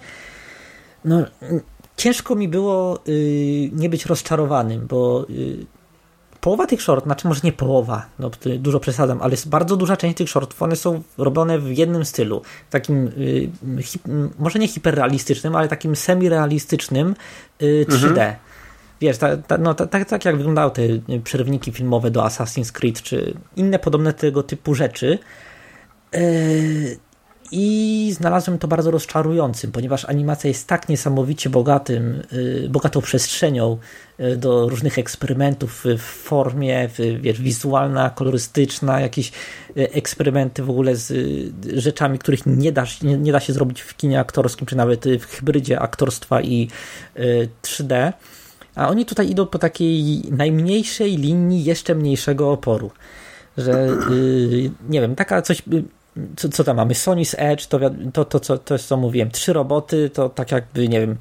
no, 1.05 1.25
ciężko 2.01 2.35
mi 2.35 2.49
było 2.49 2.99
yy, 3.07 3.71
nie 3.73 3.89
być 3.89 4.07
rozczarowanym, 4.07 4.87
bo 4.87 5.27
yy, 5.29 5.67
połowa 6.41 6.67
tych 6.67 6.83
short, 6.83 7.05
znaczy 7.05 7.29
może 7.29 7.41
nie 7.45 7.53
połowa, 7.53 8.07
no 8.19 8.31
dużo 8.59 8.81
przesadzam, 8.81 9.23
ale 9.23 9.31
jest 9.31 9.49
bardzo 9.49 9.77
duża 9.77 9.97
część 9.97 10.17
tych 10.17 10.29
shortów, 10.29 10.63
one 10.63 10.77
są 10.77 11.03
robione 11.19 11.59
w 11.59 11.79
jednym 11.79 12.05
stylu, 12.05 12.43
takim 12.71 13.09
y, 13.79 13.83
hip, 13.83 14.03
może 14.39 14.59
nie 14.59 14.69
hiperrealistycznym, 14.69 15.57
ale 15.57 15.69
takim 15.69 15.97
semi-realistycznym 15.97 17.15
y, 17.63 17.87
3D. 17.89 18.09
Mhm. 18.09 18.35
Wiesz, 19.01 19.19
tak 19.19 19.47
ta, 19.47 19.59
no, 19.59 19.75
ta, 19.75 19.87
ta, 19.87 20.05
tak 20.05 20.25
jak 20.25 20.37
wyglądały 20.37 20.71
te 20.71 20.83
przerywniki 21.25 21.73
filmowe 21.73 22.11
do 22.11 22.23
Assassin's 22.23 22.73
Creed, 22.73 23.03
czy 23.03 23.35
inne 23.57 23.79
podobne 23.79 24.13
tego 24.13 24.43
typu 24.43 24.75
rzeczy. 24.75 25.19
Y, 26.15 26.99
i 27.53 28.13
znalazłem 28.15 28.59
to 28.59 28.69
bardzo 28.69 28.91
rozczarującym, 28.91 29.73
ponieważ 29.73 30.05
animacja 30.05 30.49
jest 30.49 30.67
tak 30.67 30.89
niesamowicie 30.89 31.51
bogatym, 31.51 32.23
y, 32.33 32.69
bogatą 32.71 33.01
przestrzenią 33.01 33.79
y, 34.21 34.37
do 34.37 34.69
różnych 34.69 34.99
eksperymentów 34.99 35.85
w 35.99 36.03
formie 36.03 36.89
wiesz, 37.21 37.43
wizualna, 37.43 38.11
kolorystyczna, 38.11 39.01
jakieś 39.01 39.33
y, 39.77 39.93
eksperymenty 39.93 40.63
w 40.63 40.71
ogóle 40.71 40.97
z 40.97 41.13
rzeczami, 41.75 42.19
których 42.19 42.47
nie 42.47 42.73
da, 42.73 42.85
nie, 43.03 43.17
nie 43.17 43.33
da 43.33 43.41
się 43.41 43.53
zrobić 43.53 43.81
w 43.81 43.97
kinie 43.97 44.21
aktorskim, 44.21 44.67
czy 44.67 44.77
nawet 44.77 45.05
w 45.09 45.25
hybrydzie 45.25 45.81
aktorstwa 45.81 46.43
i 46.43 46.69
3D. 47.63 48.13
A 48.75 48.89
oni 48.89 49.07
tutaj 49.07 49.31
idą 49.31 49.47
po 49.47 49.59
takiej 49.59 50.23
najmniejszej 50.31 51.17
linii 51.17 51.65
jeszcze 51.65 51.95
mniejszego 51.95 52.53
oporu 52.53 52.91
że 53.59 53.89
nie 54.89 55.01
wiem, 55.01 55.17
taka 55.17 55.43
coś 55.43 55.63
co, 56.37 56.49
co 56.49 56.65
tam 56.65 56.77
mamy? 56.77 56.95
Sony's 56.95 57.35
Edge, 57.39 57.67
to, 57.67 57.79
to, 58.13 58.25
to, 58.25 58.41
co, 58.41 58.59
to 58.59 58.75
jest 58.75 58.87
co 58.87 58.97
mówiłem, 58.97 59.31
trzy 59.31 59.53
roboty, 59.53 60.11
to 60.11 60.29
tak 60.29 60.53
jakby, 60.53 60.89
nie 60.89 61.01
wiem, 61.01 61.17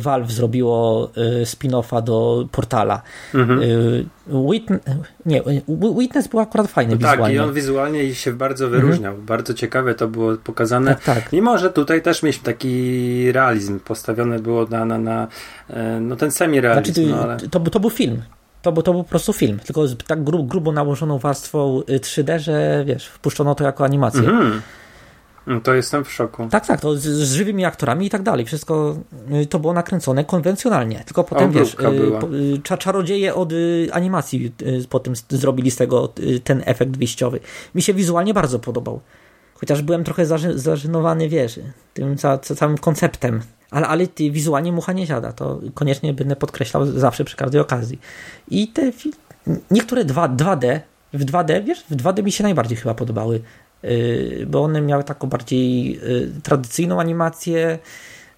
Valve 0.00 0.30
zrobiło 0.32 1.10
y, 1.40 1.44
spin-offa 1.44 2.02
do 2.02 2.46
Portala. 2.52 3.02
Mhm. 3.34 3.62
Y, 3.62 4.04
Witn- 4.28 4.78
nie, 5.26 5.42
Wi- 5.68 5.94
Witness 5.98 6.28
był 6.28 6.40
akurat 6.40 6.70
fajny 6.70 6.98
Tak, 6.98 7.10
wizualnie. 7.10 7.36
i 7.36 7.38
on 7.38 7.52
wizualnie 7.52 8.14
się 8.14 8.32
bardzo 8.32 8.68
wyróżniał. 8.68 9.14
Bardzo 9.18 9.54
ciekawe 9.54 9.94
to 9.94 10.08
było 10.08 10.36
pokazane. 10.36 10.94
Tak, 10.94 11.04
tak. 11.04 11.32
Mimo, 11.32 11.58
że 11.58 11.70
tutaj 11.70 12.02
też 12.02 12.22
mieliśmy 12.22 12.44
taki 12.44 13.32
realizm. 13.32 13.80
Postawione 13.80 14.38
było 14.38 14.64
na, 14.70 14.84
na, 14.84 14.98
na 14.98 15.28
e, 15.70 16.00
no 16.00 16.16
ten 16.16 16.30
semi-realizm. 16.30 16.92
Znaczy, 16.94 17.10
no, 17.10 17.22
ale... 17.22 17.36
to, 17.36 17.60
to 17.60 17.80
był 17.80 17.90
film. 17.90 18.22
To, 18.64 18.72
był- 18.72 18.82
to 18.82 18.92
był 18.92 19.02
po 19.04 19.10
prostu 19.10 19.32
film, 19.32 19.58
tylko 19.66 19.88
z 19.88 19.96
tak 20.06 20.24
gru, 20.24 20.44
grubo 20.44 20.72
nałożoną 20.72 21.18
warstwą 21.18 21.80
y, 21.88 22.00
3D, 22.00 22.38
że 22.38 22.84
wiesz, 22.86 23.06
wpuszczono 23.08 23.54
to 23.54 23.64
jako 23.64 23.84
animację. 23.84 24.22
No 25.46 25.60
To 25.60 25.74
jestem 25.74 26.04
w 26.04 26.12
szoku. 26.12 26.48
Tak, 26.50 26.66
tak, 26.66 26.80
to 26.80 26.96
z, 26.96 27.00
z 27.02 27.32
żywymi 27.32 27.64
aktorami 27.64 28.06
i 28.06 28.10
tak 28.10 28.22
dalej. 28.22 28.44
Wszystko 28.46 28.96
y, 29.42 29.46
to 29.46 29.58
było 29.58 29.72
nakręcone 29.72 30.24
konwencjonalnie. 30.24 31.02
Tylko 31.06 31.24
potem, 31.24 31.50
wiesz, 31.52 31.74
Obróbka 31.74 31.92
y, 31.92 32.06
była. 32.06 32.20
po, 32.20 32.26
y, 32.26 32.30
cza- 32.62 32.78
czarodzieje 32.78 33.34
od 33.34 33.52
y, 33.52 33.88
animacji 33.92 34.52
y, 34.62 34.86
potem 34.90 35.14
zrobili 35.28 35.70
z 35.70 35.76
tego 35.76 36.12
y, 36.20 36.40
ten 36.40 36.62
efekt 36.66 36.96
wyjściowy. 36.96 37.40
Mi 37.74 37.82
się 37.82 37.94
wizualnie 37.94 38.34
bardzo 38.34 38.58
podobał. 38.58 39.00
Chociaż 39.54 39.82
byłem 39.82 40.04
trochę 40.04 40.26
zażenowany, 40.54 41.28
wiesz, 41.28 41.60
tym 41.94 42.16
ca- 42.16 42.38
ca- 42.38 42.54
całym 42.54 42.78
konceptem. 42.78 43.40
Ale, 43.74 43.86
ale 43.86 44.06
ty, 44.06 44.30
wizualnie 44.30 44.72
mucha 44.72 44.92
nie 44.92 45.06
siada. 45.06 45.32
To 45.32 45.60
koniecznie 45.74 46.14
będę 46.14 46.36
podkreślał 46.36 46.86
zawsze 46.86 47.24
przy 47.24 47.36
każdej 47.36 47.60
okazji. 47.60 47.98
I 48.48 48.68
te 48.68 48.92
niektóre 49.70 50.04
2, 50.04 50.28
2D, 50.28 50.80
w 51.12 51.24
2D, 51.24 51.64
wiesz, 51.64 51.84
w 51.90 51.96
2D 51.96 52.22
mi 52.22 52.32
się 52.32 52.44
najbardziej 52.44 52.76
chyba 52.76 52.94
podobały. 52.94 53.40
Yy, 53.82 54.46
bo 54.46 54.62
one 54.62 54.80
miały 54.80 55.04
taką 55.04 55.28
bardziej 55.28 55.92
yy, 55.92 56.30
tradycyjną 56.42 57.00
animację. 57.00 57.78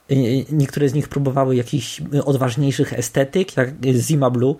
Yy, 0.09 0.44
Niektóre 0.51 0.88
z 0.88 0.94
nich 0.94 1.09
próbowały 1.09 1.57
jakichś 1.57 2.03
odważniejszych 2.25 2.92
estetyk, 2.92 3.57
jak 3.57 3.68
Zima 3.94 4.31
Blue, 4.31 4.55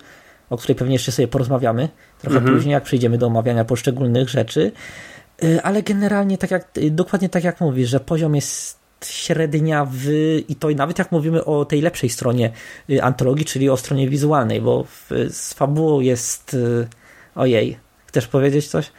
o 0.49 0.57
której 0.57 0.75
pewnie 0.75 0.95
jeszcze 0.95 1.11
sobie 1.11 1.27
porozmawiamy 1.27 1.89
trochę 2.19 2.37
Mhm. 2.37 2.55
później, 2.55 2.73
jak 2.73 2.83
przejdziemy 2.83 3.17
do 3.17 3.27
omawiania 3.27 3.65
poszczególnych 3.65 4.29
rzeczy. 4.29 4.71
Ale 5.63 5.83
generalnie, 5.83 6.37
tak 6.37 6.51
jak, 6.51 6.71
dokładnie 6.91 7.29
tak 7.29 7.43
jak 7.43 7.61
mówisz, 7.61 7.89
że 7.89 7.99
poziom 7.99 8.35
jest 8.35 8.76
średnia 9.05 9.87
w, 9.91 10.05
i 10.47 10.55
to 10.55 10.69
nawet 10.69 10.99
jak 10.99 11.11
mówimy 11.11 11.45
o 11.45 11.65
tej 11.65 11.81
lepszej 11.81 12.09
stronie 12.09 12.51
yy, 12.87 13.03
antologii, 13.03 13.45
czyli 13.45 13.69
o 13.69 13.77
stronie 13.77 14.09
wizualnej, 14.09 14.61
bo 14.61 14.83
w, 14.83 15.09
z 15.29 15.53
fabułą 15.53 15.99
jest 15.99 16.53
yy, 16.53 16.87
ojej. 17.35 17.77
Chcesz 18.05 18.27
powiedzieć 18.27 18.67
coś? 18.67 18.91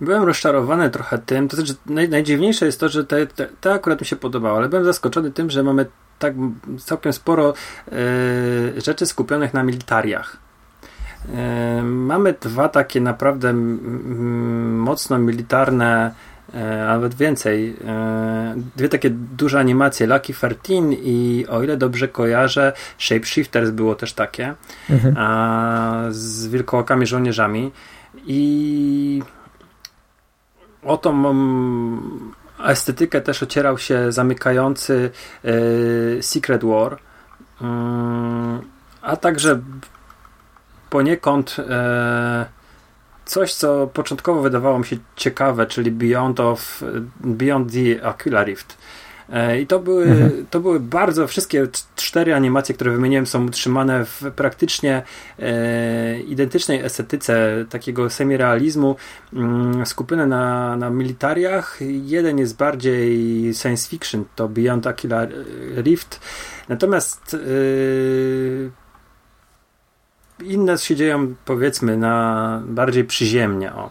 Byłem 0.00 0.22
rozczarowany 0.22 0.90
trochę 0.90 1.18
tym, 1.18 1.48
to 1.48 1.56
znaczy 1.56 1.74
naj, 1.86 2.08
najdziwniejsze 2.08 2.66
jest 2.66 2.80
to, 2.80 2.88
że 2.88 3.04
te, 3.04 3.26
te 3.60 3.72
akurat 3.72 4.00
mi 4.00 4.06
się 4.06 4.16
podobało, 4.16 4.58
ale 4.58 4.68
byłem 4.68 4.84
zaskoczony 4.84 5.30
tym, 5.30 5.50
że 5.50 5.62
mamy 5.62 5.86
tak 6.18 6.34
całkiem 6.78 7.12
sporo 7.12 7.54
e, 7.92 8.80
rzeczy 8.80 9.06
skupionych 9.06 9.54
na 9.54 9.62
militariach. 9.62 10.36
E, 11.34 11.82
mamy 11.82 12.34
dwa 12.40 12.68
takie 12.68 13.00
naprawdę 13.00 13.48
m, 13.48 13.80
m, 13.84 14.78
mocno 14.78 15.18
militarne, 15.18 16.14
e, 16.54 16.86
nawet 16.86 17.14
więcej, 17.14 17.76
e, 17.86 18.54
dwie 18.76 18.88
takie 18.88 19.10
duże 19.10 19.58
animacje, 19.58 20.06
Lucky 20.06 20.32
13 20.32 20.72
i 21.02 21.46
o 21.48 21.62
ile 21.62 21.76
dobrze 21.76 22.08
kojarzę, 22.08 22.72
Shapeshifters 22.98 23.70
było 23.70 23.94
też 23.94 24.12
takie, 24.12 24.54
Mhm. 24.90 25.14
a, 25.18 26.04
z 26.10 26.46
wilkołakami 26.46 27.06
żołnierzami. 27.06 27.72
I 28.26 29.22
o 30.82 30.96
tą 30.96 31.22
estetykę 32.64 33.20
też 33.20 33.42
ocierał 33.42 33.78
się 33.78 34.12
zamykający 34.12 35.10
e, 35.44 36.22
Secret 36.22 36.64
War, 36.64 36.98
Mm, 37.60 38.60
a 39.02 39.16
także 39.16 39.60
poniekąd 40.90 41.56
e, 41.58 42.46
coś, 43.24 43.54
co 43.54 43.86
początkowo 43.86 44.42
wydawało 44.42 44.78
mi 44.78 44.84
się 44.86 44.96
ciekawe, 45.16 45.66
czyli 45.66 45.90
Beyond, 45.90 46.40
of, 46.40 46.82
Beyond 47.20 47.72
the 47.72 48.06
Aquila 48.06 48.44
Rift. 48.44 48.76
E, 49.32 49.60
I 49.60 49.66
to 49.66 49.78
były, 49.78 50.04
Mhm. 50.04 50.46
to 50.50 50.60
były 50.60 50.80
bardzo, 50.80 51.26
wszystkie 51.26 51.68
cztery 51.96 52.34
animacje, 52.34 52.74
które 52.74 52.90
wymieniłem, 52.90 53.26
są 53.26 53.46
utrzymane 53.46 54.04
w 54.04 54.22
praktycznie 54.36 55.02
e, 55.38 56.20
identycznej 56.20 56.80
estetyce 56.80 57.64
takiego 57.70 58.10
semirealizmu, 58.10 58.96
mm, 59.32 59.86
skupione 59.86 60.26
na, 60.26 60.76
na 60.76 60.90
militariach. 60.90 61.78
Jeden 61.90 62.38
jest 62.38 62.56
bardziej 62.56 63.54
science 63.54 63.88
fiction, 63.88 64.24
to 64.36 64.48
Beyond 64.48 64.86
Aquila 64.86 65.26
Rift. 65.76 66.20
Natomiast 66.68 67.34
e, 67.34 67.38
inne 70.42 70.78
się 70.78 70.96
dzieją, 70.96 71.34
powiedzmy, 71.44 71.96
na 71.96 72.62
bardziej 72.66 73.04
przyziemnie. 73.04 73.72
O. 73.72 73.90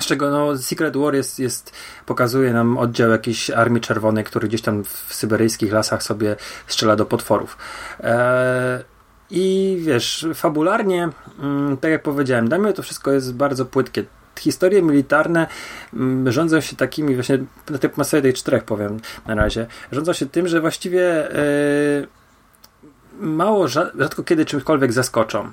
Z 0.00 0.06
czego 0.06 0.30
no, 0.30 0.58
Secret 0.58 0.96
War 0.96 1.14
jest, 1.14 1.38
jest, 1.38 1.72
pokazuje 2.06 2.52
nam 2.52 2.78
oddział 2.78 3.10
jakiejś 3.10 3.50
Armii 3.50 3.80
Czerwonej, 3.80 4.24
który 4.24 4.48
gdzieś 4.48 4.62
tam 4.62 4.84
w 4.84 5.14
syberyjskich 5.14 5.72
lasach 5.72 6.02
sobie 6.02 6.36
strzela 6.66 6.96
do 6.96 7.06
potworów. 7.06 7.58
Eee, 8.00 8.84
I 9.30 9.76
wiesz, 9.80 10.26
fabularnie, 10.34 11.08
mm, 11.38 11.76
tak 11.76 11.90
jak 11.90 12.02
powiedziałem, 12.02 12.48
dla 12.48 12.58
mnie 12.58 12.72
to 12.72 12.82
wszystko 12.82 13.12
jest 13.12 13.34
bardzo 13.34 13.66
płytkie. 13.66 14.04
Historie 14.38 14.82
militarne 14.82 15.46
mm, 15.94 16.32
rządzą 16.32 16.60
się 16.60 16.76
takimi 16.76 17.14
właśnie, 17.14 17.38
na 17.70 17.78
tej 17.78 17.90
podstawie 17.90 18.22
tych 18.22 18.34
czterech 18.34 18.64
powiem 18.64 19.00
na 19.26 19.34
razie, 19.34 19.66
rządzą 19.92 20.12
się 20.12 20.26
tym, 20.26 20.48
że 20.48 20.60
właściwie 20.60 21.34
e, 21.34 22.21
mało, 23.22 23.66
rza- 23.66 23.90
rzadko 23.98 24.22
kiedy 24.22 24.44
czymkolwiek 24.44 24.92
zaskoczą. 24.92 25.52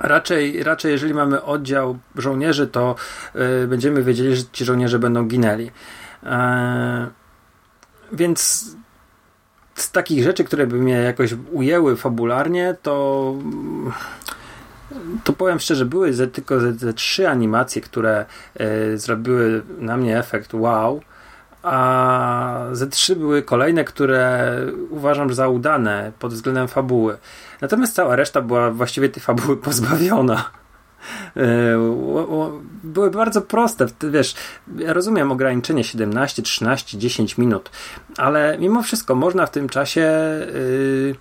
Raczej, 0.00 0.62
raczej 0.62 0.92
jeżeli 0.92 1.14
mamy 1.14 1.42
oddział 1.42 1.98
żołnierzy, 2.16 2.66
to 2.66 2.94
y, 3.64 3.66
będziemy 3.68 4.02
wiedzieli, 4.02 4.36
że 4.36 4.42
ci 4.52 4.64
żołnierze 4.64 4.98
będą 4.98 5.24
ginęli. 5.24 5.70
E, 6.22 7.10
więc 8.12 8.70
z 9.74 9.90
takich 9.90 10.24
rzeczy, 10.24 10.44
które 10.44 10.66
by 10.66 10.76
mnie 10.76 10.94
jakoś 10.94 11.34
ujęły 11.52 11.96
fabularnie, 11.96 12.76
to 12.82 13.34
to 15.24 15.32
powiem 15.32 15.58
szczerze, 15.58 15.84
były 15.84 16.12
ze, 16.12 16.26
tylko 16.26 16.60
ze, 16.60 16.72
ze 16.72 16.94
trzy 16.94 17.28
animacje, 17.28 17.82
które 17.82 18.24
e, 18.54 18.96
zrobiły 18.96 19.62
na 19.78 19.96
mnie 19.96 20.18
efekt 20.18 20.54
wow, 20.54 21.00
a 21.62 22.66
ze 22.72 22.86
trzy 22.86 23.16
były 23.16 23.42
kolejne, 23.42 23.84
które 23.84 24.56
uważam 24.90 25.34
za 25.34 25.48
udane 25.48 26.12
pod 26.18 26.32
względem 26.32 26.68
fabuły. 26.68 27.18
Natomiast 27.60 27.94
cała 27.94 28.16
reszta 28.16 28.42
była 28.42 28.70
właściwie 28.70 29.08
tej 29.08 29.22
fabuły 29.22 29.56
pozbawiona. 29.68 30.50
E, 31.36 31.42
Były 32.84 33.10
bardzo 33.10 33.42
proste. 33.42 33.86
Wiesz, 34.10 34.34
ja 34.76 34.92
rozumiem 34.92 35.32
ograniczenie 35.32 35.84
17, 35.84 36.42
13, 36.42 36.98
10 36.98 37.38
minut, 37.38 37.70
ale 38.16 38.58
mimo 38.58 38.82
wszystko 38.82 39.14
można 39.14 39.46
w 39.46 39.50
tym 39.50 39.68
czasie 39.68 40.02
y, 40.02 41.14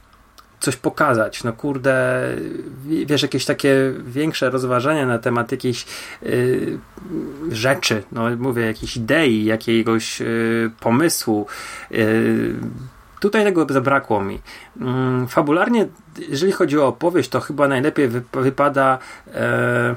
coś 0.60 0.76
pokazać. 0.76 1.43
No 1.43 1.54
kurde, 1.54 2.24
wi- 2.86 3.06
wiesz, 3.06 3.22
jakieś 3.22 3.45
takie 3.45 3.93
większe 4.06 4.50
rozważania 4.50 5.06
na 5.06 5.19
temat 5.19 5.52
jakiejś 5.52 5.86
y, 6.24 6.78
rzeczy, 7.52 8.04
no 8.12 8.24
mówię, 8.38 8.65
jakiejś 8.65 8.98
idei, 8.98 9.45
jakiegoś 9.45 10.22
y, 10.22 10.72
pomysłu. 10.80 11.48
Y, 11.91 12.56
Tutaj 13.19 13.43
tego 13.43 13.65
zabrakło 13.69 14.22
mi. 14.22 14.39
Mm, 14.82 15.28
Fabularnie, 15.28 15.88
jeżeli 16.30 16.52
chodzi 16.52 16.80
o 16.80 16.88
opowieść, 16.88 17.30
to 17.30 17.39
chyba 17.39 17.67
najlepiej 17.67 18.10
wyp- 18.10 18.41
wypada 18.41 18.98
e, 19.34 19.95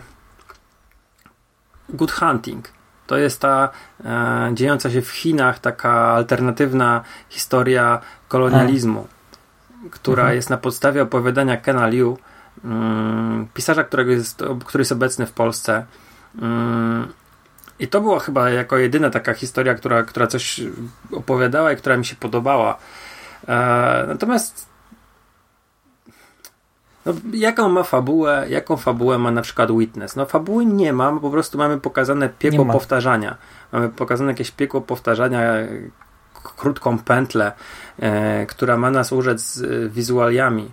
Good 1.88 2.12
Hunting. 2.12 2.68
To 3.06 3.16
jest 3.16 3.40
ta 3.40 3.68
e, 4.04 4.50
dziejąca 4.54 4.90
się 4.90 5.02
w 5.02 5.10
Chinach 5.10 5.58
taka 5.58 5.92
alternatywna 5.92 7.02
historia 7.28 8.00
kolonializmu, 8.28 9.06
która 9.90 10.22
Mhm. 10.22 10.36
jest 10.36 10.50
na 10.50 10.56
podstawie 10.56 11.02
opowiadania 11.02 11.56
Kena 11.56 11.86
Liu, 11.86 12.18
mm, 12.64 13.48
pisarza, 13.54 13.84
którego 13.84 14.10
jest, 14.10 14.42
który 14.64 14.82
jest 14.82 14.92
obecny 14.92 15.26
w 15.26 15.32
Polsce. 15.32 15.86
Mm, 16.42 17.08
I 17.78 17.88
to 17.88 18.00
była 18.00 18.20
chyba 18.20 18.50
jako 18.50 18.78
jedyna 18.78 19.10
taka 19.10 19.34
historia, 19.34 19.74
która, 19.74 20.02
która 20.02 20.26
coś 20.26 20.60
opowiadała 21.12 21.72
i 21.72 21.76
która 21.76 21.96
mi 21.96 22.04
się 22.04 22.16
podobała. 22.16 22.78
E, 23.48 24.04
natomiast 24.08 24.72
no, 27.06 27.12
jaką 27.32 27.68
ma 27.68 27.82
fabułę, 27.82 28.46
jaką 28.48 28.76
fabułę 28.76 29.18
ma 29.18 29.30
na 29.30 29.42
przykład 29.42 29.70
Witness? 29.78 30.16
No 30.16 30.26
fabuły 30.26 30.66
nie 30.66 30.92
ma, 30.92 31.20
po 31.20 31.30
prostu 31.30 31.58
mamy 31.58 31.80
pokazane 31.80 32.28
piekło 32.28 32.64
ma. 32.64 32.72
powtarzania. 32.72 33.36
Mamy 33.72 33.88
pokazane 33.88 34.30
jakieś 34.30 34.50
piekło 34.50 34.80
powtarzania, 34.80 35.42
krótką 36.42 36.98
pętlę, 36.98 37.52
e, 37.98 38.46
która 38.46 38.76
ma 38.76 38.90
nas 38.90 39.12
urzec 39.12 39.40
z 39.42 39.62
e, 39.62 39.88
wizualiami. 39.88 40.72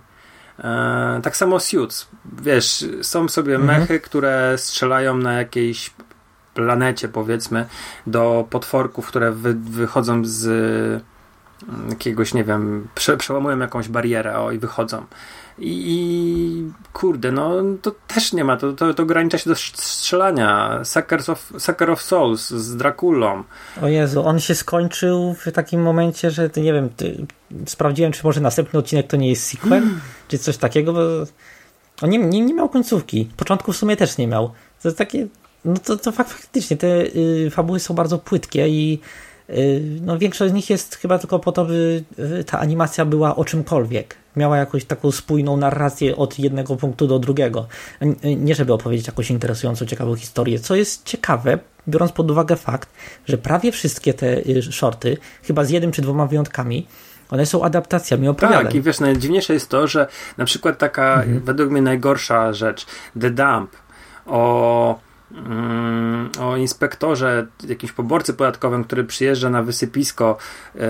E, 0.58 1.20
tak 1.22 1.36
samo 1.36 1.60
Suits. 1.60 2.08
Wiesz, 2.42 2.84
są 3.02 3.28
sobie 3.28 3.56
Mhm. 3.56 3.80
mechy, 3.80 4.00
które 4.00 4.54
strzelają 4.58 5.16
na 5.16 5.32
jakieś 5.32 5.90
planecie, 6.54 7.08
powiedzmy, 7.08 7.66
do 8.06 8.46
potworków, 8.50 9.06
które 9.06 9.32
wy, 9.32 9.54
wychodzą 9.54 10.24
z 10.24 10.46
mm, 10.46 11.90
jakiegoś, 11.90 12.34
nie 12.34 12.44
wiem, 12.44 12.88
prze, 12.94 13.16
przełamują 13.16 13.58
jakąś 13.58 13.88
barierę 13.88 14.38
o, 14.38 14.50
i 14.52 14.58
wychodzą. 14.58 15.06
I, 15.60 15.84
I, 15.86 16.72
kurde, 16.92 17.32
no 17.32 17.52
to 17.82 17.92
też 18.06 18.32
nie 18.32 18.44
ma, 18.44 18.56
to, 18.56 18.72
to, 18.72 18.94
to 18.94 19.02
ogranicza 19.02 19.38
się 19.38 19.50
do 19.50 19.56
strzelania. 19.56 20.80
Suckers 20.84 21.28
of, 21.28 21.52
Sucker 21.58 21.90
of 21.90 22.02
Souls 22.02 22.50
z 22.50 22.76
Drakulą. 22.76 23.44
O 23.82 23.88
Jezu, 23.88 24.26
on 24.26 24.40
się 24.40 24.54
skończył 24.54 25.34
w 25.34 25.52
takim 25.52 25.82
momencie, 25.82 26.30
że 26.30 26.50
nie 26.56 26.72
wiem, 26.72 26.88
ty, 26.96 27.26
sprawdziłem, 27.66 28.12
czy 28.12 28.20
może 28.24 28.40
następny 28.40 28.78
odcinek 28.78 29.06
to 29.06 29.16
nie 29.16 29.28
jest 29.28 29.46
sequel, 29.46 29.82
mm. 29.82 30.00
czy 30.28 30.38
coś 30.38 30.56
takiego, 30.56 30.92
bo 30.92 31.00
on 32.02 32.10
nie, 32.10 32.18
nie, 32.18 32.40
nie 32.40 32.54
miał 32.54 32.68
końcówki. 32.68 33.30
Początku 33.36 33.72
w 33.72 33.76
sumie 33.76 33.96
też 33.96 34.18
nie 34.18 34.26
miał. 34.26 34.48
To 34.82 34.88
jest 34.88 34.98
takie, 34.98 35.26
no 35.64 35.74
to, 35.84 35.96
to 35.96 36.12
faktycznie 36.12 36.76
te 36.76 37.02
y, 37.02 37.50
fabuły 37.50 37.80
są 37.80 37.94
bardzo 37.94 38.18
płytkie 38.18 38.68
i 38.68 39.00
y, 39.50 39.82
no, 40.02 40.18
większość 40.18 40.50
z 40.50 40.54
nich 40.54 40.70
jest 40.70 40.96
chyba 40.96 41.18
tylko 41.18 41.38
po 41.38 41.52
to, 41.52 41.64
by 41.64 42.04
y, 42.18 42.44
ta 42.44 42.58
animacja 42.58 43.04
była 43.04 43.36
o 43.36 43.44
czymkolwiek. 43.44 44.19
Miała 44.36 44.56
jakąś 44.56 44.84
taką 44.84 45.10
spójną 45.10 45.56
narrację 45.56 46.16
od 46.16 46.38
jednego 46.38 46.76
punktu 46.76 47.06
do 47.06 47.18
drugiego. 47.18 47.66
Nie 48.36 48.54
żeby 48.54 48.72
opowiedzieć 48.72 49.06
jakąś 49.06 49.30
interesującą, 49.30 49.86
ciekawą 49.86 50.16
historię, 50.16 50.58
co 50.58 50.74
jest 50.74 51.04
ciekawe, 51.04 51.58
biorąc 51.88 52.12
pod 52.12 52.30
uwagę 52.30 52.56
fakt, 52.56 52.88
że 53.26 53.38
prawie 53.38 53.72
wszystkie 53.72 54.14
te 54.14 54.38
y, 54.38 54.62
shorty, 54.62 55.16
chyba 55.42 55.64
z 55.64 55.70
jednym 55.70 55.92
czy 55.92 56.02
dwoma 56.02 56.26
wyjątkami, 56.26 56.86
one 57.30 57.46
są 57.46 57.64
adaptacjami 57.64 58.28
opowiadań. 58.28 58.64
Tak, 58.64 58.74
i 58.74 58.82
wiesz, 58.82 59.00
najdziwniejsze 59.00 59.52
jest 59.52 59.68
to, 59.68 59.86
że 59.86 60.06
na 60.38 60.44
przykład 60.44 60.78
taka, 60.78 61.14
mhm. 61.14 61.40
według 61.40 61.70
mnie 61.70 61.82
najgorsza 61.82 62.52
rzecz, 62.52 62.86
The 63.20 63.30
Dump, 63.30 63.70
o 64.26 65.00
Mm, 65.34 66.30
o 66.40 66.56
inspektorze, 66.56 67.46
jakimś 67.68 67.92
poborcy 67.92 68.34
podatkowym, 68.34 68.84
który 68.84 69.04
przyjeżdża 69.04 69.50
na 69.50 69.62
wysypisko. 69.62 70.36
E, 70.76 70.80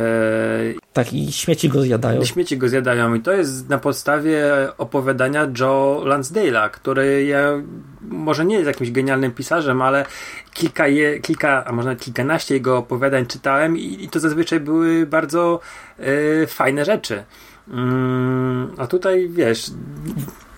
tak, 0.92 1.12
i 1.12 1.32
śmieci 1.32 1.68
go 1.68 1.82
zjadają. 1.82 2.24
Śmieci 2.24 2.58
go 2.58 2.68
zjadają, 2.68 3.14
i 3.14 3.20
to 3.20 3.32
jest 3.32 3.68
na 3.68 3.78
podstawie 3.78 4.46
opowiadania 4.78 5.48
Joe 5.60 6.02
Lansdale'a, 6.04 6.70
który 6.70 7.24
ja, 7.24 7.62
może 8.02 8.44
nie 8.44 8.54
jest 8.54 8.66
jakimś 8.66 8.90
genialnym 8.90 9.32
pisarzem, 9.32 9.82
ale 9.82 10.06
kilka, 10.54 10.88
je, 10.88 11.20
kilka 11.20 11.64
a 11.64 11.72
może 11.72 11.96
kilkanaście 11.96 12.54
jego 12.54 12.78
opowiadań 12.78 13.26
czytałem, 13.26 13.76
i, 13.76 14.04
i 14.04 14.08
to 14.08 14.20
zazwyczaj 14.20 14.60
były 14.60 15.06
bardzo 15.06 15.60
e, 15.98 16.46
fajne 16.46 16.84
rzeczy. 16.84 17.24
Mm, 17.70 18.74
a 18.76 18.86
tutaj 18.86 19.28
wiesz. 19.28 19.70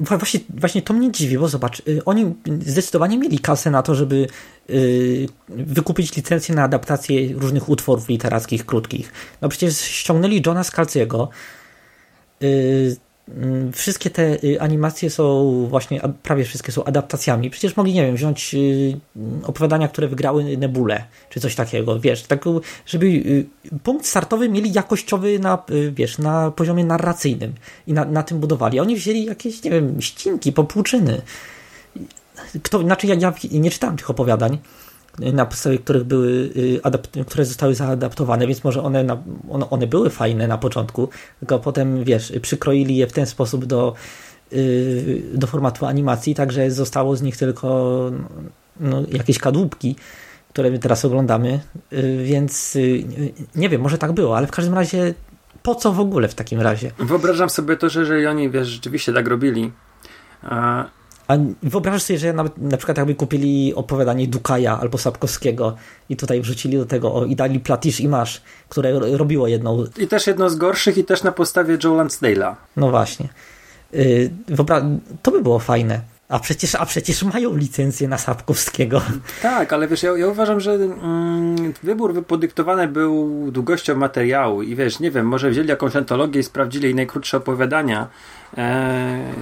Właśnie, 0.01 0.41
właśnie 0.59 0.83
to 0.83 0.95
mnie 0.95 1.13
dziwi, 1.13 1.39
bo 1.39 1.49
zobacz, 1.49 1.83
y, 1.89 2.05
oni 2.05 2.35
zdecydowanie 2.61 3.19
mieli 3.19 3.39
kasę 3.39 3.71
na 3.71 3.83
to, 3.83 3.95
żeby 3.95 4.27
y, 4.71 5.29
wykupić 5.49 6.17
licencję 6.17 6.55
na 6.55 6.63
adaptację 6.63 7.35
różnych 7.35 7.69
utworów 7.69 8.09
literackich, 8.09 8.67
krótkich. 8.67 9.13
No 9.41 9.49
przecież 9.49 9.81
ściągnęli 9.81 10.43
Johna 10.47 10.65
Scalziego, 10.65 11.29
y, 12.43 12.97
wszystkie 13.73 14.11
te 14.11 14.45
y, 14.45 14.61
animacje 14.61 15.11
są 15.11 15.67
właśnie, 15.71 16.01
prawie 16.23 16.45
wszystkie 16.45 16.73
są 16.73 16.85
adaptacjami. 16.85 17.51
Przecież 17.51 17.77
mogli, 17.77 17.93
nie 17.93 18.07
wiem, 18.07 18.17
wziąć 18.17 18.55
y, 18.55 19.01
opowiadania, 19.43 19.89
które 19.89 20.09
wygrały 20.09 20.57
Nebule, 20.57 21.05
czy 21.31 21.41
coś 21.41 21.55
takiego, 21.55 22.01
wiesz, 22.01 22.23
tak, 22.23 22.45
żeby 22.87 23.07
y, 23.07 23.47
punkt 23.83 24.07
startowy 24.07 24.49
mieli 24.49 24.73
jakościowy 24.73 25.39
na, 25.39 25.63
wiesz, 25.93 26.19
na 26.19 26.51
poziomie 26.51 26.85
narracyjnym 26.85 27.53
i 27.87 27.93
na, 27.93 28.05
na 28.05 28.23
tym 28.23 28.39
budowali. 28.39 28.81
Oni 28.81 28.97
wzięli 28.97 29.25
jakieś, 29.25 29.65
nie 29.65 29.71
wiem, 29.71 30.03
ścinki, 30.03 30.53
popłuczyny. 30.53 31.23
Kto, 32.63 32.81
znaczy 32.81 33.07
ja, 33.07 33.15
ja 33.15 33.33
nie 33.53 33.71
czytałem 33.71 33.97
tych 33.97 34.11
opowiadań, 34.11 34.59
na 35.19 35.47
podstawie 35.47 35.79
których 35.79 36.05
były, 36.05 36.51
y, 37.17 37.25
które 37.27 37.45
zostały 37.45 37.75
zaadaptowane, 37.75 38.47
więc 38.47 38.65
może 38.65 38.83
one, 38.83 39.05
na, 39.05 39.23
one, 39.51 39.71
one 39.71 39.87
były 39.87 40.11
fajne 40.11 40.49
na 40.49 40.59
początku, 40.59 41.09
tylko 41.39 41.59
potem, 41.59 42.05
wiesz, 42.05 42.33
przykroili 42.43 42.97
je 42.97 43.07
w 43.07 43.13
ten 43.13 43.27
sposób 43.27 43.65
do, 43.65 43.95
y, 44.53 45.23
do 45.35 45.47
formatu 45.47 45.87
animacji, 45.87 46.35
także 46.35 46.71
zostało 46.71 47.17
z 47.17 47.23
nich 47.23 47.37
tylko 47.37 48.11
no, 48.81 49.03
jakieś 49.13 49.39
kadłubki, 49.39 49.97
które 50.49 50.71
my 50.71 50.79
teraz 50.79 51.05
oglądamy, 51.05 51.61
y, 51.93 52.23
więc 52.25 52.79
nie 53.55 53.69
wiem, 53.69 53.81
może 53.81 53.99
tak 53.99 54.13
było, 54.13 54.37
ale 54.37 54.47
w 54.47 54.51
każdym 54.51 54.75
razie 54.75 55.15
po 55.63 55.75
co 55.75 55.93
w 55.93 56.01
ogóle 56.01 56.29
w 56.29 56.35
takim 56.35 56.61
razie? 56.61 56.91
Wyobrażam 56.99 57.51
sobie 57.51 57.77
to, 57.77 57.89
że 57.89 58.01
jeżeli 58.01 58.27
oni, 58.27 58.51
wiesz, 58.51 58.69
rzeczywiście 58.69 59.13
tak 59.13 59.29
robili, 59.29 59.73
wyobrażasz 61.63 62.03
sobie, 62.03 62.19
że 62.19 62.33
na, 62.33 62.45
na 62.57 62.77
przykład 62.77 62.99
jakby 62.99 63.15
kupili 63.15 63.75
opowiadanie 63.75 64.29
Dukaja 64.29 64.81
albo 64.81 64.99
Sapkowskiego 64.99 65.77
i 66.09 66.17
tutaj 66.17 66.41
wrzucili 66.41 66.79
do 66.79 66.87
tego 66.87 67.15
o, 67.15 67.25
i 67.25 67.37
dali 67.37 67.61
Platisz 67.61 68.01
i 68.01 68.09
Masz, 68.09 68.43
które 68.69 68.99
robiło 68.99 69.49
jedną... 69.49 69.85
I 69.99 70.09
też 70.09 70.27
jedno 70.27 70.51
z 70.51 70.57
gorszych 70.57 70.99
i 70.99 71.05
też 71.05 71.23
na 71.23 71.33
podstawie 71.33 71.79
Joe 71.85 71.97
Lansdale'a. 71.97 72.55
No 72.77 72.91
właśnie. 72.91 73.29
Yy, 73.93 74.31
to 75.23 75.31
by 75.31 75.43
było 75.43 75.59
fajne. 75.59 76.01
A 76.33 76.39
przecież, 76.39 76.75
a 76.75 76.87
przecież 76.87 77.23
mają 77.23 77.57
licencję 77.57 78.09
na 78.09 78.19
Sapkowskiego. 78.19 79.03
Tak, 79.43 79.73
ale 79.73 79.89
wiesz, 79.89 80.03
ja, 80.03 80.17
ja 80.17 80.29
uważam, 80.29 80.61
że 80.61 80.73
mm, 80.73 81.73
wybór 81.83 82.27
podyktowany 82.27 82.89
był 82.89 83.51
długością 83.51 83.97
materiału 83.97 84.63
i 84.63 84.77
wiesz, 84.77 85.01
nie 85.01 85.11
wiem, 85.11 85.27
może 85.27 85.51
wzięli 85.51 85.69
jakąś 85.69 85.97
antologię 85.97 86.41
i 86.41 86.43
sprawdzili 86.43 86.85
jej 86.85 86.95
najkrótsze 86.95 87.37
opowiadania, 87.37 88.09
e, 88.59 89.33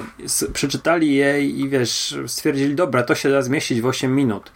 przeczytali 0.52 1.14
je 1.14 1.44
i 1.44 1.68
wiesz, 1.68 2.18
stwierdzili, 2.26 2.74
dobra, 2.74 3.02
to 3.02 3.14
się 3.14 3.30
da 3.30 3.42
zmieścić 3.42 3.80
w 3.80 3.86
8 3.86 4.16
minut 4.16 4.52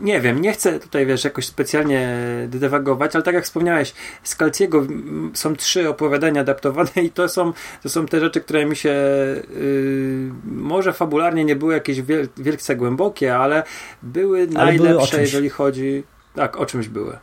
nie 0.00 0.20
wiem, 0.20 0.40
nie 0.40 0.52
chcę 0.52 0.80
tutaj, 0.80 1.06
wiesz, 1.06 1.24
jakoś 1.24 1.46
specjalnie 1.46 2.16
dywagować, 2.48 3.14
ale 3.14 3.24
tak 3.24 3.34
jak 3.34 3.44
wspomniałeś, 3.44 3.94
z 4.22 4.36
Calciego 4.36 4.86
są 5.34 5.56
trzy 5.56 5.88
opowiadania 5.88 6.40
adaptowane 6.40 6.90
i 7.02 7.10
to 7.10 7.28
są, 7.28 7.52
to 7.82 7.88
są 7.88 8.06
te 8.06 8.20
rzeczy, 8.20 8.40
które 8.40 8.66
mi 8.66 8.76
się 8.76 8.88
yy, 8.88 10.32
może 10.44 10.92
fabularnie 10.92 11.44
nie 11.44 11.56
były 11.56 11.74
jakieś 11.74 12.02
wiel 12.02 12.28
wielce 12.36 12.76
głębokie, 12.76 13.36
ale 13.36 13.62
były 14.02 14.48
ale 14.54 14.64
najlepsze, 14.66 15.10
były 15.10 15.22
jeżeli 15.22 15.50
chodzi... 15.50 16.04
Tak, 16.34 16.56
o 16.56 16.66
czymś 16.66 16.88
były 16.88 17.18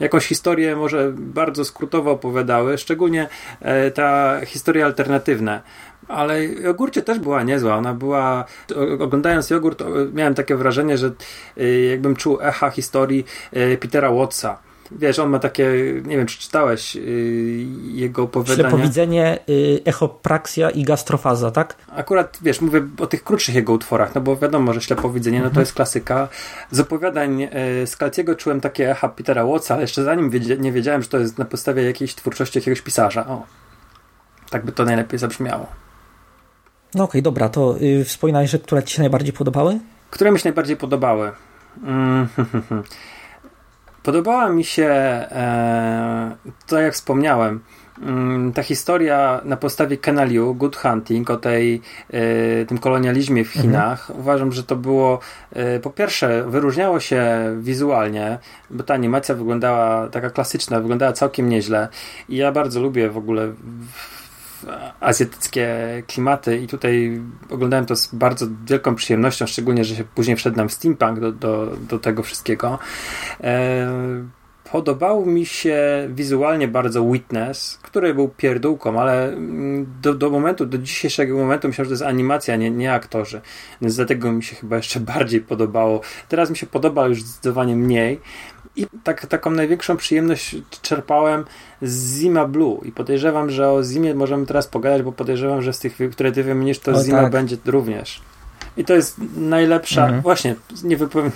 jakąś 0.00 0.26
historię 0.26 0.76
może 0.76 1.12
bardzo 1.16 1.64
skrótowo 1.64 2.10
opowiadały, 2.10 2.78
szczególnie 2.78 3.28
e, 3.60 3.90
ta 3.90 4.40
historia 4.46 4.86
alternatywna 4.86 5.62
ale 6.10 6.44
jogurcie 6.44 7.02
też 7.02 7.18
była 7.18 7.42
niezła. 7.42 7.76
Ona 7.76 7.94
była, 7.94 8.44
oglądając 8.98 9.50
jogurt, 9.50 9.82
miałem 10.12 10.34
takie 10.34 10.56
wrażenie, 10.56 10.98
że 10.98 11.10
y, 11.58 11.88
jakbym 11.90 12.16
czuł 12.16 12.38
echa 12.40 12.70
historii 12.70 13.24
Petera 13.80 14.12
Wattsa. 14.12 14.69
Wiesz, 14.92 15.18
on 15.18 15.30
ma 15.30 15.38
takie, 15.38 15.72
nie 16.04 16.16
wiem, 16.16 16.26
czy 16.26 16.38
czytałeś 16.38 16.94
yy, 16.94 17.02
jego 17.92 18.22
opowiadania. 18.22 18.70
Ślepowidzenie, 18.70 19.38
yy, 19.46 19.80
echopraksja 19.84 20.70
i 20.70 20.82
gastrofaza, 20.82 21.50
tak? 21.50 21.76
Akurat, 21.88 22.38
wiesz, 22.42 22.60
mówię 22.60 22.88
o 22.98 23.06
tych 23.06 23.24
krótszych 23.24 23.54
jego 23.54 23.72
utworach, 23.72 24.14
no 24.14 24.20
bo 24.20 24.36
wiadomo, 24.36 24.72
że 24.72 24.80
ślepowidzenie, 24.80 25.38
no 25.38 25.44
to 25.44 25.48
mhm. 25.48 25.62
jest 25.62 25.72
klasyka. 25.72 26.28
Z 26.70 26.80
opowiadań 26.80 27.40
yy, 27.40 27.48
z 27.86 27.96
Kalciego 27.96 28.34
czułem 28.34 28.60
takie 28.60 28.90
echa 28.90 29.08
Petera 29.08 29.44
Wattsa, 29.46 29.74
ale 29.74 29.82
jeszcze 29.82 30.04
zanim 30.04 30.30
nie 30.58 30.72
wiedziałem, 30.72 31.02
że 31.02 31.08
to 31.08 31.18
jest 31.18 31.38
na 31.38 31.44
podstawie 31.44 31.82
jakiejś 31.82 32.14
twórczości 32.14 32.58
jakiegoś 32.58 32.80
pisarza. 32.80 33.26
O, 33.26 33.46
tak 34.50 34.64
by 34.64 34.72
to 34.72 34.84
najlepiej 34.84 35.18
zabrzmiało. 35.18 35.66
No 36.94 37.04
okej, 37.04 37.10
okay, 37.10 37.22
dobra, 37.22 37.48
to 37.48 37.76
yy, 37.80 38.04
wspominałeś, 38.04 38.50
że 38.50 38.58
które 38.58 38.82
Ci 38.82 38.94
się 38.94 39.02
najbardziej 39.02 39.32
podobały? 39.32 39.80
Które 40.10 40.32
mi 40.32 40.38
się 40.38 40.48
najbardziej 40.48 40.76
podobały? 40.76 41.32
Mm, 41.82 42.28
Podobała 44.02 44.48
mi 44.48 44.64
się, 44.64 44.84
e, 44.86 46.36
to 46.66 46.80
jak 46.80 46.94
wspomniałem, 46.94 47.60
mm, 48.02 48.52
ta 48.52 48.62
historia 48.62 49.40
na 49.44 49.56
podstawie 49.56 49.96
Kenaliu, 49.96 50.54
Good 50.54 50.76
Hunting, 50.76 51.30
o 51.30 51.36
tej, 51.36 51.82
e, 52.10 52.66
tym 52.66 52.78
kolonializmie 52.78 53.44
w 53.44 53.48
mhm. 53.48 53.62
Chinach. 53.62 54.00
Mhm. 54.00 54.20
Uważam, 54.20 54.52
że 54.52 54.64
to 54.64 54.76
było, 54.76 55.18
e, 55.52 55.80
po 55.80 55.90
pierwsze, 55.90 56.44
wyróżniało 56.48 57.00
się 57.00 57.24
wizualnie, 57.58 58.38
bo 58.70 58.84
ta 58.84 58.94
animacja 58.94 59.34
wyglądała 59.34 60.08
taka 60.08 60.30
klasyczna, 60.30 60.80
wyglądała 60.80 61.12
całkiem 61.12 61.48
nieźle. 61.48 61.88
I 62.28 62.36
ja 62.36 62.52
bardzo 62.52 62.80
lubię 62.80 63.10
w 63.10 63.16
ogóle 63.16 63.52
azjatyckie 65.00 65.68
klimaty 66.06 66.58
i 66.58 66.66
tutaj 66.66 67.20
oglądałem 67.50 67.86
to 67.86 67.96
z 67.96 68.14
bardzo 68.14 68.46
wielką 68.66 68.94
przyjemnością, 68.94 69.46
szczególnie, 69.46 69.84
że 69.84 69.96
się 69.96 70.04
później 70.04 70.36
wszedłem 70.36 70.68
w 70.68 70.72
steampunk 70.72 71.20
do, 71.20 71.32
do, 71.32 71.76
do 71.88 71.98
tego 71.98 72.22
wszystkiego. 72.22 72.78
E, 73.40 73.88
podobał 74.72 75.26
mi 75.26 75.46
się 75.46 76.08
wizualnie 76.08 76.68
bardzo 76.68 77.10
Witness, 77.10 77.78
który 77.82 78.14
był 78.14 78.28
pierdółką, 78.28 79.00
ale 79.00 79.28
mm, 79.28 79.86
do, 80.02 80.14
do 80.14 80.30
momentu, 80.30 80.66
do 80.66 80.78
dzisiejszego 80.78 81.36
momentu 81.36 81.68
myślałem, 81.68 81.86
że 81.86 81.88
to 81.88 82.04
jest 82.04 82.14
animacja, 82.14 82.56
nie, 82.56 82.70
nie 82.70 82.92
aktorzy. 82.92 83.40
Więc 83.82 83.96
dlatego 83.96 84.32
mi 84.32 84.42
się 84.42 84.56
chyba 84.56 84.76
jeszcze 84.76 85.00
bardziej 85.14 85.40
podobało. 85.40 86.00
Teraz 86.28 86.50
mi 86.50 86.56
się 86.56 86.66
podoba 86.66 87.06
już 87.06 87.22
zdecydowanie 87.22 87.76
mniej, 87.76 88.20
i 88.76 88.86
tak, 89.04 89.26
taką 89.26 89.50
największą 89.50 89.96
przyjemność 89.96 90.56
czerpałem 90.82 91.44
z 91.82 92.18
Zima 92.18 92.46
Blue 92.46 92.80
i 92.84 92.92
podejrzewam, 92.92 93.50
że 93.50 93.70
o 93.70 93.84
Zimie 93.84 94.14
możemy 94.14 94.46
teraz 94.46 94.66
pogadać, 94.66 95.02
bo 95.02 95.12
podejrzewam, 95.12 95.62
że 95.62 95.72
z 95.72 95.78
tych, 95.78 95.98
które 96.12 96.32
ty 96.32 96.42
wymienisz, 96.42 96.78
to 96.78 96.92
o, 96.92 97.04
Zima 97.04 97.22
tak. 97.22 97.32
będzie 97.32 97.56
również. 97.66 98.20
I 98.76 98.84
to 98.84 98.94
jest 98.94 99.16
najlepsza, 99.36 100.02
mhm. 100.02 100.22
właśnie, 100.22 100.54
nie 100.84 100.96
wypowiem, 100.96 101.32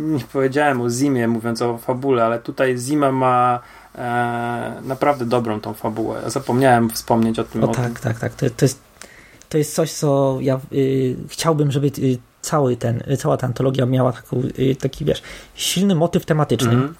nie 0.00 0.24
powiedziałem 0.32 0.80
o 0.80 0.90
Zimie, 0.90 1.28
mówiąc 1.28 1.62
o 1.62 1.78
fabule, 1.78 2.24
ale 2.24 2.38
tutaj 2.38 2.78
Zima 2.78 3.12
ma 3.12 3.60
e, 3.94 4.72
naprawdę 4.82 5.26
dobrą 5.26 5.60
tą 5.60 5.74
fabułę. 5.74 6.22
Zapomniałem 6.26 6.90
wspomnieć 6.90 7.38
o 7.38 7.44
tym. 7.44 7.64
O, 7.64 7.70
o 7.70 7.74
tak, 7.74 7.84
tym. 7.84 7.94
tak, 7.94 8.18
tak. 8.18 8.34
To, 8.34 8.50
to, 8.50 8.64
jest, 8.64 8.80
to 9.48 9.58
jest 9.58 9.74
coś, 9.74 9.92
co 9.92 10.38
ja 10.40 10.60
y, 10.72 11.16
chciałbym, 11.28 11.70
żeby 11.70 11.86
y, 11.86 12.18
cały 12.42 12.76
ten, 12.76 13.02
y, 13.10 13.16
cała 13.16 13.36
ta 13.36 13.46
antologia 13.46 13.86
miała 13.86 14.12
taką, 14.12 14.42
y, 14.58 14.76
taki, 14.76 15.04
wiesz, 15.04 15.22
silny 15.54 15.94
motyw 15.94 16.26
tematyczny. 16.26 16.72
Mhm. 16.72 16.94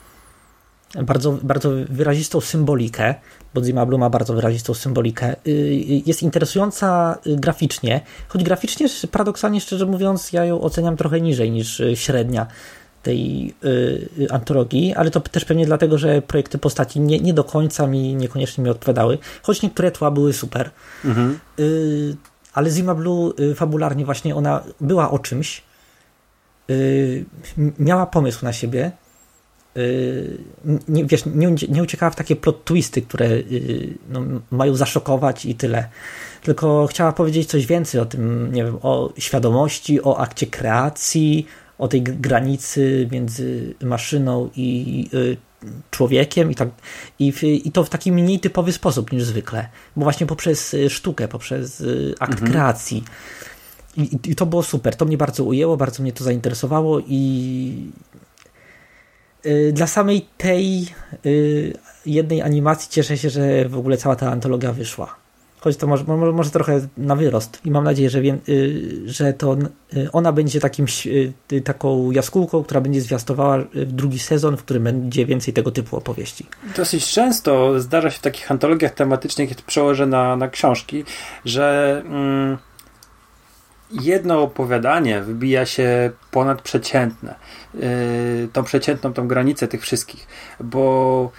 Bardzo, 1.02 1.38
bardzo 1.42 1.70
wyrazistą 1.88 2.40
symbolikę, 2.40 3.14
bo 3.54 3.64
Zima 3.64 3.86
Blue 3.86 3.98
ma 3.98 4.10
bardzo 4.10 4.34
wyrazistą 4.34 4.74
symbolikę. 4.74 5.36
Y, 5.46 5.50
y, 5.50 6.02
Jest 6.06 6.22
interesująca 6.22 7.18
graficznie, 7.26 8.00
choć 8.28 8.44
graficznie, 8.44 8.86
paradoksalnie 9.10 9.60
szczerze 9.60 9.86
mówiąc, 9.86 10.32
ja 10.32 10.44
ją 10.44 10.60
oceniam 10.60 10.96
trochę 10.96 11.20
niżej 11.20 11.50
niż 11.50 11.82
średnia 11.94 12.46
tej 13.02 13.54
y, 13.64 13.68
y, 14.18 14.30
antologii, 14.30 14.94
ale 14.94 15.10
to 15.10 15.20
też 15.20 15.44
pewnie 15.44 15.66
dlatego, 15.66 15.98
że 15.98 16.22
projekty 16.22 16.58
postaci 16.58 17.00
nie, 17.00 17.18
nie 17.20 17.34
do 17.34 17.44
końca 17.44 17.86
mi 17.86 18.14
niekoniecznie 18.14 18.64
mi 18.64 18.70
odpowiadały, 18.70 19.18
choć 19.42 19.62
niektóre 19.62 19.90
tła 19.90 20.10
były 20.10 20.32
super. 20.32 20.70
Mhm. 21.04 21.38
Y, 21.58 22.16
ale 22.52 22.70
Zima 22.70 22.94
Blue 22.94 23.32
y, 23.40 23.54
fabularnie 23.54 24.04
właśnie 24.04 24.36
ona 24.36 24.64
była 24.80 25.10
o 25.10 25.18
czymś, 25.18 25.62
y, 26.70 27.24
miała 27.78 28.06
pomysł 28.06 28.44
na 28.44 28.52
siebie, 28.52 28.92
y, 29.76 30.38
nie, 30.88 31.04
wiesz, 31.04 31.22
nie, 31.26 31.54
nie 31.68 31.82
uciekała 31.82 32.10
w 32.10 32.16
takie 32.16 32.36
plot 32.36 32.64
twisty, 32.64 33.02
które 33.02 33.28
no, 34.08 34.20
mają 34.50 34.74
zaszokować 34.74 35.46
i 35.46 35.54
tyle. 35.54 35.88
Tylko 36.42 36.86
chciała 36.86 37.12
powiedzieć 37.12 37.48
coś 37.48 37.66
więcej 37.66 38.00
o 38.00 38.06
tym, 38.06 38.52
nie 38.52 38.64
wiem, 38.64 38.78
o 38.82 39.12
świadomości, 39.18 40.02
o 40.02 40.18
akcie 40.18 40.46
kreacji, 40.46 41.46
o 41.80 41.88
tej 41.88 42.02
granicy 42.02 43.08
między 43.12 43.74
maszyną 43.82 44.50
i 44.56 45.06
y, 45.14 45.36
człowiekiem 45.90 46.50
i, 46.50 46.54
tak, 46.54 46.68
i, 47.18 47.32
w, 47.32 47.42
i 47.44 47.72
to 47.72 47.84
w 47.84 47.88
taki 47.90 48.12
mniej 48.12 48.40
typowy 48.40 48.72
sposób 48.72 49.12
niż 49.12 49.24
zwykle, 49.24 49.68
bo 49.96 50.02
właśnie 50.02 50.26
poprzez 50.26 50.74
y, 50.74 50.90
sztukę, 50.90 51.28
poprzez 51.28 51.80
y, 51.80 52.14
akt 52.20 52.40
kreacji. 52.40 53.04
I, 53.96 54.18
i- 54.26 54.34
to 54.36 54.46
było 54.46 54.62
super, 54.62 54.96
to 54.96 55.04
mnie 55.04 55.16
bardzo 55.18 55.44
ujęło, 55.44 55.76
bardzo 55.76 56.02
mnie 56.02 56.12
to 56.12 56.24
zainteresowało 56.24 57.00
i 57.08 57.90
dla 59.72 59.86
samej 59.86 60.26
tej 60.38 60.86
jednej 62.06 62.42
animacji 62.42 62.90
cieszę 62.90 63.18
się, 63.18 63.30
że 63.30 63.68
w 63.68 63.78
ogóle 63.78 63.96
cała 63.96 64.16
ta 64.16 64.30
antologia 64.30 64.72
wyszła. 64.72 65.16
Choć 65.60 65.76
to 65.76 65.86
może, 65.86 66.04
może, 66.04 66.32
może 66.32 66.50
trochę 66.50 66.80
na 66.96 67.16
wyrost 67.16 67.60
i 67.64 67.70
mam 67.70 67.84
nadzieję, 67.84 68.10
że, 68.10 68.20
wiem, 68.20 68.40
y, 68.48 69.02
że 69.06 69.32
to 69.32 69.56
y, 69.94 70.12
ona 70.12 70.32
będzie 70.32 70.60
takim, 70.60 70.86
y, 71.52 71.60
taką 71.60 72.10
jaskółką, 72.10 72.64
która 72.64 72.80
będzie 72.80 73.00
zwiastowała 73.00 73.58
drugi 73.74 74.18
sezon, 74.18 74.56
w 74.56 74.62
którym 74.62 74.84
będzie 74.84 75.26
więcej 75.26 75.54
tego 75.54 75.70
typu 75.70 75.96
opowieści. 75.96 76.46
Dosyć 76.76 77.10
często 77.12 77.80
zdarza 77.80 78.10
się 78.10 78.18
w 78.18 78.22
takich 78.22 78.50
antologiach 78.50 78.94
tematycznych, 78.94 79.54
to 79.56 79.62
przełożę 79.66 80.06
na, 80.06 80.36
na 80.36 80.48
książki, 80.48 81.04
że 81.44 82.02
mm, 82.06 82.58
jedno 83.90 84.42
opowiadanie 84.42 85.20
wybija 85.20 85.66
się 85.66 86.10
ponad 86.30 86.62
przeciętne. 86.62 87.34
Yy, 87.74 88.48
tą 88.52 88.64
przeciętną, 88.64 89.12
tą 89.12 89.28
granicę 89.28 89.68
tych 89.68 89.82
wszystkich. 89.82 90.26
Bo 90.60 91.32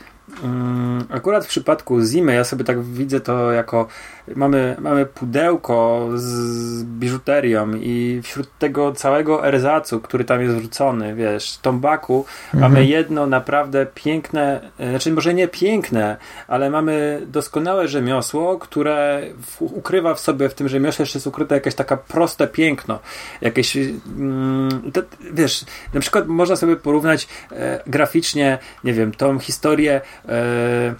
akurat 1.09 1.45
w 1.45 1.47
przypadku 1.47 2.01
Zimy, 2.01 2.33
ja 2.33 2.43
sobie 2.43 2.63
tak 2.63 2.83
widzę 2.83 3.21
to 3.21 3.51
jako 3.51 3.87
mamy, 4.35 4.75
mamy 4.79 5.05
pudełko 5.05 6.09
z 6.15 6.83
biżuterią 6.83 7.73
i 7.73 8.21
wśród 8.23 8.57
tego 8.59 8.91
całego 8.91 9.47
erzacu, 9.47 9.99
który 9.99 10.23
tam 10.23 10.41
jest 10.41 10.55
wrzucony, 10.55 11.15
wiesz, 11.15 11.57
tombaku, 11.57 12.25
mamy 12.53 12.85
jedno 12.85 13.27
naprawdę 13.27 13.85
piękne, 13.85 14.71
e, 14.79 14.89
znaczy 14.89 15.11
może 15.11 15.33
nie 15.33 15.47
piękne, 15.47 16.17
ale 16.47 16.69
mamy 16.69 17.21
doskonałe 17.27 17.87
rzemiosło, 17.87 18.57
które 18.57 19.21
w, 19.41 19.61
ukrywa 19.61 20.13
w 20.13 20.19
sobie 20.19 20.49
w 20.49 20.53
tym 20.53 20.69
rzemiośle 20.69 21.03
jeszcze 21.03 21.17
jest 21.17 21.27
ukryte 21.27 21.55
jakieś 21.55 21.75
taka 21.75 21.97
proste 21.97 22.47
piękno. 22.47 22.99
Jakieś, 23.41 23.77
mm, 23.77 24.91
to, 24.93 25.01
wiesz, 25.33 25.65
na 25.93 25.99
przykład 25.99 26.27
można 26.27 26.55
sobie 26.55 26.75
porównać 26.75 27.27
e, 27.51 27.83
graficznie, 27.87 28.57
nie 28.83 28.93
wiem, 28.93 29.11
tą 29.11 29.39
historię, 29.39 30.01
e, 30.29 30.95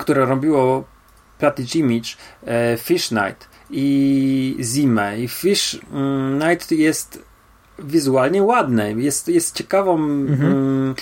które 0.00 0.26
robiło 0.26 0.84
Platige 1.42 1.78
Image, 1.78 2.16
Fish 2.78 3.10
Night 3.10 3.48
i 3.70 4.56
Zimę. 4.60 5.20
I 5.20 5.28
Fish 5.28 5.80
mm, 5.92 6.38
Night 6.38 6.70
jest 6.70 7.22
wizualnie 7.78 8.42
ładny, 8.42 8.94
jest, 8.98 9.28
jest 9.28 9.56
ciekawą 9.56 9.96
mm, 9.96 10.94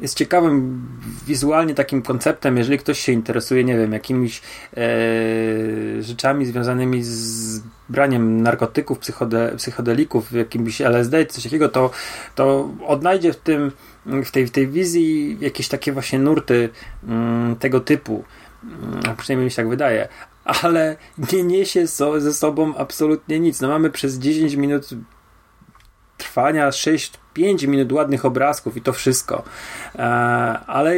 jest 0.00 0.18
ciekawym 0.18 0.88
wizualnie 1.26 1.74
takim 1.74 2.02
konceptem, 2.02 2.56
jeżeli 2.56 2.78
ktoś 2.78 2.98
się 2.98 3.12
interesuje, 3.12 3.64
nie 3.64 3.76
wiem, 3.76 3.92
jakimiś 3.92 4.42
e, 4.76 4.82
rzeczami 6.02 6.46
związanymi 6.46 7.02
z 7.02 7.60
braniem 7.88 8.42
narkotyków, 8.42 8.98
psychode, 8.98 9.52
psychodelików, 9.56 10.32
jakimś 10.32 10.80
LSD, 10.80 11.26
coś 11.26 11.44
takiego, 11.44 11.68
to, 11.68 11.90
to 12.34 12.70
odnajdzie 12.86 13.32
w 13.32 13.36
tym, 13.36 13.72
w 14.06 14.30
tej, 14.30 14.46
w 14.46 14.50
tej 14.50 14.68
wizji 14.68 15.36
jakieś 15.40 15.68
takie 15.68 15.92
właśnie 15.92 16.18
nurty 16.18 16.68
mm, 17.08 17.56
tego 17.56 17.80
typu. 17.80 18.24
Przynajmniej 19.16 19.44
mi 19.44 19.50
się 19.50 19.56
tak 19.56 19.68
wydaje. 19.68 20.08
Ale 20.62 20.96
nie 21.32 21.42
niesie 21.42 21.86
so, 21.86 22.20
ze 22.20 22.34
sobą 22.34 22.76
absolutnie 22.76 23.40
nic. 23.40 23.60
No 23.60 23.68
mamy 23.68 23.90
przez 23.90 24.18
10 24.18 24.54
minut 24.54 24.88
trwania 26.16 26.70
6-5 26.70 27.68
minut 27.68 27.92
ładnych 27.92 28.24
obrazków 28.24 28.76
i 28.76 28.82
to 28.82 28.92
wszystko. 28.92 29.42
E, 29.94 30.02
ale 30.66 30.94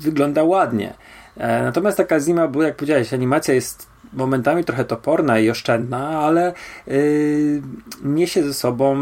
wygląda 0.00 0.44
ładnie. 0.44 0.94
E, 1.36 1.62
natomiast 1.62 1.96
taka 1.96 2.20
Zima, 2.20 2.48
bo 2.48 2.62
jak 2.62 2.76
powiedziałeś, 2.76 3.14
animacja 3.14 3.54
jest 3.54 3.90
momentami 4.12 4.64
trochę 4.64 4.84
toporna 4.84 5.38
i 5.38 5.50
oszczędna, 5.50 6.08
ale 6.08 6.52
yy, 6.86 7.62
niesie 8.02 8.42
ze 8.42 8.54
sobą 8.54 8.96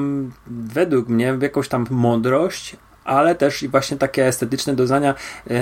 według 0.46 1.08
mnie 1.08 1.38
jakąś 1.42 1.68
tam 1.68 1.86
mądrość, 1.90 2.76
ale 3.08 3.34
też 3.34 3.62
i 3.62 3.68
właśnie 3.68 3.96
takie 3.96 4.26
estetyczne 4.26 4.74
doznania 4.74 5.14
yy, 5.46 5.56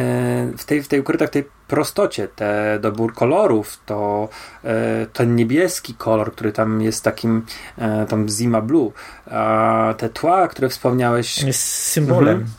w 0.56 0.64
tej, 0.66 0.82
w 0.82 0.88
tej 0.88 1.00
ukryte 1.00 1.26
w 1.26 1.30
tej 1.30 1.44
prostocie, 1.68 2.28
te 2.28 2.78
dobór 2.80 3.14
kolorów, 3.14 3.80
to 3.86 4.28
yy, 4.64 4.70
ten 5.12 5.36
niebieski 5.36 5.94
kolor, 5.94 6.32
który 6.32 6.52
tam 6.52 6.82
jest 6.82 7.04
takim 7.04 7.46
yy, 7.78 7.84
tam 8.08 8.28
Zima 8.28 8.60
Blue, 8.60 8.92
a 9.30 9.94
te 9.98 10.08
tła, 10.08 10.48
które 10.48 10.68
wspomniałeś, 10.68 11.42
Jest 11.42 11.62
symbolem. 11.62 12.34
Mhm. 12.34 12.50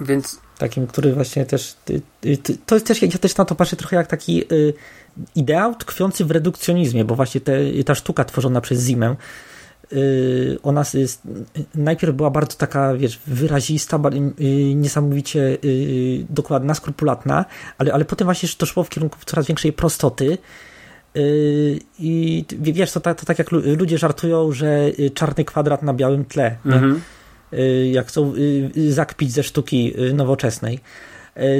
więc 0.00 0.40
takim, 0.58 0.86
który 0.86 1.12
właśnie 1.12 1.46
też. 1.46 1.76
To 2.66 2.74
jest 2.74 2.86
też, 2.86 3.02
ja 3.02 3.18
też 3.18 3.36
na 3.36 3.44
to 3.44 3.54
patrzę 3.54 3.76
trochę 3.76 3.96
jak 3.96 4.06
taki 4.06 4.44
y, 4.52 4.74
ideał 5.34 5.74
tkwiący 5.74 6.24
w 6.24 6.30
redukcjonizmie, 6.30 7.04
bo 7.04 7.14
właśnie 7.14 7.40
te, 7.40 7.84
ta 7.86 7.94
sztuka 7.94 8.24
tworzona 8.24 8.60
przez 8.60 8.84
Zimę. 8.84 9.16
Ona 10.62 10.84
jest, 10.94 11.22
najpierw 11.74 12.14
była 12.14 12.30
bardzo 12.30 12.56
taka, 12.56 12.94
wiesz, 12.94 13.20
wyrazista, 13.26 13.98
bar- 13.98 14.14
y, 14.14 14.74
niesamowicie 14.74 15.58
y, 15.64 16.26
dokładna, 16.30 16.74
skrupulatna, 16.74 17.44
ale, 17.78 17.92
ale 17.92 18.04
potem 18.04 18.24
właśnie 18.24 18.48
to 18.58 18.66
szło 18.66 18.84
w 18.84 18.88
kierunku 18.88 19.18
coraz 19.26 19.46
większej 19.46 19.72
prostoty. 19.72 20.38
I 21.98 22.44
wiesz, 22.50 22.92
to, 22.92 23.00
tak- 23.00 23.20
to 23.20 23.26
tak 23.26 23.38
jak 23.38 23.52
lu- 23.52 23.62
ludzie 23.78 23.98
żartują, 23.98 24.52
że 24.52 24.90
czarny 25.14 25.44
kwadrat 25.44 25.82
na 25.82 25.94
białym 25.94 26.24
tle. 26.24 26.56
mhm. 26.66 27.00
jak 27.92 28.06
chcą 28.06 28.32
zakpić 28.88 29.32
ze 29.32 29.42
sztuki 29.42 29.94
nowoczesnej. 30.14 30.78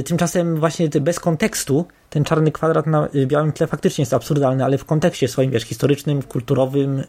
Tymczasem 0.04 0.56
właśnie 0.56 0.88
bez 0.88 1.20
kontekstu 1.20 1.86
ten 2.10 2.24
czarny 2.24 2.52
kwadrat 2.52 2.86
na 2.86 3.08
białym 3.26 3.52
tle 3.52 3.66
faktycznie 3.66 4.02
jest 4.02 4.14
absurdalny, 4.14 4.64
ale 4.64 4.78
w 4.78 4.84
kontekście 4.84 5.28
swoim, 5.28 5.50
wiesz, 5.50 5.62
historycznym, 5.62 6.22
kulturowym 6.22 7.02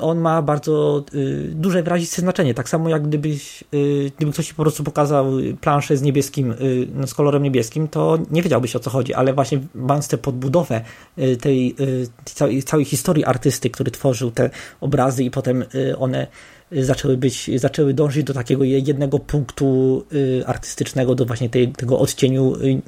on 0.00 0.18
ma 0.18 0.42
bardzo 0.42 1.04
y, 1.14 1.50
duże 1.54 1.82
wyraziste 1.82 2.22
znaczenie. 2.22 2.54
Tak 2.54 2.68
samo 2.68 2.88
jak 2.88 3.02
gdybyś, 3.08 3.64
y, 3.74 4.10
gdyby 4.16 4.32
ktoś 4.32 4.46
ci 4.46 4.54
po 4.54 4.62
prostu 4.62 4.84
pokazał 4.84 5.26
planszę 5.60 5.96
z 5.96 6.02
niebieskim, 6.02 6.52
y, 6.52 6.88
no, 6.94 7.06
z 7.06 7.14
kolorem 7.14 7.42
niebieskim, 7.42 7.88
to 7.88 8.18
nie 8.30 8.42
wiedziałbyś 8.42 8.76
o 8.76 8.80
co 8.80 8.90
chodzi, 8.90 9.14
ale 9.14 9.32
właśnie 9.34 9.60
mając 9.74 10.08
tę 10.08 10.18
podbudowę 10.18 10.80
y, 11.18 11.36
tej, 11.36 11.74
y, 11.80 12.06
całej, 12.24 12.62
całej 12.62 12.84
historii 12.84 13.24
artysty, 13.24 13.70
który 13.70 13.90
tworzył 13.90 14.30
te 14.30 14.50
obrazy 14.80 15.24
i 15.24 15.30
potem 15.30 15.64
y, 15.74 15.98
one 15.98 16.26
y, 16.72 16.84
zaczęły 16.84 17.16
być, 17.16 17.50
zaczęły 17.56 17.94
dążyć 17.94 18.24
do 18.24 18.34
takiego 18.34 18.64
jednego 18.64 19.18
punktu 19.18 20.04
y, 20.12 20.42
artystycznego, 20.46 21.14
do 21.14 21.24
właśnie 21.24 21.50
tej, 21.50 21.68
tego 21.68 21.98
odcieniu 21.98 22.54
y, 22.56 22.82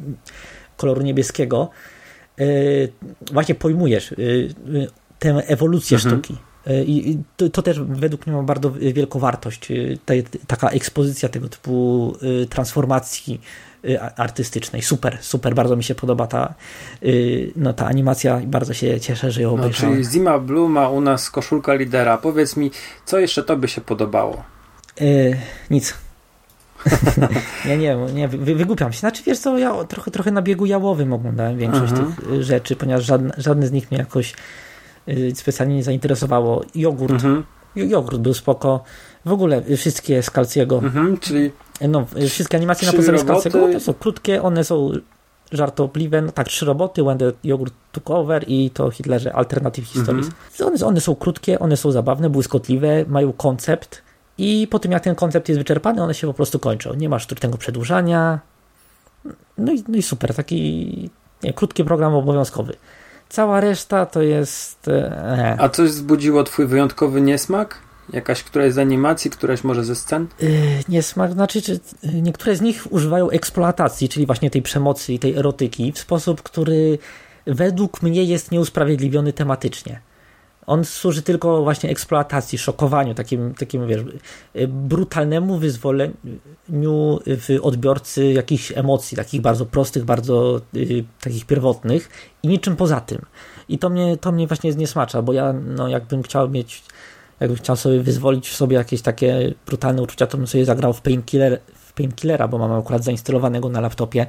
koloru 0.77 1.03
niebieskiego, 1.03 1.71
y, 2.41 2.93
właśnie 3.33 3.55
pojmujesz 3.55 4.13
y, 4.13 4.17
y, 4.19 4.89
tę 5.19 5.43
ewolucję 5.47 5.97
Mhm. 5.97 6.15
sztuki. 6.23 6.37
Y, 6.67 6.85
I 6.87 7.19
to, 7.37 7.49
to 7.51 7.63
też 7.63 7.81
według 7.81 8.27
mnie 8.27 8.37
ma 8.37 8.43
bardzo 8.43 8.71
wielką 8.71 9.19
wartość. 9.19 9.69
ta, 10.05 10.15
taka 10.47 10.71
ekspozycja 10.71 11.29
tego 11.29 11.49
typu 11.49 12.15
y, 12.43 12.47
transformacji 12.47 13.41
artystycznej. 14.17 14.83
Super, 14.83 15.19
super, 15.21 15.55
bardzo 15.55 15.77
mi 15.77 15.85
się 15.85 15.95
podoba 15.95 16.27
ta, 16.27 16.55
no, 17.57 17.73
ta 17.73 17.87
animacja 17.87 18.41
i 18.41 18.47
bardzo 18.47 18.75
się 18.75 19.01
cieszę, 19.01 19.31
że 19.31 19.43
ją 19.43 19.57
No, 19.57 19.63
obejrzałem. 19.63 19.95
czyli 19.97 20.09
Zima 20.11 20.39
Blue 20.39 20.69
ma 20.69 20.89
u 20.89 21.01
nas 21.01 21.31
koszulka 21.31 21.75
lidera. 21.75 22.19
Powiedz 22.19 22.57
mi, 22.57 22.71
co 23.07 23.19
jeszcze 23.19 23.43
tobie 23.43 23.69
się 23.69 23.81
podobało? 23.81 24.43
Yy, 25.01 25.37
nic. 25.71 25.95
nie, 27.67 27.77
nie, 27.77 27.97
nie, 28.15 28.29
wy, 28.29 28.55
wygłupiam 28.55 28.93
się. 28.93 28.99
Znaczy, 28.99 29.23
wiesz 29.27 29.39
co, 29.39 29.59
ja 29.59 29.85
trochę, 29.85 30.11
trochę 30.11 30.31
na 30.31 30.43
biegu 30.43 30.67
jałowym 30.67 31.13
oglądałem 31.13 31.59
większość 31.59 31.93
Mhm. 31.93 32.13
tych 32.15 32.43
rzeczy, 32.43 32.77
ponieważ 32.77 33.05
żadne, 33.05 33.35
żadne 33.39 33.67
z 33.67 33.73
nich 33.73 33.91
mnie 33.91 33.99
jakoś 33.99 34.35
specjalnie 35.35 35.75
nie 35.75 35.83
zainteresowało. 35.83 36.65
Jogurt, 36.75 37.13
Mhm, 37.13 37.45
jogurt 37.77 38.19
był 38.21 38.35
spoko. 38.35 38.85
W 39.25 39.33
ogóle 39.33 39.63
y, 39.71 39.77
wszystkie 39.77 40.23
z 40.23 40.31
Calciego, 40.31 40.79
mhm, 40.79 41.19
czyli 41.19 41.51
no, 41.89 42.07
y, 42.17 42.29
wszystkie 42.29 42.57
animacje 42.57 42.87
na 42.87 42.93
podstawie 42.93 43.19
roboty. 43.19 43.43
Calciego, 43.43 43.65
one 43.65 43.81
są 43.81 43.95
krótkie, 43.95 44.43
one 44.43 44.65
są 44.65 44.91
żartobliwe. 45.53 46.23
No 46.23 46.33
tak, 46.33 46.49
trzy 46.49 46.67
roboty, 46.67 47.03
When 47.03 47.19
the 47.19 47.33
Yogurt 47.45 47.75
Took 47.93 48.11
Over 48.11 48.45
i 48.47 48.71
to 48.71 48.91
Hitlerze 48.91 49.33
Alternative 49.33 49.87
Histories. 49.87 50.27
One, 50.67 50.87
one 50.87 51.01
są 51.01 51.15
krótkie, 51.15 51.59
one 51.59 51.77
są 51.77 51.91
zabawne, 51.91 52.31
błyskotliwe, 52.31 53.05
mają 53.09 53.33
koncept 53.33 54.03
i 54.39 54.69
po 54.71 54.79
tym 54.79 54.93
jak 54.93 55.03
ten 55.03 55.15
koncept 55.15 55.49
jest 55.49 55.59
wyczerpany, 55.59 56.03
one 56.03 56.15
się 56.15 56.27
po 56.27 56.35
prostu 56.35 56.59
kończą. 56.59 56.95
Nie 56.95 57.09
ma 57.09 57.19
sztucznego 57.19 57.59
przedłużania. 57.59 58.39
No 59.59 59.73
i, 59.73 59.85
no 59.89 59.97
i 59.97 60.03
super, 60.03 60.35
taki 60.35 61.11
nie, 61.43 61.53
krótki 61.53 61.85
program 61.85 62.15
obowiązkowy. 62.15 62.77
Cała 63.35 63.61
reszta 63.61 64.07
to 64.07 64.23
jest... 64.23 64.89
E, 64.89 65.57
A 65.59 65.69
coś 65.69 65.91
wzbudziło 65.91 66.45
twój 66.45 66.67
wyjątkowy 66.67 67.21
niesmak? 67.21 67.79
Jakaś 68.13 68.43
któraś 68.43 68.73
z 68.73 68.79
animacji, 68.79 69.31
któraś 69.31 69.65
może 69.65 69.85
ze 69.85 69.95
scen? 69.95 70.27
Yy, 70.41 70.51
niesmak, 70.89 71.33
znaczy, 71.33 71.63
czy 71.63 71.73
yy, 72.03 72.23
niektóre 72.23 72.57
z 72.57 72.61
nich 72.61 72.93
używają 72.93 73.31
eksploatacji, 73.31 74.09
czyli 74.09 74.27
właśnie 74.27 74.51
tej 74.51 74.63
przemocy 74.63 75.13
i 75.13 75.19
tej 75.19 75.37
erotyki 75.37 75.93
w 75.93 75.99
sposób, 75.99 76.43
który 76.43 76.99
według 77.47 78.03
mnie 78.03 78.25
jest 78.25 78.51
nieusprawiedliwiony 78.51 79.33
tematycznie. 79.33 80.01
On 80.67 80.85
służy 80.85 81.23
tylko 81.23 81.63
właśnie 81.63 81.91
eksploatacji, 81.91 82.59
szokowaniu, 82.59 83.15
takim, 83.15 83.55
takim 83.55 83.89
wiesz, 83.89 84.03
brutalnemu 84.69 85.59
wyzwoleniu 85.59 86.15
w 87.27 87.59
odbiorcy 87.63 88.33
jakichś 88.33 88.73
emocji, 88.77 89.17
takich 89.17 89.41
bardzo 89.41 89.67
prostych, 89.67 90.05
bardzo 90.05 90.61
yy, 90.73 91.05
takich 91.21 91.47
pierwotnych 91.47 92.09
i 92.43 92.49
niczym 92.49 92.77
poza 92.77 93.01
tym. 93.01 93.23
I 93.69 93.79
to 93.79 93.91
mnie, 93.91 94.17
to 94.17 94.33
mnie 94.33 94.47
właśnie 94.47 94.73
zniesmacza, 94.73 95.23
bo 95.23 95.33
ja, 95.33 95.53
no, 95.53 95.89
jakbym 95.89 96.23
chciał 96.23 96.49
mieć 96.49 96.83
jakbym 97.41 97.59
chciał 97.59 97.77
sobie 97.77 98.01
wyzwolić 98.01 98.49
w 98.49 98.57
sobie 98.57 98.77
jakieś 98.77 99.03
takie 99.03 99.55
brutalne 99.67 100.03
uczucia, 100.03 100.27
to 100.27 100.37
bym 100.37 100.47
sobie 100.47 100.65
zagrał 100.65 100.93
w 100.93 101.01
Painkiller, 101.01 101.61
w 101.75 101.93
bo 102.51 102.59
mam 102.59 102.73
akurat 102.73 103.05
zainstalowanego 103.05 103.69
na 103.69 103.81
laptopie. 103.81 104.27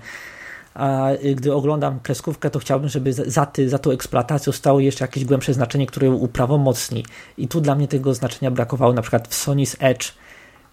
A 0.75 1.09
gdy 1.35 1.53
oglądam 1.53 1.99
kreskówkę, 1.99 2.49
to 2.49 2.59
chciałbym, 2.59 2.89
żeby 2.89 3.13
za, 3.13 3.45
ty, 3.45 3.69
za 3.69 3.77
tą 3.79 3.91
eksploatacją 3.91 4.53
stało 4.53 4.79
jeszcze 4.79 5.03
jakieś 5.03 5.25
głębsze 5.25 5.53
znaczenie, 5.53 5.87
które 5.87 6.07
ją 6.07 6.13
uprawomocni. 6.13 7.05
I 7.37 7.47
tu 7.47 7.61
dla 7.61 7.75
mnie 7.75 7.87
tego 7.87 8.13
znaczenia 8.13 8.51
brakowało, 8.51 8.93
na 8.93 9.01
przykład 9.01 9.27
w 9.27 9.45
Sony's 9.45 9.75
Edge, 9.79 10.05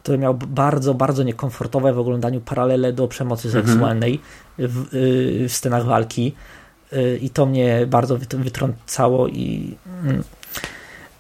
który 0.03 0.19
miał 0.19 0.35
bardzo, 0.35 0.95
bardzo 0.95 1.23
niekomfortowe 1.23 1.93
w 1.93 1.99
oglądaniu 1.99 2.41
paralele 2.41 2.93
do 2.93 3.09
przemocy 3.09 3.49
Mhm. 3.49 3.67
seksualnej 3.67 4.21
w, 4.59 4.95
y, 4.95 5.49
w 5.49 5.53
scenach 5.53 5.85
walki. 5.85 6.33
Y, 6.93 7.19
I 7.23 7.31
to 7.31 7.47
mnie 7.47 7.87
bardzo 7.87 8.19
wyt- 8.19 8.37
wytrącało 8.43 9.29
i... 9.29 9.77
mm, 10.05 10.23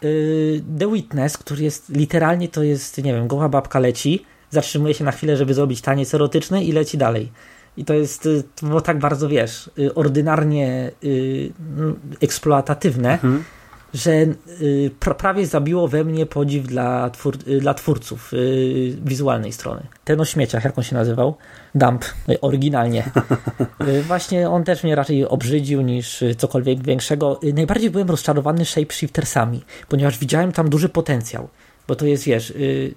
y, 0.04 0.62
The 0.78 0.92
Witness, 0.92 1.38
który 1.38 1.62
jest 1.64 1.88
literalnie 1.88 2.48
to 2.48 2.62
jest, 2.62 2.98
nie 3.04 3.14
wiem, 3.14 3.26
goła 3.28 3.48
babka 3.48 3.78
leci, 3.78 4.24
zatrzymuje 4.50 4.94
się 4.94 5.04
na 5.04 5.12
chwilę, 5.12 5.36
żeby 5.36 5.54
zrobić 5.54 5.80
taniec 5.80 6.14
erotyczny 6.14 6.64
i 6.64 6.72
leci 6.72 6.98
dalej. 6.98 7.32
I 7.76 7.84
to 7.84 7.94
jest, 7.94 8.26
y, 8.26 8.42
to 8.56 8.66
było 8.66 8.80
tak 8.80 8.98
bardzo, 8.98 9.28
wiesz, 9.28 9.70
y, 9.78 9.94
ordynarnie 9.94 10.90
y, 11.04 11.52
mm, 11.76 12.00
eksploatatywne, 12.20 13.12
Mhm. 13.12 13.44
że 13.94 14.12
y, 14.12 14.90
pra, 15.00 15.14
prawie 15.14 15.46
zabiło 15.46 15.88
we 15.88 16.04
mnie 16.04 16.26
podziw 16.26 16.66
dla, 16.66 17.10
twór, 17.10 17.36
y, 17.48 17.60
dla 17.60 17.74
twórców 17.74 18.32
y, 18.32 18.96
wizualnej 19.04 19.52
strony. 19.52 19.82
Ten 20.04 20.20
o 20.20 20.24
śmieciach, 20.24 20.64
jak 20.64 20.78
on 20.78 20.84
się 20.84 20.94
nazywał? 20.94 21.34
Dump, 21.74 22.04
y, 22.28 22.40
oryginalnie. 22.40 23.04
Y, 23.88 24.02
Właśnie 24.02 24.50
on 24.50 24.64
też 24.64 24.84
mnie 24.84 24.94
raczej 24.94 25.26
obrzydził 25.26 25.82
niż 25.82 26.22
y, 26.22 26.34
cokolwiek 26.34 26.82
większego. 26.84 27.40
Y, 27.44 27.52
Najbardziej 27.52 27.90
byłem 27.90 28.10
rozczarowany 28.10 28.64
shapeshiftersami, 28.64 29.62
ponieważ 29.88 30.18
widziałem 30.18 30.52
tam 30.52 30.68
duży 30.70 30.88
potencjał, 30.88 31.48
bo 31.88 31.94
to 31.94 32.06
jest, 32.06 32.24
wiesz, 32.24 32.50
y, 32.50 32.94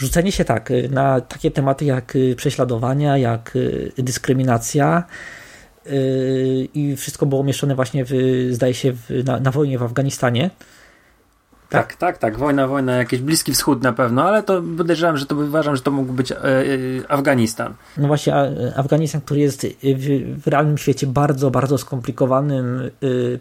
rzucenie 0.00 0.32
się 0.32 0.44
tak 0.44 0.70
y, 0.70 0.88
na 0.92 1.20
takie 1.20 1.50
tematy 1.50 1.84
jak 1.84 2.16
y, 2.16 2.34
prześladowania, 2.36 3.18
jak 3.18 3.56
y, 3.56 3.92
dyskryminacja 3.98 5.04
i 6.74 6.96
wszystko 6.96 7.26
było 7.26 7.40
umieszczone 7.40 7.74
właśnie, 7.74 8.04
w, 8.04 8.12
zdaje 8.50 8.74
się, 8.74 8.92
w, 8.92 9.24
na, 9.24 9.40
na 9.40 9.50
wojnie 9.50 9.78
w 9.78 9.82
Afganistanie. 9.82 10.50
Tak, 11.68 11.94
tak, 11.94 12.18
tak. 12.18 12.38
Wojna, 12.38 12.66
wojna, 12.68 12.96
jakiś 12.96 13.20
Bliski 13.20 13.52
Wschód 13.52 13.82
na 13.82 13.92
pewno, 13.92 14.24
ale 14.24 14.42
to 14.42 14.62
podejrzewam, 14.76 15.16
że 15.16 15.26
to 15.26 15.36
uważam, 15.36 15.76
że 15.76 15.82
to 15.82 15.90
mógł 15.90 16.12
być 16.12 16.32
e, 16.32 16.36
e, 16.36 16.66
Afganistan. 17.08 17.74
No 17.96 18.08
właśnie, 18.08 18.34
a- 18.34 18.76
Afganistan, 18.76 19.20
który 19.20 19.40
jest 19.40 19.66
w, 19.82 20.40
w 20.42 20.46
realnym 20.46 20.78
świecie 20.78 21.06
bardzo, 21.06 21.50
bardzo 21.50 21.78
skomplikowanym 21.78 22.90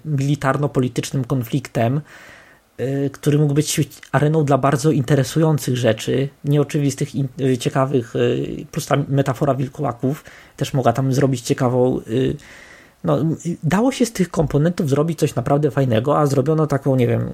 militarno-politycznym 0.06 1.24
konfliktem, 1.26 2.02
który 3.12 3.38
mógł 3.38 3.54
być 3.54 3.90
areną 4.12 4.46
dla 4.46 4.58
bardzo 4.58 4.92
interesujących 4.92 5.78
rzeczy, 5.78 6.30
nieoczywistych, 6.44 7.10
y, 7.42 7.58
ciekawych, 7.58 8.16
y, 8.16 8.66
plus 8.72 8.86
ta 8.86 8.98
metafora 9.08 9.56
wilkołaków 9.56 10.24
też 10.58 10.74
mogła 10.74 10.94
tam 10.94 11.14
zrobić 11.14 11.42
ciekawą. 11.42 12.00
y, 12.08 12.36
No, 13.04 13.22
y, 13.22 13.58
dało 13.64 13.92
się 13.92 14.06
z 14.06 14.12
tych 14.12 14.30
komponentów 14.30 14.90
zrobić 14.90 15.20
coś 15.20 15.36
naprawdę 15.36 15.72
fajnego, 15.72 16.20
a 16.20 16.26
zrobiono 16.26 16.68
taką, 16.68 16.96
nie 16.96 17.08
wiem, 17.08 17.30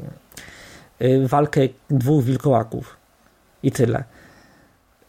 y, 1.01 1.27
walkę 1.27 1.61
dwóch 1.89 2.23
wilkołaków 2.23 2.97
i 3.63 3.71
tyle. 3.71 4.03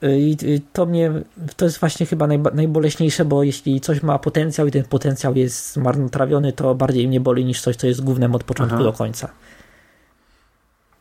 I 0.02 0.36
y, 0.42 0.60
to 0.72 0.86
mnie, 0.86 1.12
to 1.56 1.64
jest 1.64 1.78
właśnie 1.80 2.06
chyba 2.06 2.26
najba, 2.26 2.50
najboleśniejsze, 2.50 3.24
bo 3.24 3.42
jeśli 3.42 3.80
coś 3.80 4.02
ma 4.02 4.18
potencjał 4.18 4.66
i 4.66 4.70
ten 4.70 4.84
potencjał 4.84 5.34
jest 5.34 5.72
zmarnotrawiony, 5.72 6.52
to 6.52 6.74
bardziej 6.74 7.08
mnie 7.08 7.20
boli 7.20 7.44
niż 7.44 7.60
coś, 7.60 7.76
co 7.76 7.86
jest 7.86 8.04
głównym 8.04 8.34
od 8.34 8.44
początku 8.44 8.74
Aha. 8.74 8.84
do 8.84 8.92
końca. 8.92 9.28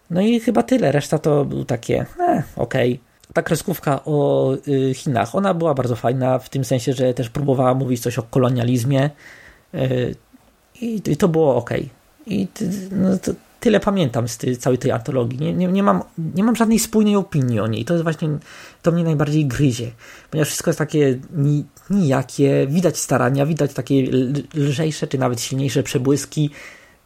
No 0.10 0.22
i 0.22 0.40
chyba 0.40 0.64
tyle, 0.64 0.92
reszta 0.92 1.18
to 1.18 1.46
był 1.46 1.66
takie, 1.66 2.06
e, 2.20 2.44
okej. 2.56 3.00
Ta 3.34 3.42
kreskówka 3.42 4.00
o 4.06 4.54
y, 4.68 4.94
Chinach, 4.94 5.36
ona 5.36 5.54
była 5.54 5.74
bardzo 5.74 5.96
fajna 5.96 6.40
w 6.40 6.50
tym 6.50 6.66
sensie, 6.66 6.94
że 6.94 7.14
też 7.14 7.30
próbowała 7.30 7.74
mówić 7.74 8.02
coś 8.02 8.20
o 8.20 8.24
kolonializmie 8.24 9.10
y, 9.74 10.16
i, 10.82 11.18
to 11.18 11.28
było 11.28 11.56
ok. 11.56 11.70
I 12.28 12.48
no, 12.92 13.10
tyle 13.60 13.80
pamiętam 13.80 14.28
z 14.28 14.38
tej, 14.38 14.58
całej 14.58 14.78
tej 14.80 14.92
antologii. 14.92 15.40
Nie, 15.40 15.54
nie, 15.54 15.68
nie, 15.68 15.84
mam, 15.84 16.04
nie 16.36 16.44
mam 16.44 16.56
żadnej 16.56 16.80
spójnej 16.80 17.16
opinii 17.16 17.60
o 17.60 17.68
niej. 17.68 17.86
To 17.86 17.94
jest 17.94 18.04
właśnie, 18.04 18.30
to 18.82 18.92
mnie 18.92 19.04
najbardziej 19.04 19.46
gryzie, 19.46 19.92
ponieważ 20.32 20.48
wszystko 20.48 20.70
jest 20.70 20.80
takie 20.80 21.20
ni, 21.34 21.66
nijakie, 21.90 22.68
widać 22.68 22.98
starania, 22.98 23.46
widać 23.46 23.74
takie 23.74 24.04
lżejsze, 24.56 25.08
czy 25.08 25.18
nawet 25.18 25.42
silniejsze 25.42 25.84
przebłyski, 25.84 26.50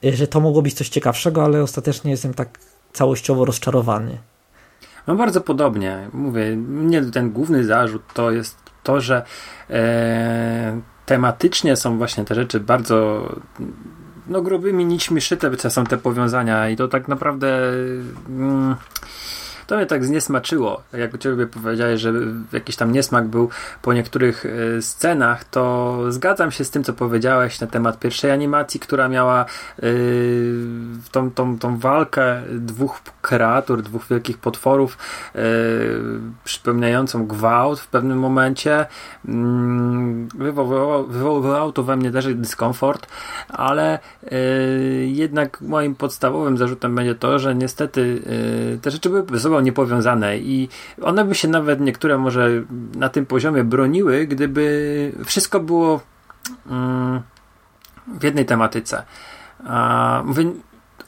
y, 0.06 0.16
że 0.16 0.28
to 0.28 0.40
mogło 0.40 0.62
być 0.62 0.74
coś 0.74 0.90
ciekawszego, 0.90 1.44
ale 1.44 1.64
ostatecznie 1.64 2.12
jestem 2.12 2.34
tak 2.34 2.60
całościowo 2.94 3.46
rozczarowany. 3.46 4.18
No 5.08 5.16
bardzo 5.16 5.42
podobnie. 5.42 6.10
Mówię, 6.14 6.56
mnie 6.56 7.02
ten 7.02 7.32
główny 7.32 7.64
zarzut 7.64 8.02
to 8.14 8.32
jest 8.32 8.58
to, 8.84 9.02
że 9.02 9.24
e, 9.70 10.82
tematycznie 11.06 11.76
są 11.76 11.98
właśnie 11.98 12.26
te 12.26 12.36
rzeczy 12.36 12.60
bardzo 12.60 13.28
no 14.28 14.42
grubymi 14.42 14.86
nićmi 14.86 15.22
szyte 15.22 15.52
to 15.52 15.70
są 15.70 15.84
te 15.84 15.98
powiązania 15.98 16.70
i 16.70 16.76
to 16.76 16.88
tak 16.88 17.08
naprawdę 17.08 17.60
mm, 18.30 18.76
to 19.70 19.76
mnie 19.76 19.86
tak 19.86 20.06
zniesmaczyło. 20.06 20.84
Jak 20.94 21.14
u 21.14 21.18
Ciebie 21.18 21.48
powiedziałeś, 21.48 22.02
że 22.02 22.14
jakiś 22.54 22.76
tam 22.76 22.92
niesmak 22.92 23.28
był 23.28 23.50
po 23.82 23.94
niektórych 23.94 24.46
e, 24.46 24.82
scenach, 24.82 25.44
to 25.44 25.98
zgadzam 26.10 26.52
się 26.52 26.64
z 26.66 26.72
tym, 26.72 26.84
co 26.84 26.94
powiedziałeś 26.94 27.60
na 27.60 27.68
temat 27.68 28.00
pierwszej 28.00 28.32
animacji, 28.32 28.80
która 28.80 29.10
miała 29.10 29.46
e, 29.46 29.84
tą, 31.12 31.32
tą, 31.32 31.60
tą 31.60 31.78
walkę 31.78 32.42
dwóch 32.50 33.02
kreatur, 33.30 33.82
dwóch 33.82 34.08
wielkich 34.08 34.38
potworów, 34.38 34.98
e, 35.36 35.42
przypominającą 36.44 37.28
gwałt 37.28 37.80
w 37.80 37.88
pewnym 37.88 38.20
momencie. 38.20 38.86
Mm, 39.26 40.28
wywoływało, 40.36 41.04
wywoływało 41.04 41.72
to 41.72 41.84
we 41.84 41.98
mnie 41.98 42.12
też 42.12 42.34
dyskomfort, 42.36 43.08
ale 43.50 44.00
e, 44.32 44.38
jednak 45.06 45.62
moim 45.62 45.96
podstawowym 45.96 46.58
zarzutem 46.58 46.96
będzie 46.96 47.16
to, 47.16 47.40
że 47.40 47.56
niestety 47.56 48.22
e, 48.76 48.78
te 48.78 48.92
rzeczy 48.92 49.10
były 49.10 49.26
ze 49.32 49.40
sobą 49.40 49.60
niepowiązane 49.60 50.38
i 50.38 50.70
one 51.02 51.26
by 51.26 51.36
się 51.36 51.48
nawet 51.48 51.80
niektóre 51.80 52.18
może 52.18 52.50
na 52.96 53.10
tym 53.10 53.26
poziomie 53.26 53.64
broniły, 53.64 54.28
gdyby 54.28 55.12
wszystko 55.26 55.60
było 55.60 56.02
mm, 56.70 57.22
w 58.08 58.24
jednej 58.24 58.46
tematyce. 58.46 59.04
A, 59.68 60.24
mówię, 60.26 60.44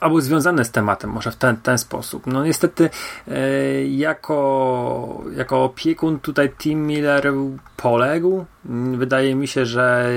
albo 0.02 0.22
związane 0.22 0.66
z 0.66 0.72
tematem, 0.72 1.10
może 1.10 1.32
w 1.32 1.36
ten, 1.36 1.58
ten 1.58 1.78
sposób. 1.78 2.28
No 2.28 2.44
niestety 2.44 2.90
e, 3.28 3.86
jako, 3.86 5.22
jako 5.36 5.64
opiekun 5.64 6.20
tutaj 6.20 6.50
Tim 6.50 6.88
Miller 6.88 7.34
poległ. 7.78 8.46
Wydaje 8.96 9.36
mi 9.36 9.48
się, 9.48 9.66
że 9.66 10.10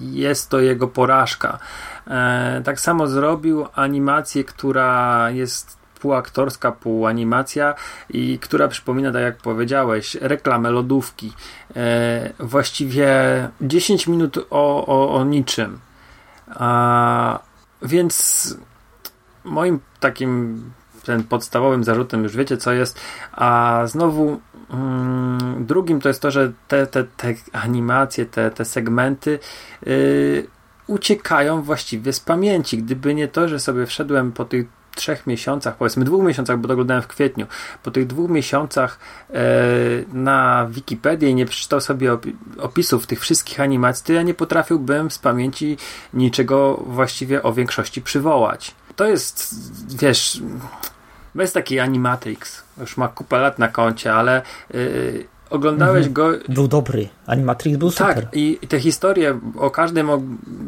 jest 0.00 0.50
to 0.50 0.60
jego 0.60 0.88
porażka. 0.88 1.58
E, 2.06 2.62
tak 2.64 2.80
samo 2.80 3.06
zrobił 3.06 3.66
animację, 3.74 4.44
która 4.44 5.30
jest 5.30 5.78
półaktorska, 6.00 6.72
półanimacja 6.72 7.74
i 8.10 8.38
która 8.38 8.68
przypomina, 8.68 9.12
tak 9.12 9.22
jak 9.22 9.36
powiedziałeś, 9.36 10.14
reklamę 10.14 10.70
lodówki. 10.70 11.32
E, 11.76 12.32
właściwie 12.38 13.08
10 13.60 14.06
minut 14.06 14.38
o, 14.50 14.86
o, 14.86 15.14
o 15.14 15.24
niczym. 15.24 15.78
A, 16.48 17.38
więc 17.82 18.56
moim 19.44 19.80
takim 20.00 20.62
ten 21.04 21.24
podstawowym 21.24 21.84
zarzutem 21.84 22.22
już 22.22 22.36
wiecie 22.36 22.56
co 22.56 22.72
jest, 22.72 23.00
a 23.32 23.80
znowu 23.86 24.40
mm, 24.70 25.66
drugim 25.66 26.00
to 26.00 26.08
jest 26.08 26.22
to, 26.22 26.30
że 26.30 26.52
te, 26.68 26.86
te, 26.86 27.04
te 27.04 27.34
animacje, 27.52 28.26
te, 28.26 28.50
te 28.50 28.64
segmenty 28.64 29.38
yy, 29.86 30.46
uciekają 30.86 31.62
właściwie 31.62 32.12
z 32.12 32.20
pamięci. 32.20 32.78
Gdyby 32.78 33.14
nie 33.14 33.28
to, 33.28 33.48
że 33.48 33.60
sobie 33.60 33.86
wszedłem 33.86 34.32
po 34.32 34.44
tych 34.44 34.66
trzech 34.94 35.26
miesiącach, 35.26 35.76
powiedzmy 35.76 36.04
dwóch 36.04 36.24
miesiącach, 36.24 36.58
bo 36.58 36.68
to 36.68 36.74
oglądałem 36.74 37.02
w 37.02 37.06
kwietniu, 37.06 37.46
po 37.82 37.90
tych 37.90 38.06
dwóch 38.06 38.30
miesiącach 38.30 38.98
e, 39.30 39.34
na 40.12 40.66
Wikipedię 40.70 41.28
i 41.28 41.34
nie 41.34 41.46
przeczytał 41.46 41.80
sobie 41.80 42.16
opisów 42.58 43.06
tych 43.06 43.20
wszystkich 43.20 43.60
animacji, 43.60 44.06
to 44.06 44.12
ja 44.12 44.22
nie 44.22 44.34
potrafiłbym 44.34 45.10
z 45.10 45.18
pamięci 45.18 45.76
niczego 46.12 46.82
właściwie 46.86 47.42
o 47.42 47.52
większości 47.52 48.02
przywołać. 48.02 48.74
To 48.96 49.06
jest, 49.06 49.54
wiesz, 50.00 50.42
bez 51.34 51.52
takiej 51.52 51.80
Animatrix. 51.80 52.62
Już 52.80 52.96
ma 52.96 53.08
kupę 53.08 53.38
lat 53.38 53.58
na 53.58 53.68
koncie, 53.68 54.14
ale 54.14 54.42
yy, 54.74 55.26
oglądałeś 55.50 56.06
mhm. 56.06 56.12
go. 56.12 56.38
Był 56.48 56.68
dobry. 56.68 57.08
Animatrix 57.26 57.78
był 57.78 57.90
tak, 57.90 58.16
super. 58.16 58.28
I, 58.32 58.58
I 58.62 58.68
te 58.68 58.80
historie 58.80 59.40
o 59.58 59.70
każdym 59.70 60.10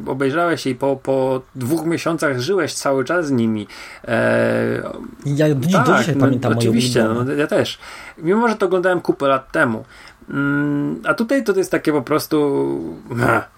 obejrzałeś 0.06 0.66
i 0.66 0.74
po, 0.74 0.96
po 0.96 1.42
dwóch 1.54 1.86
miesiącach 1.86 2.40
żyłeś 2.40 2.74
cały 2.74 3.04
czas 3.04 3.26
z 3.26 3.30
nimi. 3.30 3.66
E, 4.08 4.82
ja 5.26 5.54
do, 5.54 5.68
tak, 5.68 5.86
do 5.86 5.98
dzisiaj 5.98 6.16
no, 6.16 6.20
pamiętam 6.20 6.52
Oczywiście, 6.52 7.04
no, 7.04 7.32
ja 7.32 7.46
też. 7.46 7.78
Mimo, 8.18 8.48
że 8.48 8.56
to 8.56 8.66
oglądałem 8.66 9.00
kupę 9.00 9.28
lat 9.28 9.52
temu. 9.52 9.84
Mm, 10.30 11.02
a 11.04 11.14
tutaj 11.14 11.44
to 11.44 11.52
jest 11.52 11.70
takie 11.70 11.92
po 11.92 12.02
prostu. 12.02 12.94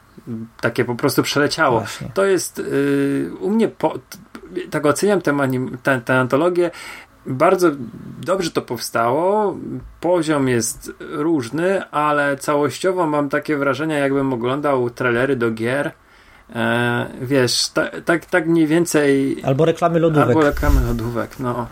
takie 0.60 0.84
po 0.84 0.94
prostu 0.94 1.22
przeleciało. 1.22 1.78
Właśnie. 1.78 2.10
To 2.14 2.24
jest 2.24 2.58
y, 2.58 3.30
u 3.40 3.50
mnie 3.50 3.68
po, 3.68 3.98
tak 4.70 4.86
oceniam 4.86 5.20
tę, 5.20 5.36
tę, 5.82 6.00
tę 6.04 6.14
antologię. 6.18 6.70
Bardzo 7.26 7.70
dobrze 8.20 8.50
to 8.50 8.62
powstało. 8.62 9.56
Poziom 10.00 10.48
jest 10.48 10.92
różny, 11.00 11.90
ale 11.90 12.36
całościowo 12.36 13.06
mam 13.06 13.28
takie 13.28 13.56
wrażenie, 13.56 13.98
jakbym 13.98 14.32
oglądał 14.32 14.90
trailery 14.90 15.36
do 15.36 15.50
gier. 15.50 15.92
E, 16.54 17.06
wiesz, 17.20 17.68
tak, 17.68 18.00
tak, 18.04 18.26
tak 18.26 18.46
mniej 18.46 18.66
więcej. 18.66 19.36
Albo 19.44 19.64
reklamy 19.64 19.98
lodówek. 19.98 20.28
Albo 20.28 20.40
reklamy 20.40 20.80
lodówek, 20.86 21.38
no. 21.38 21.66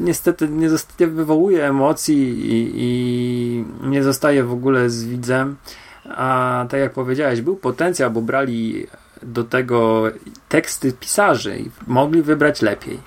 Niestety 0.00 0.48
nie, 0.48 0.68
nie 1.00 1.06
wywołuje 1.06 1.66
emocji 1.68 2.40
i, 2.52 2.72
i 2.76 3.64
nie 3.82 4.02
zostaje 4.02 4.44
w 4.44 4.52
ogóle 4.52 4.90
z 4.90 5.04
widzem. 5.04 5.56
A 6.08 6.66
tak 6.70 6.80
jak 6.80 6.92
powiedziałeś, 6.92 7.40
był 7.40 7.56
potencjał, 7.56 8.10
bo 8.10 8.22
brali 8.22 8.86
do 9.22 9.44
tego 9.44 10.04
teksty 10.48 10.92
pisarzy 10.92 11.58
i 11.58 11.70
mogli 11.86 12.22
wybrać 12.22 12.62
lepiej. 12.62 13.00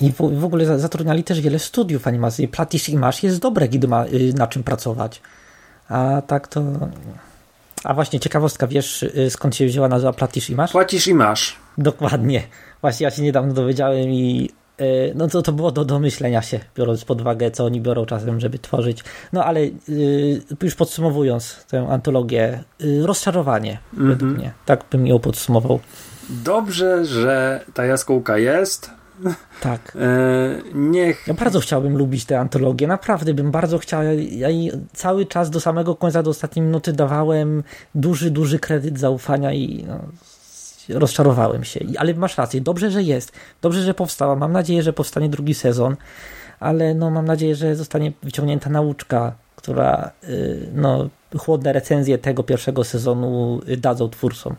I 0.00 0.12
w, 0.12 0.16
w 0.16 0.44
ogóle 0.44 0.78
zatrudniali 0.78 1.24
też 1.24 1.40
wiele 1.40 1.58
studiów 1.58 2.06
animacji. 2.06 2.48
Platish 2.48 2.88
i 2.88 2.96
Masz 2.96 3.22
jest 3.22 3.38
dobre, 3.38 3.68
gdy 3.68 3.88
ma 3.88 4.06
y, 4.06 4.32
na 4.36 4.46
czym 4.46 4.62
pracować. 4.62 5.22
A 5.88 6.22
tak 6.26 6.48
to... 6.48 6.62
A 7.84 7.94
właśnie 7.94 8.20
ciekawostka, 8.20 8.66
wiesz 8.66 9.02
y, 9.02 9.30
skąd 9.30 9.56
się 9.56 9.66
wzięła 9.66 9.88
nazwa 9.88 10.12
Platisz 10.12 10.50
i 10.50 10.54
Masz? 10.54 10.72
Płacisz 10.72 11.06
i 11.06 11.14
masz. 11.14 11.56
Dokładnie. 11.78 12.42
Właśnie 12.80 13.04
ja 13.04 13.10
się 13.10 13.22
niedawno 13.22 13.54
dowiedziałem 13.54 14.10
i 14.10 14.50
no 15.14 15.28
to, 15.28 15.42
to 15.42 15.52
było 15.52 15.72
do 15.72 15.84
domyślenia 15.84 16.42
się, 16.42 16.60
biorąc 16.76 17.04
pod 17.04 17.20
uwagę, 17.20 17.50
co 17.50 17.64
oni 17.64 17.80
biorą 17.80 18.06
czasem, 18.06 18.40
żeby 18.40 18.58
tworzyć. 18.58 19.04
No 19.32 19.44
ale 19.44 19.60
y, 19.60 20.42
już 20.62 20.74
podsumowując 20.74 21.64
tę 21.68 21.88
antologię, 21.88 22.64
y, 22.82 23.06
rozczarowanie 23.06 23.78
mm 23.92 24.06
-hmm. 24.06 24.08
według 24.08 24.38
mnie. 24.38 24.52
Tak 24.66 24.84
bym 24.90 25.06
ją 25.06 25.18
podsumował. 25.18 25.80
Dobrze, 26.30 27.04
że 27.04 27.60
ta 27.74 27.84
jaskółka 27.84 28.38
jest. 28.38 28.90
Tak. 29.60 29.98
Niech. 30.74 31.26
Ja 31.26 31.34
bardzo 31.34 31.60
chciałbym 31.60 31.96
lubić 31.96 32.24
tę 32.24 32.40
antologię, 32.40 32.86
naprawdę 32.86 33.34
bym 33.34 33.50
bardzo 33.50 33.78
chciał. 33.78 34.02
Ja 34.30 34.48
cały 34.92 35.26
czas 35.26 35.50
do 35.50 35.60
samego 35.60 35.94
końca, 35.96 36.22
do 36.22 36.30
ostatniej 36.30 36.66
minuty 36.66 36.92
dawałem 36.92 37.62
duży, 37.94 38.30
duży 38.30 38.58
kredyt 38.58 38.98
zaufania 38.98 39.52
i 39.52 39.84
no, 39.88 40.00
rozczarowałem 40.88 41.64
się. 41.64 41.80
Ale 41.98 42.14
masz 42.14 42.38
rację, 42.38 42.60
dobrze, 42.60 42.90
że 42.90 43.02
jest. 43.02 43.32
Dobrze, 43.62 43.82
że 43.82 43.94
powstała. 43.94 44.36
Mam 44.36 44.52
nadzieję, 44.52 44.82
że 44.82 44.92
powstanie 44.92 45.28
drugi 45.28 45.54
sezon, 45.54 45.96
ale 46.60 46.94
no 46.94 47.10
mam 47.10 47.24
nadzieję, 47.24 47.54
że 47.54 47.76
zostanie 47.76 48.12
wyciągnięta 48.22 48.70
nauczka, 48.70 49.32
która 49.56 50.10
y, 50.28 50.68
no, 50.74 51.08
chłodne 51.38 51.72
recenzje 51.72 52.18
tego 52.18 52.42
pierwszego 52.42 52.84
sezonu 52.84 53.60
dadzą 53.78 54.08
twórcom. 54.08 54.56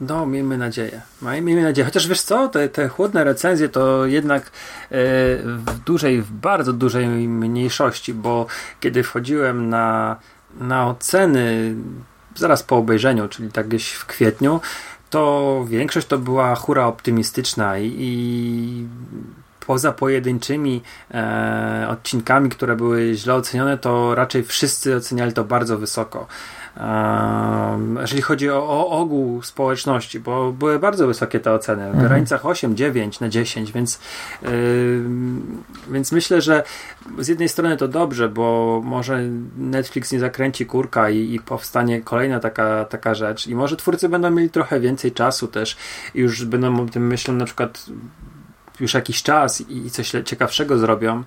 No, 0.00 0.26
miejmy 0.26 0.58
nadzieję. 0.58 1.00
Miejmy 1.22 1.62
nadzieję. 1.62 1.84
Chociaż 1.84 2.08
wiesz 2.08 2.20
co, 2.20 2.48
te, 2.48 2.68
te 2.68 2.88
chłodne 2.88 3.24
recenzje 3.24 3.68
to 3.68 4.06
jednak 4.06 4.42
e, 4.42 4.50
w 5.44 5.78
dużej, 5.86 6.22
w 6.22 6.32
bardzo 6.32 6.72
dużej 6.72 7.08
mniejszości, 7.08 8.14
bo 8.14 8.46
kiedy 8.80 9.02
wchodziłem 9.02 9.68
na, 9.68 10.16
na 10.60 10.88
oceny 10.88 11.74
zaraz 12.36 12.62
po 12.62 12.76
obejrzeniu, 12.76 13.28
czyli 13.28 13.52
tak 13.52 13.68
gdzieś 13.68 13.92
w 13.92 14.06
kwietniu, 14.06 14.60
to 15.14 15.64
większość 15.68 16.06
to 16.06 16.18
była 16.18 16.54
hura 16.54 16.86
optymistyczna 16.86 17.78
i, 17.78 17.96
i 17.98 18.86
poza 19.66 19.92
pojedynczymi 19.92 20.82
e, 21.10 21.86
odcinkami, 21.90 22.50
które 22.50 22.76
były 22.76 23.14
źle 23.14 23.34
ocenione, 23.34 23.78
to 23.78 24.14
raczej 24.14 24.44
wszyscy 24.44 24.96
oceniali 24.96 25.32
to 25.32 25.44
bardzo 25.44 25.78
wysoko 25.78 26.26
jeżeli 28.00 28.22
chodzi 28.22 28.50
o, 28.50 28.68
o, 28.68 28.88
ogół 28.88 29.42
społeczności, 29.42 30.20
bo 30.20 30.52
były 30.52 30.78
bardzo 30.78 31.06
wysokie 31.06 31.40
te 31.40 31.52
oceny, 31.52 31.82
w 31.82 31.86
mhm. 31.86 32.08
granicach 32.08 32.46
8, 32.46 32.76
9 32.76 33.20
na 33.20 33.28
10, 33.28 33.72
więc, 33.72 34.00
yy, 34.42 34.48
więc 35.90 36.12
myślę, 36.12 36.40
że 36.40 36.62
z 37.18 37.28
jednej 37.28 37.48
strony 37.48 37.76
to 37.76 37.88
dobrze, 37.88 38.28
bo 38.28 38.80
może 38.84 39.22
Netflix 39.56 40.12
nie 40.12 40.20
zakręci 40.20 40.66
kurka 40.66 41.10
i, 41.10 41.34
i 41.34 41.40
powstanie 41.40 42.00
kolejna 42.00 42.40
taka, 42.40 42.84
taka 42.84 43.14
rzecz. 43.14 43.46
I 43.46 43.54
może 43.54 43.76
twórcy 43.76 44.08
będą 44.08 44.30
mieli 44.30 44.50
trochę 44.50 44.80
więcej 44.80 45.12
czasu 45.12 45.48
też 45.48 45.76
i 46.14 46.20
już 46.20 46.44
będą 46.44 46.82
o 46.82 46.86
tym 46.86 47.06
myślą 47.06 47.34
na 47.34 47.44
przykład 47.44 47.86
już 48.80 48.94
jakiś 48.94 49.22
czas 49.22 49.60
i 49.70 49.90
coś 49.90 50.12
ciekawszego 50.24 50.78
zrobią 50.78 51.22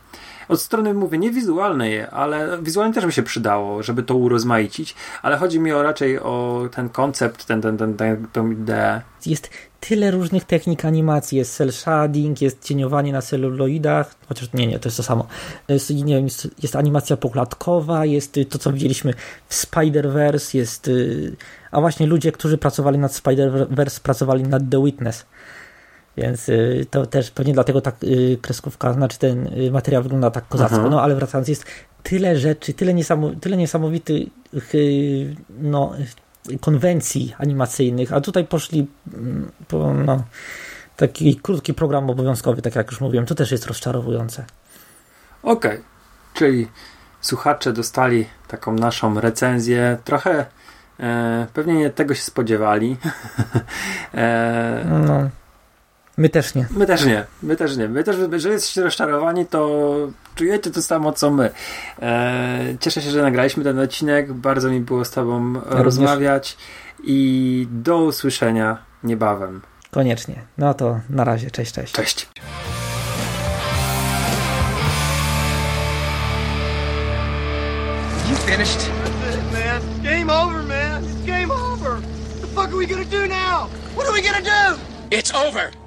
od 0.50 0.62
strony, 0.62 0.94
mówię, 0.94 1.18
nie 1.18 1.32
wizualnej, 1.32 2.02
ale 2.12 2.58
wizualnie 2.62 2.94
też 2.94 3.06
by 3.06 3.12
się 3.12 3.24
przydało, 3.24 3.84
żeby 3.84 4.04
to 4.04 4.16
urozmaicić, 4.16 4.96
ale 5.22 5.38
chodzi 5.38 5.60
mi 5.60 5.72
o 5.72 5.84
raczej 5.84 6.20
o 6.20 6.68
ten 6.72 6.90
koncept, 6.90 7.46
ten, 7.46 7.62
ten, 7.62 7.78
ten, 7.78 7.94
ten, 7.94 8.28
tą 8.34 8.52
ideę. 8.52 9.02
Jest 9.26 9.50
tyle 9.80 10.12
różnych 10.12 10.44
technik 10.44 10.86
animacji, 10.86 11.38
jest 11.38 11.56
cel 11.56 11.72
shading, 11.72 12.42
jest 12.42 12.64
cieniowanie 12.64 13.14
na 13.14 13.22
celuloidach, 13.22 14.16
chociaż 14.28 14.54
nie, 14.54 14.68
nie, 14.68 14.80
to 14.80 14.88
jest 14.88 14.98
to 14.98 15.04
samo. 15.04 15.28
Jest, 15.68 15.90
nie 15.90 16.16
wiem, 16.16 16.24
jest, 16.24 16.48
jest 16.62 16.76
animacja 16.76 17.18
pokładkowa, 17.18 18.06
jest 18.06 18.40
to, 18.50 18.58
co 18.58 18.74
widzieliśmy 18.74 19.14
w 19.48 19.56
Spider-Verse, 19.56 20.58
jest... 20.58 20.88
Y, 20.88 21.36
a 21.72 21.82
właśnie 21.82 22.08
ludzie, 22.08 22.32
którzy 22.32 22.58
pracowali 22.58 22.98
nad 22.98 23.12
Spider-Verse, 23.12 24.02
pracowali 24.02 24.44
nad 24.44 24.64
The 24.72 24.84
Witness. 24.84 25.26
Więc 26.18 26.50
y, 26.50 26.86
to 26.92 27.06
też 27.06 27.32
pewnie 27.32 27.54
dlatego 27.54 27.82
tak 27.82 27.96
y, 28.04 28.38
kreskówka, 28.42 28.94
znaczy 28.94 29.20
ten 29.20 29.48
y, 29.48 29.72
materiał 29.72 30.04
wygląda 30.04 30.32
tak 30.32 30.48
kozacko. 30.48 30.78
Aha. 30.80 30.90
No 30.90 31.02
ale 31.02 31.16
wracając, 31.16 31.48
jest 31.48 31.66
tyle 32.04 32.38
rzeczy, 32.38 32.74
tyle, 32.74 32.94
niesamow 32.94 33.32
tyle 33.42 33.58
niesamowitych 33.58 34.28
no, 35.60 35.94
konwencji 36.62 37.36
animacyjnych, 37.38 38.14
a 38.14 38.22
tutaj 38.22 38.46
poszli 38.46 38.88
mm, 39.14 39.52
po 39.68 39.94
no, 39.94 40.24
taki 40.96 41.36
krótki 41.36 41.74
program 41.74 42.10
obowiązkowy, 42.10 42.62
tak 42.62 42.76
jak 42.76 42.92
już 42.92 43.02
mówiłem, 43.02 43.26
to 43.26 43.36
też 43.36 43.52
jest 43.52 43.66
rozczarowujące. 43.66 44.46
Okej, 45.44 45.72
okay. 45.72 45.84
czyli 46.34 46.68
słuchacze 47.22 47.74
dostali 47.74 48.28
taką 48.48 48.74
naszą 48.74 49.20
recenzję, 49.20 49.98
trochę 50.04 50.46
e, 51.00 51.48
pewnie 51.54 51.74
nie 51.74 51.90
tego 51.90 52.16
się 52.16 52.22
spodziewali. 52.22 52.98
e, 54.14 54.86
no. 55.08 55.30
My 56.18 56.30
też 56.30 56.56
nie. 56.56 56.68
My 56.72 56.86
też 56.86 57.06
nie. 57.06 57.26
My 57.44 57.56
też 57.56 57.78
nie. 57.78 57.88
My 57.90 58.04
też, 58.04 58.16
jeżeli 58.32 58.54
jesteście 58.54 58.84
rozczarowani, 58.84 59.46
to 59.46 59.88
czujecie 60.36 60.72
to 60.72 60.82
samo 60.82 61.12
co 61.12 61.32
my. 61.32 61.50
E, 62.02 62.76
cieszę 62.80 63.02
się, 63.02 63.10
że 63.10 63.22
nagraliśmy 63.22 63.64
ten 63.64 63.80
odcinek. 63.80 64.34
Bardzo 64.34 64.70
mi 64.70 64.80
było 64.80 65.06
z 65.06 65.12
Tobą 65.12 65.54
ja 65.54 65.84
rozmawiać 65.84 66.58
i 67.04 67.68
do 67.72 67.98
usłyszenia 67.98 68.78
niebawem. 69.04 69.62
Koniecznie. 69.92 70.36
No 70.58 70.74
to 70.74 71.00
na 71.10 71.24
razie. 71.24 71.52
Cześć, 71.52 71.74
cześć. 71.74 71.94
Cześć. 71.94 72.30
You 78.30 78.36
finished? 78.36 78.80
That's 78.80 79.36
it, 79.36 79.52
man. 79.54 79.82
Game 80.04 80.30
over, 80.30 80.64
man. 80.64 81.04
It's 81.04 81.26
game 81.26 81.52
over. 81.52 81.92
What 81.92 82.42
the 82.42 82.48
fuck 82.48 82.70
are 82.70 82.78
we 82.78 82.88
gonna 82.88 83.06
do 83.06 83.28
now? 83.28 83.70
What 83.96 84.08
are 84.08 84.14
we 84.14 84.22
gonna 84.22 84.42
do? 84.42 84.80
It's 85.12 85.32
over. 85.48 85.87